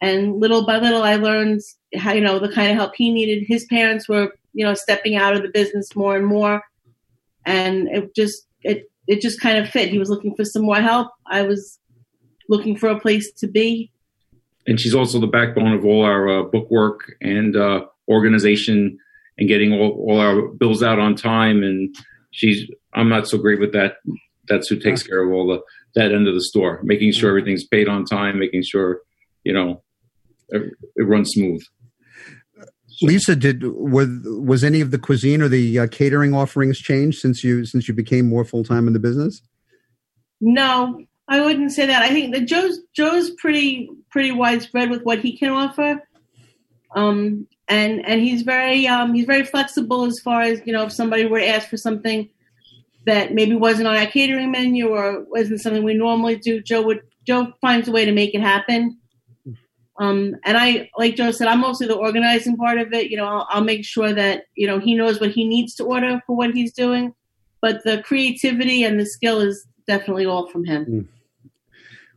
And 0.00 0.38
little 0.40 0.66
by 0.66 0.78
little 0.78 1.02
i 1.02 1.16
learned 1.16 1.62
how 1.96 2.12
you 2.12 2.20
know 2.20 2.38
the 2.38 2.52
kind 2.52 2.70
of 2.70 2.76
help 2.76 2.94
he 2.96 3.12
needed. 3.12 3.44
His 3.46 3.64
parents 3.66 4.08
were 4.08 4.32
you 4.52 4.64
know 4.64 4.74
stepping 4.74 5.16
out 5.16 5.34
of 5.34 5.42
the 5.42 5.48
business 5.48 5.94
more 5.94 6.16
and 6.16 6.26
more. 6.26 6.62
And 7.44 7.88
it 7.88 8.14
just 8.14 8.46
it 8.62 8.90
it 9.06 9.20
just 9.20 9.40
kind 9.40 9.58
of 9.58 9.68
fit. 9.68 9.90
He 9.90 9.98
was 9.98 10.10
looking 10.10 10.34
for 10.34 10.44
some 10.44 10.62
more 10.62 10.80
help. 10.80 11.08
I 11.26 11.42
was 11.42 11.78
looking 12.48 12.76
for 12.76 12.88
a 12.88 12.98
place 12.98 13.32
to 13.32 13.46
be. 13.46 13.92
And 14.66 14.80
she's 14.80 14.94
also 14.94 15.20
the 15.20 15.26
backbone 15.28 15.72
of 15.72 15.84
all 15.84 16.04
our 16.04 16.28
uh, 16.28 16.42
book 16.42 16.70
work 16.70 17.14
and 17.20 17.56
uh, 17.56 17.86
organization 18.08 18.98
and 19.38 19.48
getting 19.48 19.72
all, 19.72 19.92
all 20.08 20.20
our 20.20 20.48
bills 20.48 20.82
out 20.82 20.98
on 20.98 21.14
time 21.14 21.62
and 21.62 21.94
she's 22.30 22.68
i'm 22.94 23.08
not 23.08 23.28
so 23.28 23.38
great 23.38 23.60
with 23.60 23.72
that 23.72 23.96
that's 24.48 24.68
who 24.68 24.76
takes 24.76 25.02
care 25.02 25.22
of 25.22 25.32
all 25.32 25.46
the 25.46 25.60
that 25.94 26.12
end 26.12 26.28
of 26.28 26.34
the 26.34 26.42
store 26.42 26.80
making 26.82 27.12
sure 27.12 27.30
everything's 27.30 27.66
paid 27.66 27.88
on 27.88 28.04
time 28.04 28.38
making 28.38 28.62
sure 28.62 29.00
you 29.44 29.52
know 29.52 29.82
it, 30.48 30.72
it 30.96 31.02
runs 31.02 31.30
smooth. 31.30 31.62
Lisa, 33.02 33.36
did 33.36 33.62
was 33.64 34.08
was 34.24 34.64
any 34.64 34.80
of 34.80 34.90
the 34.90 34.98
cuisine 34.98 35.42
or 35.42 35.48
the 35.48 35.80
uh, 35.80 35.86
catering 35.88 36.32
offerings 36.32 36.78
changed 36.78 37.18
since 37.18 37.44
you 37.44 37.64
since 37.66 37.88
you 37.88 37.94
became 37.94 38.26
more 38.26 38.44
full 38.44 38.64
time 38.64 38.86
in 38.86 38.94
the 38.94 38.98
business? 38.98 39.42
No, 40.40 41.04
I 41.28 41.40
wouldn't 41.42 41.72
say 41.72 41.86
that. 41.86 42.02
I 42.02 42.08
think 42.08 42.34
that 42.34 42.46
Joe's 42.46 42.80
Joe's 42.94 43.30
pretty 43.32 43.90
pretty 44.10 44.32
widespread 44.32 44.88
with 44.88 45.02
what 45.02 45.18
he 45.18 45.36
can 45.36 45.50
offer, 45.50 46.02
um, 46.94 47.46
and 47.68 48.06
and 48.06 48.20
he's 48.20 48.42
very 48.42 48.86
um, 48.86 49.14
he's 49.14 49.26
very 49.26 49.44
flexible 49.44 50.04
as 50.04 50.20
far 50.20 50.42
as 50.42 50.60
you 50.64 50.72
know 50.72 50.84
if 50.84 50.92
somebody 50.92 51.26
were 51.26 51.40
to 51.40 51.46
ask 51.46 51.68
for 51.68 51.76
something 51.76 52.28
that 53.06 53.32
maybe 53.32 53.54
wasn't 53.54 53.86
on 53.86 53.96
our 53.96 54.06
catering 54.06 54.50
menu 54.50 54.88
or 54.88 55.24
wasn't 55.28 55.60
something 55.60 55.82
we 55.82 55.94
normally 55.94 56.36
do. 56.36 56.60
Joe 56.60 56.82
would 56.82 57.02
Joe 57.26 57.52
finds 57.60 57.88
a 57.88 57.92
way 57.92 58.04
to 58.04 58.12
make 58.12 58.34
it 58.34 58.40
happen. 58.40 58.98
Um, 59.98 60.36
and 60.44 60.58
I, 60.58 60.90
like 60.98 61.16
Joe 61.16 61.30
said, 61.30 61.48
I'm 61.48 61.60
mostly 61.60 61.86
the 61.86 61.94
organizing 61.94 62.56
part 62.56 62.78
of 62.78 62.92
it. 62.92 63.10
You 63.10 63.16
know, 63.16 63.24
I'll, 63.24 63.46
I'll, 63.48 63.64
make 63.64 63.82
sure 63.82 64.12
that 64.12 64.44
you 64.54 64.66
know 64.66 64.78
he 64.78 64.94
knows 64.94 65.20
what 65.20 65.30
he 65.30 65.48
needs 65.48 65.74
to 65.76 65.84
order 65.84 66.20
for 66.26 66.36
what 66.36 66.52
he's 66.52 66.72
doing, 66.72 67.14
but 67.62 67.82
the 67.84 68.02
creativity 68.02 68.84
and 68.84 69.00
the 69.00 69.06
skill 69.06 69.40
is 69.40 69.66
definitely 69.86 70.26
all 70.26 70.48
from 70.50 70.64
him. 70.64 71.08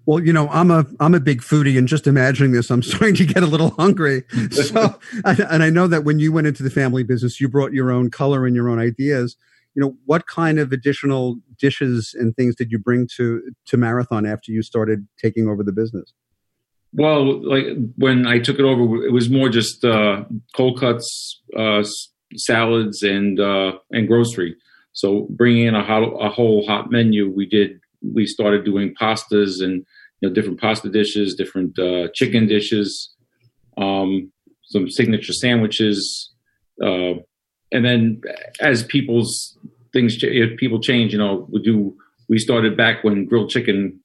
Well, 0.10 0.26
you 0.26 0.34
know, 0.34 0.49
I'm 0.49 0.72
a 0.72 0.88
I'm 0.99 1.14
a 1.14 1.20
big 1.20 1.41
foodie, 1.41 1.78
and 1.78 1.88
just 1.88 2.07
imagining 2.07 2.51
this, 2.51 2.72
I'm 2.72 2.82
starting 2.91 3.14
to 3.18 3.26
get 3.26 3.43
a 3.43 3.45
little 3.45 3.70
hungry. 3.70 4.24
So, 4.51 4.99
and 5.24 5.62
I 5.62 5.70
know 5.70 5.86
that 5.86 6.03
when 6.03 6.18
you 6.18 6.32
went 6.32 6.47
into 6.47 6.64
the 6.64 6.72
family 6.72 7.03
business, 7.03 7.39
you 7.39 7.47
brought 7.47 7.74
your 7.74 7.91
own 7.91 8.10
color 8.10 8.47
and 8.47 8.55
your 8.55 8.70
own 8.70 8.80
ideas. 8.80 9.36
You 9.76 9.84
know, 9.84 9.97
what 10.05 10.26
kind 10.26 10.57
of 10.57 10.72
additional 10.72 11.38
dishes 11.60 12.16
and 12.18 12.36
things 12.36 12.55
did 12.55 12.72
you 12.72 12.80
bring 12.80 13.07
to 13.18 13.51
to 13.68 13.78
Marathon 13.78 14.26
after 14.26 14.51
you 14.51 14.64
started 14.64 15.07
taking 15.22 15.47
over 15.47 15.64
the 15.64 15.72
business? 15.72 16.12
Well, 16.93 17.47
like 17.47 17.66
when 17.95 18.26
I 18.26 18.39
took 18.39 18.57
it 18.57 18.66
over, 18.66 19.05
it 19.05 19.14
was 19.14 19.30
more 19.30 19.49
just 19.49 19.86
uh, 19.86 20.24
cold 20.55 20.80
cuts, 20.80 21.39
uh, 21.55 21.84
salads, 22.36 23.03
and 23.03 23.39
uh, 23.39 23.74
and 23.91 24.07
grocery. 24.07 24.55
So 24.93 25.28
bringing 25.30 25.68
in 25.68 25.76
a, 25.76 25.84
hot, 25.84 26.01
a 26.01 26.30
whole 26.30 26.66
hot 26.66 26.89
menu, 26.89 27.32
we 27.32 27.45
did. 27.45 27.80
We 28.01 28.26
started 28.26 28.66
doing 28.66 28.95
pastas 28.99 29.62
and 29.62 29.86
you 30.22 30.30
know 30.30 30.34
different 30.36 30.59
pasta 30.59 30.89
dishes, 30.89 31.36
different 31.36 31.78
uh, 31.80 32.07
chicken 32.13 32.47
dishes, 32.47 33.13
um, 33.78 34.32
some 34.63 34.89
signature 34.89 35.34
sandwiches, 35.34 36.34
uh, 36.84 37.13
and 37.72 37.86
then 37.86 38.22
as 38.59 38.84
people's 38.84 39.57
things, 39.93 40.17
if 40.22 40.57
people 40.57 40.80
change, 40.80 41.11
you 41.13 41.20
know, 41.20 41.47
we 41.51 41.61
do. 41.61 41.95
We 42.28 42.38
started 42.38 42.78
back 42.78 43.03
when 43.03 43.26
grilled 43.26 43.49
chicken 43.49 43.99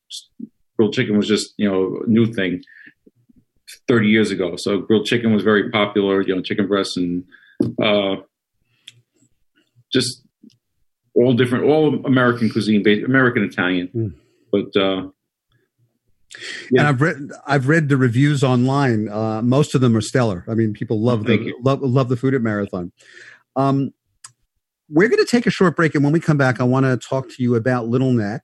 grilled 0.78 0.94
chicken 0.94 1.16
was 1.16 1.28
just 1.28 1.52
you 1.58 1.70
know 1.70 2.00
a 2.06 2.08
new 2.08 2.26
thing 2.32 2.62
30 3.88 4.08
years 4.08 4.30
ago. 4.30 4.56
So 4.56 4.78
grilled 4.78 5.06
chicken 5.06 5.32
was 5.32 5.42
very 5.42 5.70
popular, 5.70 6.22
you 6.22 6.34
know, 6.34 6.42
chicken 6.42 6.66
breasts 6.66 6.96
and 6.96 7.24
uh, 7.82 8.16
just 9.92 10.22
all 11.14 11.34
different, 11.34 11.64
all 11.64 12.04
American 12.04 12.50
cuisine, 12.50 12.82
based, 12.82 13.04
American 13.04 13.44
Italian. 13.44 13.88
Mm. 13.94 14.14
But 14.50 14.80
uh, 14.80 15.08
yeah. 16.70 16.80
And 16.80 16.88
I've 16.88 17.00
read 17.00 17.16
I've 17.46 17.68
read 17.68 17.88
the 17.88 17.96
reviews 17.96 18.42
online. 18.42 19.08
Uh, 19.08 19.42
most 19.42 19.74
of 19.74 19.80
them 19.80 19.96
are 19.96 20.00
stellar. 20.00 20.44
I 20.48 20.54
mean, 20.54 20.72
people 20.72 21.00
love 21.00 21.24
the 21.24 21.52
love 21.62 21.82
love 21.82 22.08
the 22.08 22.16
food 22.16 22.34
at 22.34 22.42
Marathon. 22.42 22.92
Um, 23.56 23.92
we're 24.90 25.08
going 25.08 25.24
to 25.24 25.30
take 25.30 25.46
a 25.46 25.50
short 25.50 25.76
break, 25.76 25.94
and 25.94 26.04
when 26.04 26.12
we 26.12 26.20
come 26.20 26.36
back, 26.36 26.60
I 26.60 26.64
want 26.64 26.84
to 26.84 26.96
talk 26.96 27.28
to 27.30 27.42
you 27.42 27.54
about 27.54 27.88
Little 27.88 28.12
Neck. 28.12 28.42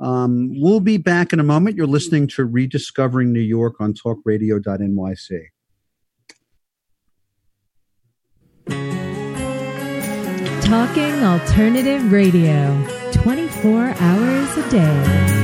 Um, 0.00 0.50
we'll 0.60 0.80
be 0.80 0.96
back 0.96 1.32
in 1.32 1.40
a 1.40 1.44
moment. 1.44 1.76
You're 1.76 1.86
listening 1.86 2.26
to 2.28 2.44
Rediscovering 2.44 3.32
New 3.32 3.40
York 3.40 3.74
on 3.80 3.94
talkradio.nyc. 3.94 5.40
Talking 10.64 11.24
Alternative 11.24 12.10
Radio, 12.10 12.86
24 13.12 13.94
hours 13.98 14.56
a 14.56 14.70
day. 14.70 15.43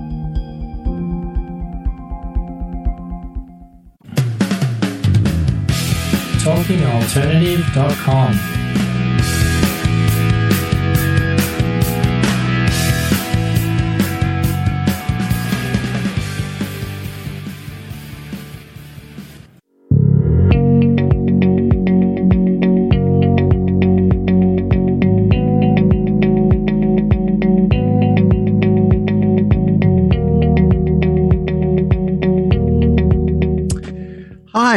talkingalternative.com. 6.43 8.60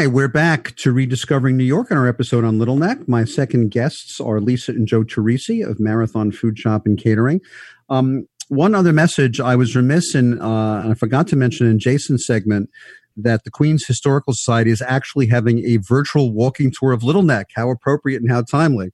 Hi, 0.05 0.09
we're 0.09 0.29
back 0.29 0.77
to 0.77 0.93
Rediscovering 0.93 1.57
New 1.57 1.65
York 1.65 1.91
on 1.91 1.97
our 1.97 2.07
episode 2.07 2.45
on 2.45 2.59
Little 2.59 2.77
Neck. 2.77 3.09
My 3.09 3.25
second 3.25 3.71
guests 3.71 4.21
are 4.21 4.39
Lisa 4.39 4.73
and 4.73 4.87
Joe 4.87 5.03
Teresi 5.03 5.67
of 5.67 5.81
Marathon 5.81 6.31
Food 6.31 6.59
Shop 6.59 6.85
and 6.85 6.99
Catering. 6.99 7.41
Um, 7.89 8.29
one 8.49 8.75
other 8.75 8.93
message 8.93 9.41
I 9.41 9.57
was 9.57 9.75
remiss 9.75 10.15
in, 10.15 10.43
uh, 10.43 10.83
and 10.83 10.93
I 10.93 10.95
forgot 10.95 11.27
to 11.29 11.37
mention 11.37 11.67
in 11.67 11.79
Jason's 11.79 12.27
segment, 12.27 12.69
that 13.17 13.45
the 13.45 13.51
Queens 13.51 13.87
Historical 13.87 14.35
Society 14.35 14.71
is 14.71 14.83
actually 14.83 15.27
having 15.29 15.65
a 15.65 15.79
virtual 15.79 16.35
walking 16.35 16.71
tour 16.71 16.93
of 16.93 17.03
Little 17.03 17.23
Neck. 17.23 17.47
How 17.55 17.71
appropriate 17.71 18.21
and 18.21 18.31
how 18.31 18.43
timely. 18.43 18.93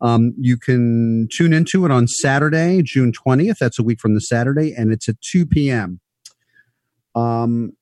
Um, 0.00 0.32
you 0.40 0.56
can 0.56 1.28
tune 1.30 1.52
into 1.52 1.84
it 1.84 1.90
on 1.90 2.08
Saturday, 2.08 2.80
June 2.82 3.12
20th. 3.12 3.58
That's 3.58 3.78
a 3.78 3.82
week 3.82 4.00
from 4.00 4.14
the 4.14 4.22
Saturday, 4.22 4.72
and 4.74 4.90
it's 4.90 5.06
at 5.06 5.20
2 5.20 5.44
p.m. 5.44 6.00
Um, 7.14 7.72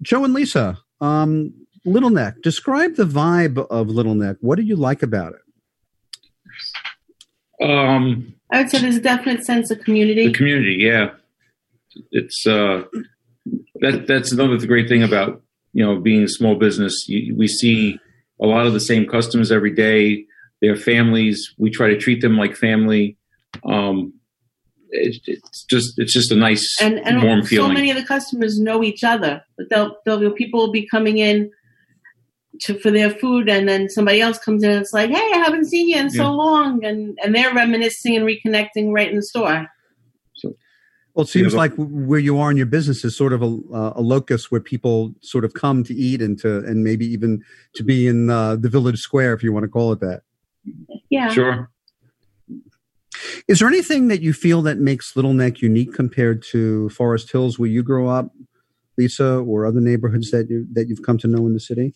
Joe 0.00 0.24
and 0.24 0.32
Lisa, 0.32 0.78
um, 1.02 1.52
Little 1.86 2.10
Neck. 2.10 2.42
Describe 2.42 2.96
the 2.96 3.04
vibe 3.04 3.64
of 3.70 3.88
Little 3.88 4.14
Neck. 4.14 4.36
What 4.40 4.56
do 4.56 4.62
you 4.62 4.76
like 4.76 5.02
about 5.02 5.34
it? 5.34 5.40
Um, 7.68 8.34
I 8.52 8.62
would 8.62 8.70
say 8.70 8.80
there's 8.80 8.96
a 8.96 9.00
definite 9.00 9.44
sense 9.44 9.70
of 9.70 9.80
community. 9.80 10.26
the 10.26 10.32
community, 10.32 10.76
yeah. 10.80 11.10
It's 12.10 12.46
uh, 12.46 12.82
that 13.76 14.06
that's 14.06 14.32
another 14.32 14.58
great 14.66 14.88
thing 14.88 15.02
about 15.02 15.42
you 15.72 15.84
know 15.84 15.98
being 15.98 16.22
a 16.22 16.28
small 16.28 16.56
business. 16.56 17.08
You, 17.08 17.34
we 17.34 17.48
see 17.48 17.98
a 18.40 18.46
lot 18.46 18.66
of 18.66 18.74
the 18.74 18.80
same 18.80 19.06
customers 19.06 19.50
every 19.50 19.74
day. 19.74 20.26
Their 20.60 20.76
families. 20.76 21.54
We 21.58 21.70
try 21.70 21.88
to 21.88 21.96
treat 21.96 22.20
them 22.20 22.36
like 22.36 22.54
family. 22.56 23.16
Um, 23.64 24.12
it, 24.90 25.20
it's 25.26 25.64
just 25.64 25.98
it's 25.98 26.12
just 26.12 26.30
a 26.30 26.36
nice 26.36 26.76
and, 26.80 26.98
and 27.06 27.22
warm 27.22 27.42
so 27.42 27.48
feeling. 27.48 27.70
So 27.70 27.74
many 27.74 27.90
of 27.90 27.96
the 27.96 28.04
customers 28.04 28.58
know 28.58 28.82
each 28.82 29.04
other. 29.04 29.42
But 29.56 29.70
They'll, 29.70 29.96
they'll 30.04 30.32
people 30.32 30.60
will 30.60 30.72
be 30.72 30.86
coming 30.86 31.18
in 31.18 31.50
to 32.60 32.78
for 32.78 32.90
their 32.90 33.10
food, 33.10 33.48
and 33.48 33.68
then 33.68 33.88
somebody 33.88 34.20
else 34.20 34.38
comes 34.38 34.62
in 34.62 34.70
and 34.70 34.80
it's 34.80 34.92
like, 34.92 35.10
"Hey, 35.10 35.30
I 35.34 35.38
haven't 35.38 35.66
seen 35.66 35.88
you 35.88 35.96
in 35.96 36.06
Yeah. 36.06 36.22
so 36.22 36.32
long," 36.32 36.84
and 36.84 37.18
and 37.22 37.34
they're 37.34 37.52
reminiscing 37.54 38.16
and 38.16 38.24
reconnecting 38.26 38.92
right 38.92 39.10
in 39.10 39.16
the 39.16 39.22
store. 39.22 39.68
Well, 41.14 41.24
it 41.24 41.28
seems 41.28 41.54
Yeah, 41.54 41.60
like 41.60 41.72
where 41.76 42.20
you 42.20 42.38
are 42.38 42.50
in 42.50 42.58
your 42.58 42.66
business 42.66 43.02
is 43.02 43.16
sort 43.16 43.32
of 43.32 43.40
a, 43.42 43.46
uh, 43.72 43.92
a 43.96 44.02
locus 44.02 44.50
where 44.50 44.60
people 44.60 45.14
sort 45.22 45.46
of 45.46 45.54
come 45.54 45.82
to 45.84 45.94
eat 45.94 46.20
and 46.20 46.38
to 46.40 46.58
and 46.58 46.84
maybe 46.84 47.06
even 47.06 47.42
to 47.76 47.82
be 47.82 48.06
in 48.06 48.28
uh, 48.28 48.56
the 48.56 48.68
village 48.68 48.98
square, 49.00 49.32
if 49.32 49.42
you 49.42 49.50
want 49.50 49.64
to 49.64 49.68
call 49.68 49.92
it 49.92 50.00
that. 50.00 50.20
Yeah. 51.08 51.30
Sure. 51.32 51.70
Is 53.48 53.60
there 53.60 53.68
anything 53.68 54.08
that 54.08 54.20
you 54.20 54.34
feel 54.34 54.60
that 54.62 54.76
makes 54.78 55.16
Little 55.16 55.32
Neck 55.32 55.62
unique 55.62 55.94
compared 55.94 56.42
to 56.52 56.90
Forest 56.90 57.32
Hills, 57.32 57.58
where 57.58 57.70
you 57.70 57.82
grew 57.82 58.08
up, 58.08 58.30
Lisa, 58.98 59.38
or 59.38 59.64
other 59.64 59.80
neighborhoods 59.80 60.30
that 60.32 60.50
you 60.50 60.66
that 60.74 60.86
you've 60.88 61.02
come 61.02 61.16
to 61.18 61.28
know 61.28 61.46
in 61.46 61.54
the 61.54 61.60
city? 61.60 61.94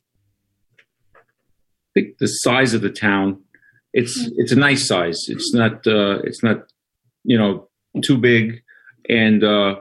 Think 1.94 2.18
the 2.18 2.26
size 2.26 2.74
of 2.74 2.82
the 2.82 2.90
town 2.90 3.40
it's 3.92 4.16
it's 4.36 4.52
a 4.52 4.56
nice 4.56 4.86
size. 4.86 5.18
It's 5.28 5.52
not 5.52 5.84
uh 5.86 6.18
it's 6.22 6.42
not 6.44 6.58
you 7.24 7.36
know 7.36 7.68
too 8.02 8.18
big. 8.18 8.62
And 9.08 9.42
uh 9.42 9.76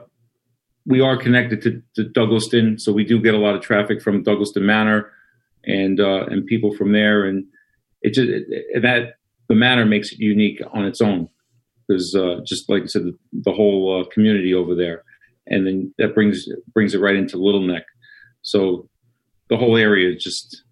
we 0.86 1.00
are 1.00 1.16
connected 1.16 1.62
to, 1.62 1.82
to 1.96 2.10
douglaston 2.10 2.80
so 2.80 2.92
we 2.92 3.04
do 3.04 3.20
get 3.20 3.34
a 3.34 3.38
lot 3.38 3.54
of 3.54 3.60
traffic 3.62 4.02
from 4.02 4.24
douglaston 4.24 4.62
manor 4.62 5.12
and 5.64 6.00
uh 6.00 6.24
and 6.26 6.44
people 6.46 6.74
from 6.74 6.92
there. 6.92 7.24
And 7.24 7.44
it 8.02 8.14
just 8.14 8.28
it, 8.28 8.44
it- 8.48 8.82
that 8.82 9.14
the 9.48 9.54
manor 9.54 9.86
makes 9.86 10.12
it 10.12 10.18
unique 10.18 10.60
on 10.72 10.84
its 10.84 11.00
own. 11.00 11.28
Because 11.86 12.14
uh 12.14 12.40
just 12.44 12.68
like 12.68 12.82
i 12.82 12.86
said 12.86 13.02
the, 13.04 13.16
the 13.32 13.52
whole 13.52 14.00
uh, 14.00 14.04
community 14.12 14.52
over 14.54 14.74
there. 14.74 15.04
And 15.46 15.66
then 15.66 15.94
that 15.98 16.14
brings 16.14 16.46
brings 16.74 16.94
it 16.94 17.00
right 17.00 17.14
into 17.16 17.36
little 17.36 17.62
neck. 17.62 17.84
So 18.42 18.88
the 19.48 19.56
whole 19.56 19.76
area 19.76 20.14
is 20.16 20.22
just 20.22 20.64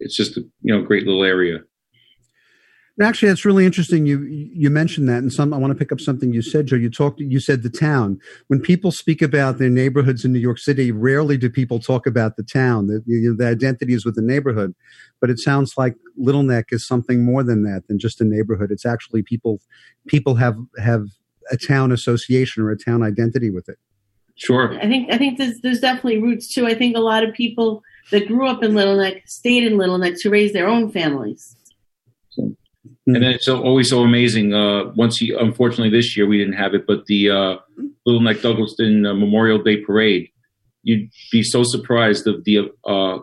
it's 0.00 0.16
just 0.16 0.36
a 0.36 0.40
you 0.62 0.74
know 0.74 0.82
great 0.82 1.06
little 1.06 1.24
area. 1.24 1.60
Actually, 2.98 3.28
that's 3.28 3.44
really 3.44 3.66
interesting. 3.66 4.06
You 4.06 4.22
you 4.22 4.70
mentioned 4.70 5.06
that, 5.10 5.18
and 5.18 5.30
some 5.30 5.52
I 5.52 5.58
want 5.58 5.70
to 5.70 5.78
pick 5.78 5.92
up 5.92 6.00
something 6.00 6.32
you 6.32 6.40
said, 6.40 6.66
Joe. 6.66 6.76
You 6.76 6.88
talked. 6.88 7.20
You 7.20 7.40
said 7.40 7.62
the 7.62 7.68
town. 7.68 8.18
When 8.46 8.58
people 8.58 8.90
speak 8.90 9.20
about 9.20 9.58
their 9.58 9.68
neighborhoods 9.68 10.24
in 10.24 10.32
New 10.32 10.38
York 10.38 10.58
City, 10.58 10.92
rarely 10.92 11.36
do 11.36 11.50
people 11.50 11.78
talk 11.78 12.06
about 12.06 12.36
the 12.36 12.42
town. 12.42 12.86
The, 12.86 13.02
you 13.04 13.30
know, 13.30 13.36
the 13.36 13.48
identity 13.48 13.92
is 13.92 14.06
with 14.06 14.14
the 14.14 14.22
neighborhood, 14.22 14.74
but 15.20 15.28
it 15.28 15.38
sounds 15.38 15.74
like 15.76 15.94
Little 16.16 16.42
Neck 16.42 16.68
is 16.70 16.86
something 16.86 17.22
more 17.22 17.42
than 17.42 17.64
that 17.64 17.86
than 17.86 17.98
just 17.98 18.22
a 18.22 18.24
neighborhood. 18.24 18.70
It's 18.70 18.86
actually 18.86 19.22
people 19.22 19.60
people 20.06 20.36
have 20.36 20.56
have 20.78 21.04
a 21.50 21.58
town 21.58 21.92
association 21.92 22.62
or 22.62 22.70
a 22.70 22.78
town 22.78 23.02
identity 23.02 23.50
with 23.50 23.68
it. 23.68 23.76
Sure. 24.36 24.78
I 24.80 24.86
think 24.86 25.12
I 25.12 25.18
think 25.18 25.36
there's 25.36 25.60
there's 25.60 25.80
definitely 25.80 26.22
roots 26.22 26.52
too. 26.52 26.66
I 26.66 26.74
think 26.74 26.96
a 26.96 27.00
lot 27.00 27.24
of 27.24 27.34
people 27.34 27.82
that 28.10 28.28
grew 28.28 28.46
up 28.46 28.62
in 28.62 28.74
Little 28.74 28.96
Neck 28.96 29.22
stayed 29.26 29.64
in 29.64 29.78
Little 29.78 29.98
Neck 29.98 30.14
to 30.20 30.30
raise 30.30 30.52
their 30.52 30.68
own 30.68 30.90
families. 30.90 31.56
And 32.38 33.14
then 33.14 33.22
it's 33.22 33.46
always 33.48 33.90
so 33.90 34.02
amazing. 34.02 34.52
Uh, 34.52 34.86
once 34.96 35.20
you, 35.20 35.38
unfortunately, 35.38 35.90
this 35.90 36.16
year 36.16 36.26
we 36.26 36.38
didn't 36.38 36.54
have 36.54 36.74
it, 36.74 36.86
but 36.86 37.06
the 37.06 37.30
uh, 37.30 37.56
Little 38.04 38.20
Neck 38.20 38.38
Douglaston 38.38 39.08
uh, 39.08 39.14
Memorial 39.14 39.62
Day 39.62 39.76
Parade, 39.78 40.28
you'd 40.82 41.08
be 41.30 41.42
so 41.42 41.62
surprised 41.62 42.26
of 42.26 42.44
the 42.44 42.70
uh, 42.84 43.18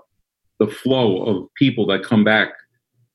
the 0.59 0.67
flow 0.67 1.23
of 1.23 1.53
people 1.55 1.85
that 1.87 2.03
come 2.03 2.23
back 2.23 2.53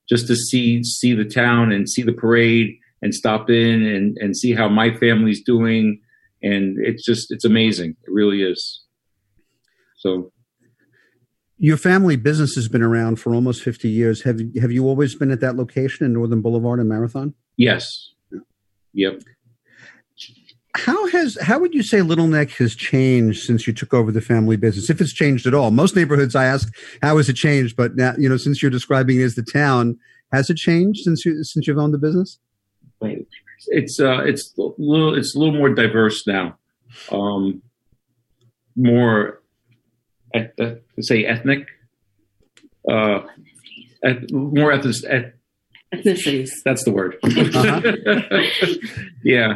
just 0.08 0.26
to 0.26 0.36
see 0.36 0.84
see 0.84 1.14
the 1.14 1.24
town 1.24 1.72
and 1.72 1.88
see 1.88 2.02
the 2.02 2.12
parade 2.12 2.78
and 3.00 3.14
stop 3.14 3.48
in 3.48 3.82
and, 3.86 4.18
and 4.18 4.36
see 4.36 4.52
how 4.52 4.68
my 4.68 4.94
family's 4.94 5.42
doing. 5.42 6.00
And 6.42 6.76
it's 6.78 7.04
just 7.04 7.30
it's 7.30 7.44
amazing. 7.44 7.96
It 8.02 8.12
really 8.12 8.42
is. 8.42 8.82
So 9.96 10.32
Your 11.58 11.76
family 11.76 12.16
business 12.16 12.54
has 12.54 12.68
been 12.68 12.82
around 12.82 13.16
for 13.16 13.34
almost 13.34 13.62
fifty 13.62 13.88
years. 13.88 14.22
Have 14.22 14.40
you- 14.40 14.60
have 14.60 14.70
you 14.70 14.86
always 14.86 15.14
been 15.16 15.30
at 15.32 15.40
that 15.40 15.56
location 15.56 16.06
in 16.06 16.12
Northern 16.12 16.40
Boulevard 16.40 16.78
and 16.80 16.88
Marathon? 16.88 17.34
yes, 17.56 18.12
yep. 18.92 19.20
How 20.76 21.08
has 21.08 21.36
how 21.40 21.58
would 21.58 21.74
you 21.74 21.82
say 21.82 22.02
Little 22.02 22.28
Neck 22.28 22.50
has 22.52 22.76
changed 22.76 23.42
since 23.42 23.66
you 23.66 23.72
took 23.72 23.92
over 23.92 24.12
the 24.12 24.20
family 24.20 24.56
business, 24.56 24.88
if 24.90 25.00
it's 25.00 25.12
changed 25.12 25.46
at 25.46 25.54
all? 25.54 25.72
Most 25.72 25.96
neighborhoods, 25.96 26.36
I 26.36 26.44
ask, 26.44 26.72
how 27.02 27.16
has 27.16 27.28
it 27.28 27.34
changed? 27.34 27.74
But 27.74 27.96
now, 27.96 28.14
you 28.16 28.28
know, 28.28 28.36
since 28.36 28.62
you're 28.62 28.70
describing 28.70 29.18
it 29.20 29.24
as 29.24 29.34
the 29.34 29.42
town, 29.42 29.98
has 30.30 30.50
it 30.50 30.56
changed 30.56 31.00
since 31.02 31.24
you 31.24 31.42
since 31.42 31.66
you've 31.66 31.78
owned 31.78 31.94
the 31.94 31.98
business? 31.98 32.38
it's 33.70 33.98
uh 33.98 34.20
it's 34.24 34.54
a 34.56 34.62
little 34.78 35.14
it's 35.16 35.34
a 35.34 35.38
little 35.38 35.54
more 35.54 35.68
diverse 35.74 36.24
now 36.28 36.56
um 37.10 37.60
more, 38.76 39.42
eth- 40.32 40.58
uh, 40.60 40.74
say 41.00 41.24
ethnic, 41.24 41.66
uh, 42.90 43.20
eth- 44.04 44.30
more 44.32 44.72
ethnic. 44.72 44.96
Eth- 45.08 45.32
Ethnicities. 45.94 46.50
that's 46.64 46.84
the 46.84 46.90
word. 46.90 47.16
Uh-huh. 47.22 47.80
yeah. 49.24 49.54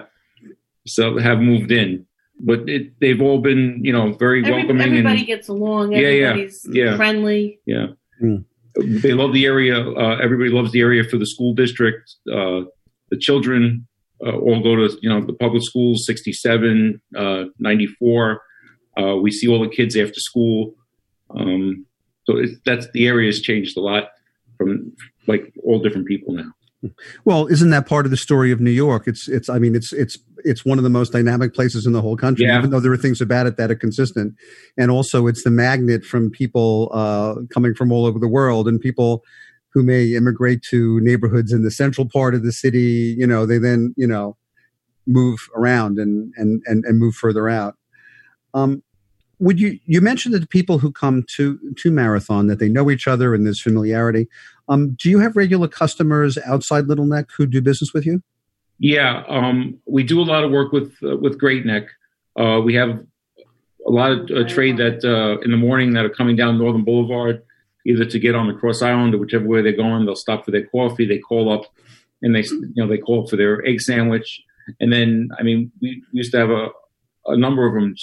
So 0.87 1.19
have 1.19 1.39
moved 1.41 1.71
in, 1.71 2.07
but 2.41 2.69
it, 2.69 2.99
they've 3.01 3.21
all 3.21 3.41
been, 3.41 3.81
you 3.85 3.93
know, 3.93 4.13
very 4.13 4.41
Every, 4.41 4.53
welcoming 4.53 4.83
everybody 4.83 5.19
and 5.19 5.27
gets 5.27 5.49
along. 5.49 5.93
Yeah, 5.93 6.09
yeah, 6.09 6.47
yeah. 6.71 6.97
friendly. 6.97 7.61
yeah. 7.67 7.89
Mm. 8.23 8.45
They 8.77 9.13
love 9.13 9.35
the 9.35 9.45
area. 9.45 9.79
Uh, 9.79 10.17
everybody 10.23 10.51
loves 10.51 10.73
the 10.73 10.81
area 10.81 11.05
for 11.05 11.19
the 11.19 11.27
school 11.27 11.53
district. 11.55 12.15
Uh, 12.27 12.63
the 13.11 13.19
children 13.19 13.87
uh, 14.27 14.33
all 14.33 14.63
go 14.63 14.77
to, 14.77 14.97
you 15.03 15.11
know, 15.11 15.21
the 15.25 15.35
public 15.35 15.63
schools, 15.63 16.07
67, 16.07 17.01
uh, 17.17 17.45
94. 17.59 18.41
Uh, 18.99 19.17
we 19.17 19.31
see 19.31 19.47
all 19.49 19.61
the 19.61 19.69
kids 19.69 19.97
after 19.97 20.19
school. 20.19 20.75
Um, 21.39 21.87
so 22.25 22.43
that's 22.65 22.91
the 22.93 23.07
area 23.07 23.27
has 23.27 23.41
changed 23.41 23.77
a 23.77 23.81
lot 23.81 24.11
from 24.59 24.93
like 25.27 25.53
all 25.65 25.81
different 25.81 26.07
people 26.07 26.35
now. 26.35 26.53
Well, 27.25 27.47
isn't 27.47 27.71
that 27.71 27.87
part 27.87 28.07
of 28.07 28.11
the 28.11 28.17
story 28.17 28.51
of 28.51 28.61
New 28.61 28.71
York? 28.73 29.07
It's 29.07 29.29
it's 29.29 29.49
I 29.49 29.59
mean 29.61 29.77
it's 29.77 29.93
it's 29.93 30.19
it's 30.45 30.65
one 30.65 30.79
of 30.79 30.85
the 30.85 30.91
most 30.91 31.13
dynamic 31.13 31.55
places 31.55 31.87
in 31.87 31.93
the 31.93 32.01
whole 32.01 32.17
country, 32.17 32.47
Yeah. 32.47 32.59
even 32.59 32.71
though 32.71 32.81
there 32.81 32.91
are 32.93 32.97
things 32.97 33.21
about 33.21 33.47
it 33.47 33.57
that 33.57 33.71
are 33.71 33.77
consistent. 33.77 34.35
And 34.77 34.91
also 34.91 35.29
it's 35.29 35.45
the 35.45 35.51
magnet 35.51 36.05
from 36.05 36.31
people 36.31 36.91
uh, 36.93 37.35
coming 37.55 37.75
from 37.75 37.93
all 37.93 38.05
over 38.05 38.19
the 38.19 38.27
world 38.27 38.67
and 38.67 38.81
people 38.81 39.23
who 39.73 39.85
may 39.85 40.13
immigrate 40.15 40.63
to 40.71 40.99
neighborhoods 41.01 41.53
in 41.53 41.63
the 41.63 41.71
central 41.71 42.09
part 42.13 42.35
of 42.35 42.43
the 42.43 42.53
city, 42.53 43.15
you 43.17 43.27
know, 43.27 43.47
they 43.47 43.59
then, 43.59 43.95
you 43.97 44.07
know, 44.07 44.37
move 45.07 45.49
around 45.55 45.99
and 45.99 46.33
and 46.37 46.63
and, 46.67 46.85
and 46.85 46.99
move 46.99 47.15
further 47.15 47.49
out. 47.49 47.77
Um, 48.55 48.83
would 49.43 49.61
you 49.61 49.79
you 49.87 50.01
mentioned 50.01 50.35
that 50.35 50.41
the 50.41 50.55
people 50.59 50.79
who 50.79 50.91
come 50.91 51.25
to 51.37 51.59
to 51.77 51.91
marathon 51.91 52.47
that 52.47 52.59
they 52.59 52.69
know 52.69 52.91
each 52.91 53.07
other 53.07 53.35
and 53.35 53.45
there's 53.45 53.61
familiarity 53.61 54.29
um, 54.69 54.97
do 55.01 55.11
you 55.11 55.19
have 55.19 55.37
regular 55.37 55.69
customers 55.69 56.39
outside 56.47 56.87
little 56.87 57.07
neck 57.07 57.27
who 57.37 57.47
do 57.47 57.61
business 57.61 57.93
with 57.93 58.07
you 58.07 58.23
Yeah, 58.83 59.23
um, 59.29 59.79
we 59.87 60.03
do 60.03 60.21
a 60.21 60.25
lot 60.25 60.43
of 60.43 60.51
work 60.51 60.73
with 60.73 60.93
uh, 61.05 61.17
with 61.17 61.39
Great 61.39 61.65
Neck. 61.65 61.85
Uh, 62.37 62.61
we 62.65 62.75
have 62.75 62.91
a 63.87 63.91
lot 63.91 64.11
of 64.11 64.31
uh, 64.31 64.43
trade 64.49 64.77
that 64.79 65.05
uh, 65.05 65.41
in 65.45 65.53
the 65.53 65.57
morning 65.57 65.93
that 65.93 66.05
are 66.05 66.11
coming 66.11 66.35
down 66.35 66.59
Northern 66.59 66.83
Boulevard, 66.83 67.43
either 67.87 68.05
to 68.05 68.19
get 68.19 68.35
on 68.35 68.49
the 68.49 68.55
Cross 68.55 68.83
Island 68.83 69.15
or 69.15 69.19
whichever 69.19 69.47
way 69.47 69.63
they're 69.63 69.73
going. 69.73 70.05
They'll 70.05 70.17
stop 70.17 70.45
for 70.45 70.51
their 70.51 70.67
coffee. 70.67 71.07
They 71.07 71.19
call 71.19 71.53
up, 71.53 71.65
and 72.23 72.35
they 72.35 72.43
you 72.43 72.73
know 72.75 72.89
they 72.89 72.99
call 72.99 73.29
for 73.29 73.37
their 73.37 73.65
egg 73.65 73.81
sandwich. 73.81 74.43
And 74.81 74.93
then 74.93 75.29
I 75.39 75.45
mean 75.45 75.71
we 75.81 76.03
used 76.11 76.33
to 76.33 76.39
have 76.39 76.51
a 76.51 76.71
a 77.27 77.37
number 77.37 77.67
of 77.69 77.75
them. 77.75 77.95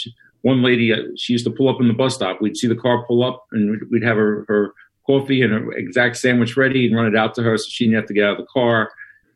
One 0.41 0.61
lady, 0.61 0.93
uh, 0.93 0.97
she 1.17 1.33
used 1.33 1.45
to 1.45 1.51
pull 1.51 1.69
up 1.69 1.81
in 1.81 1.87
the 1.87 1.93
bus 1.93 2.15
stop. 2.15 2.41
We'd 2.41 2.57
see 2.57 2.67
the 2.67 2.75
car 2.75 3.05
pull 3.05 3.23
up, 3.23 3.45
and 3.51 3.71
we'd- 3.71 3.85
we'd 3.91 4.03
have 4.03 4.17
her, 4.17 4.45
her 4.47 4.73
coffee 5.05 5.41
and 5.41 5.51
her 5.51 5.71
exact 5.73 6.17
sandwich 6.17 6.55
ready, 6.55 6.87
and 6.87 6.95
run 6.95 7.07
it 7.07 7.15
out 7.15 7.35
to 7.35 7.43
her, 7.43 7.57
so 7.57 7.65
she 7.69 7.85
didn't 7.85 7.97
have 7.97 8.05
to 8.07 8.13
get 8.13 8.25
out 8.25 8.39
of 8.39 8.45
the 8.45 8.51
car 8.53 8.89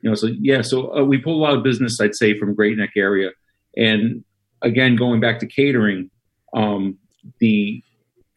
you 0.03 0.09
know 0.09 0.15
so 0.15 0.27
yeah 0.39 0.61
so 0.61 0.95
uh, 0.95 1.03
we 1.03 1.17
pull 1.17 1.35
a 1.35 1.43
lot 1.43 1.55
of 1.57 1.63
business 1.63 1.99
i'd 1.99 2.13
say 2.13 2.37
from 2.37 2.53
great 2.53 2.77
neck 2.77 2.91
area 2.95 3.31
and 3.75 4.23
again 4.61 4.95
going 4.95 5.19
back 5.19 5.39
to 5.39 5.47
catering 5.47 6.11
um, 6.53 6.97
the 7.39 7.81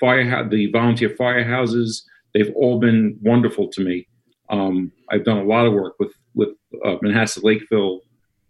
fire 0.01 0.49
the 0.49 0.71
volunteer 0.71 1.11
firehouses 1.11 2.03
they've 2.33 2.53
all 2.55 2.79
been 2.79 3.19
wonderful 3.21 3.69
to 3.69 3.83
me 3.83 4.07
um, 4.49 4.91
i've 5.11 5.25
done 5.25 5.39
a 5.39 5.45
lot 5.45 5.67
of 5.67 5.75
work 5.75 5.95
with 5.99 6.13
with 6.35 6.51
uh, 6.85 6.97
manhasset 7.03 7.43
lakeville 7.43 8.01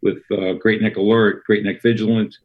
with 0.02 0.18
uh, 0.30 0.52
great 0.52 0.80
neck 0.80 0.96
alert 0.96 1.42
great 1.44 1.64
neck 1.64 1.82
vigilant 1.82 2.36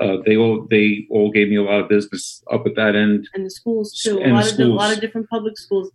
uh, 0.00 0.16
they 0.26 0.36
all 0.36 0.66
they 0.70 1.06
all 1.10 1.30
gave 1.30 1.48
me 1.48 1.56
a 1.56 1.62
lot 1.62 1.80
of 1.80 1.88
business 1.88 2.42
up 2.52 2.66
at 2.66 2.74
that 2.76 2.94
end 2.96 3.28
and 3.34 3.44
the 3.46 3.50
schools 3.50 3.92
too. 4.04 4.18
A 4.18 4.28
lot 4.28 4.44
the 4.44 4.50
of 4.52 4.56
di- 4.56 4.62
a 4.64 4.66
lot 4.68 4.92
of 4.92 5.00
different 5.00 5.28
public 5.28 5.58
schools, 5.58 5.90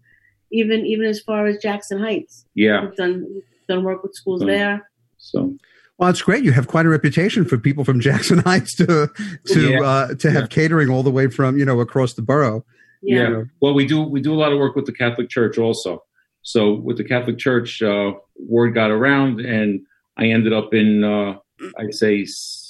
even 0.52 0.86
even 0.86 1.06
as 1.08 1.20
far 1.22 1.48
as 1.48 1.58
Jackson 1.62 2.00
Heights. 2.00 2.46
yeah 2.56 2.84
We've 2.86 2.96
done 2.96 3.26
we've 3.34 3.44
done 3.68 3.84
work 3.84 4.04
with 4.04 4.14
schools 4.14 4.42
there. 4.42 4.90
so 5.18 5.56
well 5.98 6.10
it's 6.10 6.22
great 6.22 6.44
you 6.44 6.52
have 6.52 6.68
quite 6.68 6.86
a 6.86 6.90
reputation 6.90 7.44
for 7.44 7.58
people 7.58 7.84
from 7.84 8.00
jackson 8.08 8.38
heights 8.40 8.76
to 8.76 9.10
to 9.48 9.72
Yeah. 9.72 9.82
uh, 9.82 10.14
to 10.16 10.32
have 10.32 10.44
Yeah. 10.44 10.48
catering 10.48 10.90
all 10.90 11.04
the 11.04 11.12
way 11.12 11.28
from 11.28 11.58
you 11.58 11.66
know 11.66 11.80
across 11.80 12.14
the 12.14 12.22
borough 12.22 12.64
Yeah. 13.02 13.30
Yeah. 13.30 13.44
Well, 13.62 13.74
we 13.74 13.86
do 13.88 14.02
we 14.04 14.22
do 14.22 14.34
a 14.34 14.40
lot 14.44 14.52
of 14.54 14.60
work 14.60 14.76
with 14.76 14.86
the 14.86 14.94
Catholic 15.04 15.30
Church 15.30 15.58
also. 15.58 16.04
So 16.44 16.60
with 16.88 16.98
the 16.98 17.04
Catholic 17.04 17.38
Church, 17.38 17.82
uh, 17.82 18.12
word 18.40 18.74
got 18.74 18.90
around, 18.90 19.42
and 19.42 19.82
I 20.18 20.28
ended 20.36 20.54
up 20.54 20.74
in 20.74 21.04
uh, 21.04 21.38
I'd 21.80 21.94
say 21.94 22.22
s- 22.22 22.67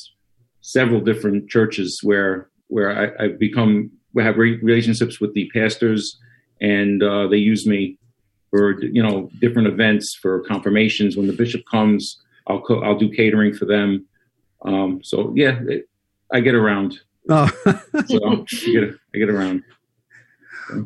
several 0.68 1.00
different 1.00 1.50
churches 1.50 2.02
where 2.04 2.50
where 2.68 2.90
I, 2.92 3.24
I've 3.24 3.40
become 3.40 3.90
we 4.14 4.22
have 4.24 4.36
re- 4.38 4.60
relationships 4.62 5.22
with 5.22 5.34
the 5.34 5.50
pastors, 5.54 6.18
and 6.60 7.02
uh, 7.02 7.28
they 7.28 7.38
use 7.38 7.66
me 7.66 7.98
for 8.50 8.84
you 8.84 9.02
know 9.02 9.30
different 9.40 9.70
events 9.70 10.14
for 10.22 10.42
confirmations. 10.44 11.16
When 11.16 11.28
the 11.28 11.34
bishop 11.34 11.62
comes, 11.72 12.22
I'll 12.48 12.62
co- 12.62 12.82
I'll 12.84 12.98
do 12.98 13.10
catering 13.10 13.54
for 13.54 13.66
them. 13.66 14.06
Um, 14.66 15.00
so 15.04 15.32
yeah, 15.36 15.60
it, 15.68 15.88
I 16.34 16.42
get 16.42 16.56
around. 16.56 17.00
oh. 17.30 17.50
So 18.08 18.20
I 18.26 18.36
get 18.66 18.84
I 19.16 19.18
get 19.18 19.30
around. 19.30 19.64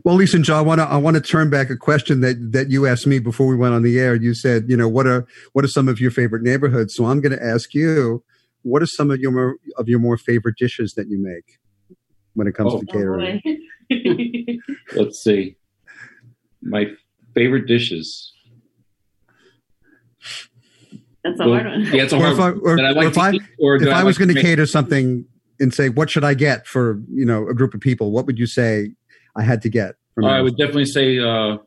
well 0.05 0.13
lisa 0.13 0.35
and 0.35 0.45
joe 0.45 0.55
i 0.55 0.61
want 0.61 0.79
to 0.79 0.85
i 0.85 0.95
want 0.95 1.15
to 1.15 1.21
turn 1.21 1.49
back 1.49 1.71
a 1.71 1.75
question 1.75 2.21
that 2.21 2.35
that 2.51 2.69
you 2.69 2.85
asked 2.85 3.07
me 3.07 3.17
before 3.17 3.47
we 3.47 3.55
went 3.55 3.73
on 3.73 3.81
the 3.81 3.97
air 3.99 4.13
you 4.13 4.35
said 4.35 4.65
you 4.69 4.77
know 4.77 4.87
what 4.87 5.07
are 5.07 5.25
what 5.53 5.65
are 5.65 5.67
some 5.67 5.87
of 5.87 5.99
your 5.99 6.11
favorite 6.11 6.43
neighborhoods 6.43 6.93
so 6.93 7.05
i'm 7.05 7.19
going 7.19 7.35
to 7.35 7.43
ask 7.43 7.73
you 7.73 8.23
what 8.63 8.81
are 8.81 8.87
some 8.87 9.09
of 9.11 9.19
your 9.19 9.31
more 9.31 9.55
of 9.77 9.87
your 9.89 9.99
more 9.99 10.17
favorite 10.17 10.55
dishes 10.57 10.93
that 10.95 11.07
you 11.07 11.17
make 11.21 11.59
when 12.33 12.47
it 12.47 12.53
comes 12.53 12.73
Oh. 12.73 12.79
to 12.81 12.85
Oh, 12.89 12.93
catering 12.93 13.41
boy. 13.43 14.57
let's 14.95 15.21
see 15.23 15.55
my 16.61 16.85
favorite 17.33 17.67
dishes 17.67 18.33
That's 21.23 21.39
a 21.39 21.45
Well, 21.45 21.53
hard 21.59 21.65
one. 21.67 21.81
yeah 21.93 22.03
it's 22.03 22.13
a 22.13 22.17
or 22.17 22.21
hard 22.21 22.33
if 22.33 22.39
I, 22.39 22.49
or, 22.51 22.75
that 22.77 22.85
I 22.85 22.91
like 22.91 23.07
if 23.07 23.17
I, 23.17 23.31
eat, 23.33 23.41
or 23.59 23.75
if 23.75 23.81
that 23.83 23.93
I 23.93 24.03
was 24.03 24.15
like 24.15 24.19
going 24.27 24.29
to 24.29 24.35
make. 24.35 24.43
cater 24.43 24.65
something 24.65 25.25
and 25.59 25.73
say, 25.73 25.89
what 25.89 26.09
should 26.09 26.23
I 26.23 26.33
get 26.33 26.65
for 26.67 27.01
you 27.11 27.25
know 27.25 27.47
a 27.47 27.53
group 27.53 27.73
of 27.73 27.81
people? 27.81 28.11
What 28.11 28.25
would 28.25 28.39
you 28.39 28.47
say 28.47 28.91
I 29.35 29.43
had 29.43 29.61
to 29.63 29.69
get? 29.69 29.95
From 30.15 30.25
I 30.25 30.41
would 30.41 30.57
definitely 30.57 30.85
say 30.85 31.19
uh, 31.19 31.57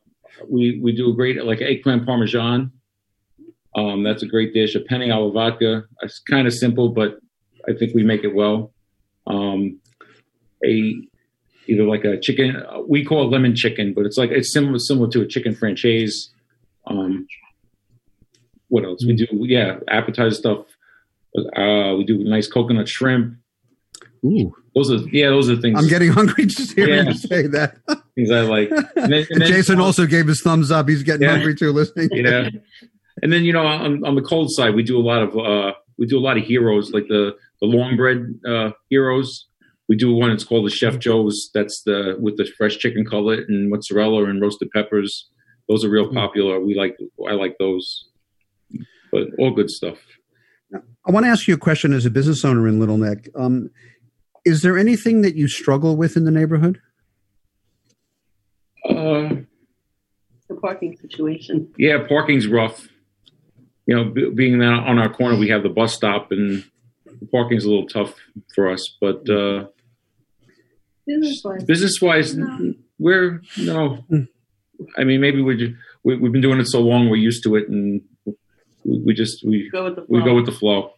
we 0.49 0.81
we 0.83 0.93
do 0.93 1.11
a 1.11 1.15
great 1.15 1.45
like 1.45 1.61
eggplant 1.61 2.05
parmesan. 2.07 2.73
Um, 3.77 4.03
that's 4.05 4.23
a 4.23 4.27
great 4.27 4.55
dish. 4.55 4.75
A 4.75 4.81
penne 4.81 5.11
alla 5.11 5.31
vodka. 5.33 5.85
It's 6.03 6.21
kind 6.21 6.47
of 6.47 6.53
simple, 6.55 6.91
but 6.91 7.19
I 7.69 7.73
think 7.73 7.95
we 7.95 8.03
make 8.05 8.23
it 8.25 8.35
well. 8.35 8.73
Um, 9.27 9.81
a 10.65 10.95
either 11.67 11.85
like 11.85 12.05
a 12.05 12.19
chicken. 12.21 12.63
We 12.87 13.05
call 13.05 13.23
it 13.27 13.31
lemon 13.31 13.55
chicken, 13.57 13.93
but 13.95 14.07
it's 14.07 14.17
like 14.17 14.31
it's 14.31 14.53
similar 14.53 14.79
similar 14.79 15.09
to 15.11 15.23
a 15.23 15.27
chicken 15.27 15.55
francese. 15.55 16.31
Um, 16.87 17.27
what 18.69 18.85
else? 18.85 19.05
We 19.05 19.15
do 19.17 19.27
yeah 19.33 19.79
appetizer 19.89 20.35
stuff. 20.35 20.67
Uh, 21.57 21.95
we 21.97 22.05
do 22.07 22.19
nice 22.23 22.47
coconut 22.49 22.89
shrimp. 22.89 23.39
Ooh, 24.25 24.55
Those 24.75 24.91
are 24.91 25.07
yeah, 25.11 25.29
those 25.29 25.51
are 25.51 25.57
things. 25.57 25.79
I'm 25.79 25.89
getting 25.89 26.11
hungry 26.11 26.47
just 26.47 26.73
hearing 26.75 27.05
Yeah. 27.07 27.11
you 27.13 27.15
say 27.19 27.47
that. 27.49 27.77
things 28.15 28.31
I 28.31 28.41
like. 28.43 28.71
And 28.71 29.13
then, 29.13 29.27
and 29.31 29.41
then- 29.43 29.49
Jason 29.49 29.81
also 29.81 30.07
gave 30.07 30.27
his 30.29 30.41
thumbs 30.41 30.71
up. 30.71 30.89
He's 30.89 31.03
getting 31.03 31.23
Yeah. 31.23 31.33
hungry 31.37 31.55
too 31.55 31.73
listening. 31.73 32.09
yeah. 32.13 32.49
And 33.23 33.33
then 33.33 33.45
you 33.45 33.53
know 33.53 33.67
on, 33.67 34.05
on 34.05 34.15
the 34.15 34.23
cold 34.23 34.51
side, 34.51 34.75
we 34.75 34.83
do 34.83 34.99
a 34.99 35.03
lot 35.03 35.23
of 35.23 35.37
uh, 35.37 35.75
we 35.99 36.07
do 36.07 36.19
a 36.19 36.21
lot 36.21 36.37
of 36.37 36.45
heroes 36.45 36.91
like 36.93 37.09
the 37.09 37.37
the 37.61 37.67
long 37.67 37.97
bread 37.97 38.39
uh, 38.47 38.71
heroes. 38.91 39.47
We 39.89 39.97
do 39.97 40.15
one. 40.15 40.31
It's 40.31 40.45
called 40.45 40.67
the 40.67 40.71
Chef 40.71 40.99
Joe's. 40.99 41.51
That's 41.55 41.83
the 41.83 42.17
with 42.19 42.37
the 42.37 42.47
fresh 42.57 42.79
chicken 42.79 43.05
cutlet 43.05 43.49
and 43.49 43.71
mozzarella 43.71 44.25
and 44.25 44.41
roasted 44.41 44.71
peppers. 44.71 45.29
Those 45.69 45.85
are 45.85 45.91
real 45.91 46.13
popular. 46.13 46.61
We 46.61 46.75
like 46.75 46.97
I 47.29 47.33
like 47.33 47.57
those, 47.59 48.09
but 49.13 49.29
all 49.39 49.51
good 49.51 49.71
stuff. 49.71 49.99
I 51.07 51.13
want 51.13 51.25
to 51.27 51.31
ask 51.31 51.47
you 51.47 51.55
a 51.55 51.59
question 51.59 51.93
as 51.93 52.07
a 52.07 52.11
business 52.11 52.45
owner 52.45 52.67
in 52.67 52.81
Little 52.81 52.97
Neck. 52.97 53.29
Um, 53.37 53.71
is 54.45 54.63
there 54.63 54.79
anything 54.79 55.23
that 55.23 55.35
you 55.35 55.49
struggle 55.49 55.97
with 55.97 56.17
in 56.17 56.25
the 56.25 56.31
neighborhood? 56.31 56.81
Uh, 58.89 59.37
the 60.49 60.55
parking 60.61 60.97
situation. 60.97 61.73
yeah, 61.79 62.07
parking's 62.07 62.47
rough. 62.47 62.89
You 63.87 63.97
know, 63.97 64.05
b- 64.05 64.31
being 64.35 64.59
that 64.59 64.85
on 64.87 64.99
our 64.99 65.13
corner, 65.13 65.37
we 65.39 65.49
have 65.51 65.63
the 65.63 65.69
bus 65.69 65.95
stop, 65.95 66.33
and 66.33 66.65
the 67.21 67.27
parking's 67.27 67.65
a 67.65 67.69
little 67.69 67.87
tough 67.87 68.15
for 68.55 68.71
us. 68.71 68.83
But 69.01 69.29
uh, 69.29 69.67
Business-wise. 71.07 71.65
business 71.65 72.01
wise, 72.01 72.37
we're 72.99 73.43
no. 73.59 74.05
I 74.97 75.05
mean, 75.05 75.21
maybe 75.21 75.43
we, 75.43 75.57
ju- 75.57 75.77
we 76.03 76.17
we've 76.17 76.33
been 76.33 76.41
doing 76.41 76.61
it 76.61 76.67
so 76.67 76.81
long, 76.81 77.11
we're 77.11 77.17
used 77.17 77.43
to 77.45 77.57
it, 77.57 77.69
and 77.69 78.01
we, 78.85 79.03
we 79.07 79.15
just 79.15 79.45
we 79.47 79.69
Go 79.71 79.85
with 79.85 79.97
the 79.97 80.07
we 80.09 80.19
flow. 80.21 80.25
go 80.25 80.35
with 80.35 80.47
the 80.47 80.53
flow. 80.53 80.93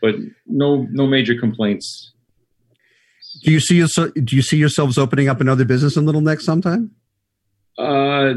But 0.00 0.14
no 0.46 0.86
no 0.90 1.06
major 1.06 1.38
complaints. 1.38 2.12
Do 3.44 3.50
you 3.52 3.60
see 3.60 3.76
yourself, 3.76 4.10
do 4.14 4.36
you 4.36 4.42
see 4.42 4.56
yourselves 4.56 4.96
opening 4.98 5.28
up 5.28 5.40
another 5.40 5.64
business 5.64 5.96
in 5.96 6.04
Little 6.06 6.20
Neck 6.20 6.40
sometime? 6.40 6.90
Uh, 7.78 8.34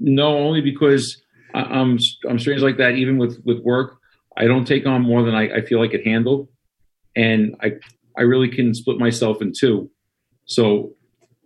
no, 0.00 0.38
only 0.38 0.60
because 0.60 1.22
I, 1.56 1.62
I'm 1.62 1.98
I'm 2.28 2.38
strange 2.38 2.62
like 2.62 2.76
that. 2.76 2.96
Even 2.96 3.16
with 3.16 3.42
with 3.44 3.60
work, 3.60 3.98
I 4.36 4.44
don't 4.44 4.66
take 4.66 4.86
on 4.86 5.02
more 5.02 5.22
than 5.22 5.34
I, 5.34 5.56
I 5.56 5.60
feel 5.62 5.80
I 5.80 5.88
could 5.88 6.04
handle, 6.04 6.50
and 7.16 7.56
I 7.62 7.72
I 8.16 8.22
really 8.22 8.48
can 8.48 8.74
split 8.74 8.98
myself 8.98 9.40
in 9.40 9.52
two. 9.58 9.90
So 10.44 10.92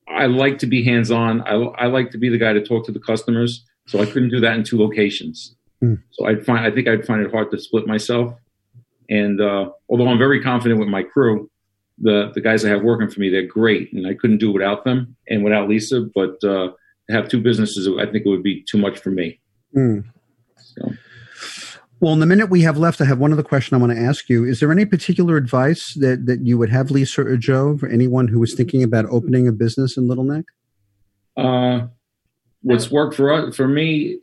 I 0.08 0.26
like 0.26 0.58
to 0.58 0.66
be 0.66 0.82
hands 0.82 1.10
on. 1.10 1.42
I, 1.42 1.54
I 1.54 1.86
like 1.86 2.10
to 2.10 2.18
be 2.18 2.28
the 2.28 2.38
guy 2.38 2.52
to 2.52 2.62
talk 2.62 2.84
to 2.86 2.92
the 2.92 3.00
customers. 3.00 3.64
So 3.86 4.00
I 4.00 4.06
couldn't 4.06 4.30
do 4.30 4.40
that 4.40 4.54
in 4.56 4.64
two 4.64 4.78
locations. 4.78 5.56
Hmm. 5.80 5.94
So 6.12 6.26
I'd 6.26 6.44
find 6.44 6.66
I 6.66 6.70
think 6.70 6.88
I'd 6.88 7.06
find 7.06 7.22
it 7.22 7.30
hard 7.30 7.50
to 7.52 7.58
split 7.58 7.86
myself. 7.86 8.34
And 9.08 9.40
uh, 9.40 9.70
although 9.88 10.08
I'm 10.08 10.18
very 10.18 10.42
confident 10.42 10.78
with 10.80 10.88
my 10.88 11.02
crew, 11.02 11.50
the 11.98 12.32
the 12.34 12.40
guys 12.40 12.64
I 12.64 12.68
have 12.70 12.82
working 12.82 13.08
for 13.08 13.20
me, 13.20 13.30
they're 13.30 13.46
great, 13.46 13.92
and 13.92 14.06
I 14.06 14.14
couldn't 14.14 14.38
do 14.38 14.52
without 14.52 14.84
them 14.84 15.16
and 15.28 15.44
without 15.44 15.68
Lisa. 15.68 16.06
But 16.14 16.42
uh, 16.42 16.68
to 17.08 17.10
have 17.12 17.28
two 17.28 17.40
businesses, 17.40 17.88
I 17.88 18.06
think 18.06 18.26
it 18.26 18.28
would 18.28 18.42
be 18.42 18.64
too 18.68 18.78
much 18.78 18.98
for 18.98 19.10
me. 19.10 19.40
Mm. 19.76 20.04
So. 20.56 20.92
Well, 22.00 22.14
in 22.14 22.20
the 22.20 22.26
minute 22.26 22.48
we 22.48 22.62
have 22.62 22.78
left, 22.78 23.00
I 23.00 23.04
have 23.04 23.18
one 23.18 23.32
other 23.32 23.42
question 23.42 23.74
I 23.74 23.78
want 23.78 23.92
to 23.92 23.98
ask 23.98 24.28
you. 24.30 24.44
Is 24.44 24.60
there 24.60 24.72
any 24.72 24.86
particular 24.86 25.36
advice 25.36 25.94
that, 25.96 26.24
that 26.26 26.46
you 26.46 26.56
would 26.56 26.70
have, 26.70 26.90
Lisa 26.90 27.22
or 27.22 27.36
Joe, 27.36 27.76
for 27.76 27.88
anyone 27.88 28.28
who 28.28 28.42
is 28.42 28.54
thinking 28.54 28.82
about 28.82 29.04
opening 29.10 29.46
a 29.46 29.52
business 29.52 29.98
in 29.98 30.08
Little 30.08 30.24
Neck? 30.24 30.46
Uh, 31.36 31.88
what's 32.62 32.90
worked 32.90 33.16
for 33.16 33.32
us, 33.32 33.54
for 33.54 33.68
me, 33.68 34.18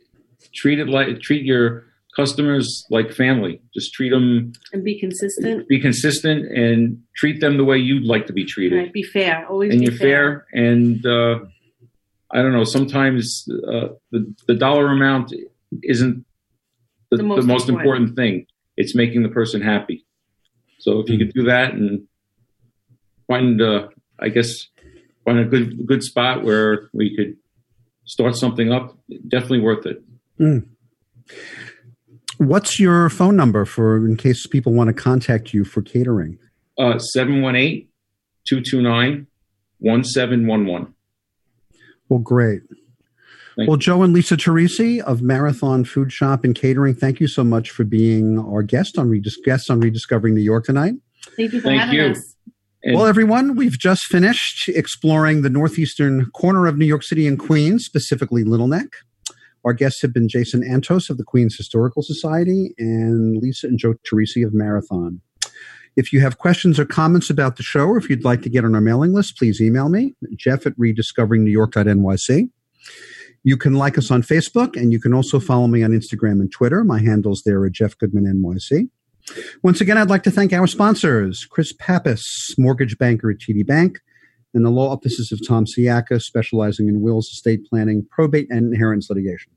treat 0.54 0.80
it 0.80 0.88
like 0.88 1.20
treat 1.20 1.44
your 1.44 1.84
customers 2.16 2.84
like 2.90 3.12
family. 3.12 3.60
Just 3.74 3.92
treat 3.92 4.10
them 4.10 4.52
and 4.72 4.82
be 4.82 4.98
consistent. 4.98 5.68
be 5.68 5.80
consistent 5.80 6.50
and 6.50 7.00
treat 7.16 7.40
them 7.40 7.56
the 7.56 7.64
way 7.64 7.78
you'd 7.78 8.04
like 8.04 8.26
to 8.26 8.32
be 8.32 8.44
treated. 8.44 8.76
Right, 8.76 8.92
be 8.92 9.04
fair. 9.04 9.46
Always 9.48 9.72
and 9.72 9.80
be 9.80 9.86
you're 9.86 9.94
fair. 9.94 10.46
And 10.52 11.04
uh, 11.06 11.40
I 12.30 12.42
don't 12.42 12.52
know. 12.52 12.64
Sometimes 12.64 13.48
uh, 13.66 13.88
the 14.10 14.34
the 14.46 14.54
dollar 14.54 14.88
amount 14.92 15.32
isn't 15.82 16.24
the, 17.10 17.16
The 17.16 17.22
the 17.22 17.28
most 17.28 17.46
most, 17.46 17.68
important. 17.68 18.08
important. 18.10 18.16
thing. 18.16 18.46
It's 18.76 18.94
making 18.94 19.22
the 19.22 19.28
person 19.30 19.60
happy. 19.60 20.04
So 20.78 21.00
if 21.00 21.08
you 21.08 21.18
could 21.18 21.32
do 21.32 21.44
that 21.44 21.72
and 21.74 22.06
find, 23.26 23.60
uh, 23.60 23.88
I 24.20 24.28
guess, 24.28 24.68
find 25.24 25.38
a 25.38 25.44
good 25.44 25.86
good 25.86 26.02
spot 26.02 26.44
where 26.44 26.88
we 26.92 27.16
could 27.16 27.36
start 28.04 28.36
something 28.36 28.72
up, 28.72 28.96
definitely 29.28 29.60
worth 29.60 29.86
it. 29.86 30.02
Mm. 30.38 30.66
What's 32.38 32.78
your 32.78 33.10
phone 33.10 33.36
number 33.36 33.64
for 33.64 33.96
in 33.96 34.16
case 34.16 34.46
people 34.46 34.72
want 34.72 34.88
to 34.88 34.94
contact 34.94 35.52
you 35.52 35.64
for 35.64 35.82
catering? 35.82 36.38
Uh, 36.78 36.98
718 36.98 37.88
229 38.46 39.26
1711. 39.80 40.94
Well, 42.08 42.20
great. 42.20 42.62
Thank 43.56 43.68
well, 43.68 43.76
Joe 43.76 44.02
and 44.02 44.12
Lisa 44.12 44.36
Teresi 44.36 45.00
of 45.00 45.20
Marathon 45.20 45.84
Food 45.84 46.12
Shop 46.12 46.44
and 46.44 46.54
Catering, 46.54 46.94
thank 46.94 47.18
you 47.18 47.26
so 47.26 47.42
much 47.42 47.70
for 47.70 47.82
being 47.82 48.38
our 48.38 48.62
guest 48.62 48.96
on 48.96 49.10
Redis- 49.10 49.42
guests 49.44 49.68
on 49.68 49.80
Rediscovering 49.80 50.34
New 50.34 50.42
York 50.42 50.64
tonight. 50.64 50.94
Thank 51.36 51.52
you 51.52 51.60
for 51.60 51.68
Thank 51.68 51.80
having 51.80 51.96
you. 51.96 52.04
us. 52.10 52.36
And 52.84 52.96
well, 52.96 53.06
everyone, 53.06 53.56
we've 53.56 53.76
just 53.76 54.04
finished 54.04 54.68
exploring 54.68 55.42
the 55.42 55.50
northeastern 55.50 56.26
corner 56.30 56.66
of 56.66 56.78
New 56.78 56.86
York 56.86 57.02
City 57.02 57.26
and 57.26 57.36
Queens, 57.36 57.84
specifically 57.84 58.44
Little 58.44 58.68
Neck. 58.68 58.88
Our 59.64 59.72
guests 59.72 60.00
have 60.02 60.14
been 60.14 60.28
Jason 60.28 60.62
Antos 60.62 61.10
of 61.10 61.18
the 61.18 61.24
Queens 61.24 61.56
Historical 61.56 62.02
Society 62.02 62.74
and 62.78 63.42
Lisa 63.42 63.66
and 63.66 63.78
Joe 63.78 63.94
Teresi 64.08 64.46
of 64.46 64.54
Marathon. 64.54 65.20
If 65.98 66.12
you 66.12 66.20
have 66.20 66.38
questions 66.38 66.78
or 66.78 66.84
comments 66.84 67.28
about 67.28 67.56
the 67.56 67.64
show, 67.64 67.88
or 67.88 67.98
if 67.98 68.08
you'd 68.08 68.24
like 68.24 68.42
to 68.42 68.48
get 68.48 68.64
on 68.64 68.76
our 68.76 68.80
mailing 68.80 69.12
list, 69.12 69.36
please 69.36 69.60
email 69.60 69.88
me, 69.88 70.14
jeff 70.36 70.64
at 70.64 70.78
rediscoveringnewyork.nyc. 70.78 72.50
You 73.42 73.56
can 73.56 73.74
like 73.74 73.98
us 73.98 74.08
on 74.08 74.22
Facebook, 74.22 74.80
and 74.80 74.92
you 74.92 75.00
can 75.00 75.12
also 75.12 75.40
follow 75.40 75.66
me 75.66 75.82
on 75.82 75.90
Instagram 75.90 76.38
and 76.40 76.52
Twitter. 76.52 76.84
My 76.84 77.00
handles 77.00 77.42
there 77.44 77.60
are 77.62 77.68
Jeff 77.68 77.98
Goodman 77.98 78.26
NYC. 78.26 78.88
Once 79.64 79.80
again, 79.80 79.98
I'd 79.98 80.08
like 80.08 80.22
to 80.22 80.30
thank 80.30 80.52
our 80.52 80.68
sponsors, 80.68 81.44
Chris 81.46 81.72
Pappas, 81.72 82.54
mortgage 82.56 82.96
banker 82.96 83.32
at 83.32 83.38
TD 83.38 83.66
Bank, 83.66 83.98
and 84.54 84.64
the 84.64 84.70
law 84.70 84.92
offices 84.92 85.32
of 85.32 85.44
Tom 85.44 85.64
Siaka, 85.64 86.22
specializing 86.22 86.86
in 86.86 87.00
wills, 87.00 87.26
estate 87.26 87.66
planning, 87.68 88.06
probate, 88.08 88.46
and 88.50 88.72
inheritance 88.72 89.10
litigation. 89.10 89.50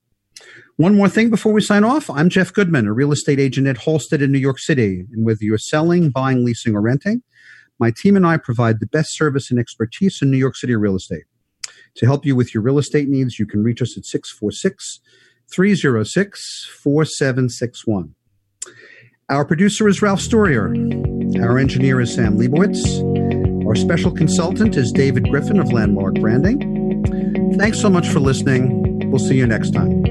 One 0.77 0.95
more 0.95 1.09
thing 1.09 1.29
before 1.29 1.53
we 1.53 1.61
sign 1.61 1.83
off. 1.83 2.09
I'm 2.09 2.29
Jeff 2.29 2.53
Goodman, 2.53 2.87
a 2.87 2.93
real 2.93 3.11
estate 3.11 3.39
agent 3.39 3.67
at 3.67 3.77
Halstead 3.77 4.21
in 4.21 4.31
New 4.31 4.39
York 4.39 4.57
City. 4.59 5.05
And 5.11 5.25
whether 5.25 5.43
you're 5.43 5.57
selling, 5.57 6.09
buying, 6.09 6.43
leasing, 6.43 6.75
or 6.75 6.81
renting, 6.81 7.21
my 7.79 7.91
team 7.91 8.15
and 8.15 8.25
I 8.25 8.37
provide 8.37 8.79
the 8.79 8.87
best 8.87 9.15
service 9.15 9.51
and 9.51 9.59
expertise 9.59 10.19
in 10.21 10.31
New 10.31 10.37
York 10.37 10.55
City 10.55 10.75
real 10.75 10.95
estate. 10.95 11.25
To 11.95 12.05
help 12.05 12.25
you 12.25 12.35
with 12.35 12.53
your 12.53 12.63
real 12.63 12.77
estate 12.77 13.09
needs, 13.09 13.37
you 13.37 13.45
can 13.45 13.63
reach 13.63 13.81
us 13.81 13.97
at 13.97 14.05
646 14.05 14.99
306 15.53 16.69
4761. 16.81 18.15
Our 19.29 19.45
producer 19.45 19.87
is 19.87 20.01
Ralph 20.01 20.19
Storier. 20.19 21.41
Our 21.41 21.57
engineer 21.57 22.01
is 22.01 22.13
Sam 22.13 22.37
Leibowitz. 22.37 23.65
Our 23.65 23.75
special 23.75 24.11
consultant 24.11 24.75
is 24.75 24.91
David 24.91 25.29
Griffin 25.29 25.59
of 25.59 25.71
Landmark 25.71 26.15
Branding. 26.15 27.55
Thanks 27.57 27.79
so 27.79 27.89
much 27.89 28.09
for 28.09 28.19
listening. 28.19 29.09
We'll 29.09 29.19
see 29.19 29.37
you 29.37 29.47
next 29.47 29.71
time. 29.71 30.10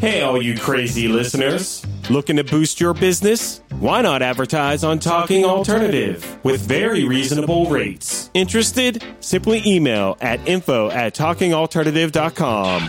Hey, 0.00 0.22
all 0.22 0.40
you 0.40 0.56
crazy 0.56 1.08
listeners. 1.08 1.84
Looking 2.08 2.36
to 2.36 2.44
boost 2.44 2.80
your 2.80 2.94
business? 2.94 3.62
Why 3.80 4.00
not 4.00 4.22
advertise 4.22 4.84
on 4.84 5.00
Talking 5.00 5.44
Alternative 5.44 6.38
with 6.44 6.60
very 6.60 7.02
reasonable 7.02 7.68
rates? 7.68 8.30
Interested? 8.32 9.02
Simply 9.18 9.60
email 9.66 10.16
at 10.20 10.38
info 10.46 10.88
at 10.90 11.16
talkingalternative.com. 11.16 12.88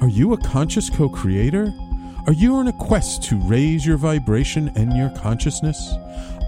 Are 0.00 0.08
you 0.08 0.32
a 0.32 0.38
conscious 0.38 0.88
co 0.88 1.10
creator? 1.10 1.70
Are 2.26 2.32
you 2.32 2.54
on 2.54 2.68
a 2.68 2.72
quest 2.72 3.22
to 3.24 3.36
raise 3.36 3.84
your 3.84 3.98
vibration 3.98 4.72
and 4.74 4.96
your 4.96 5.10
consciousness? 5.10 5.92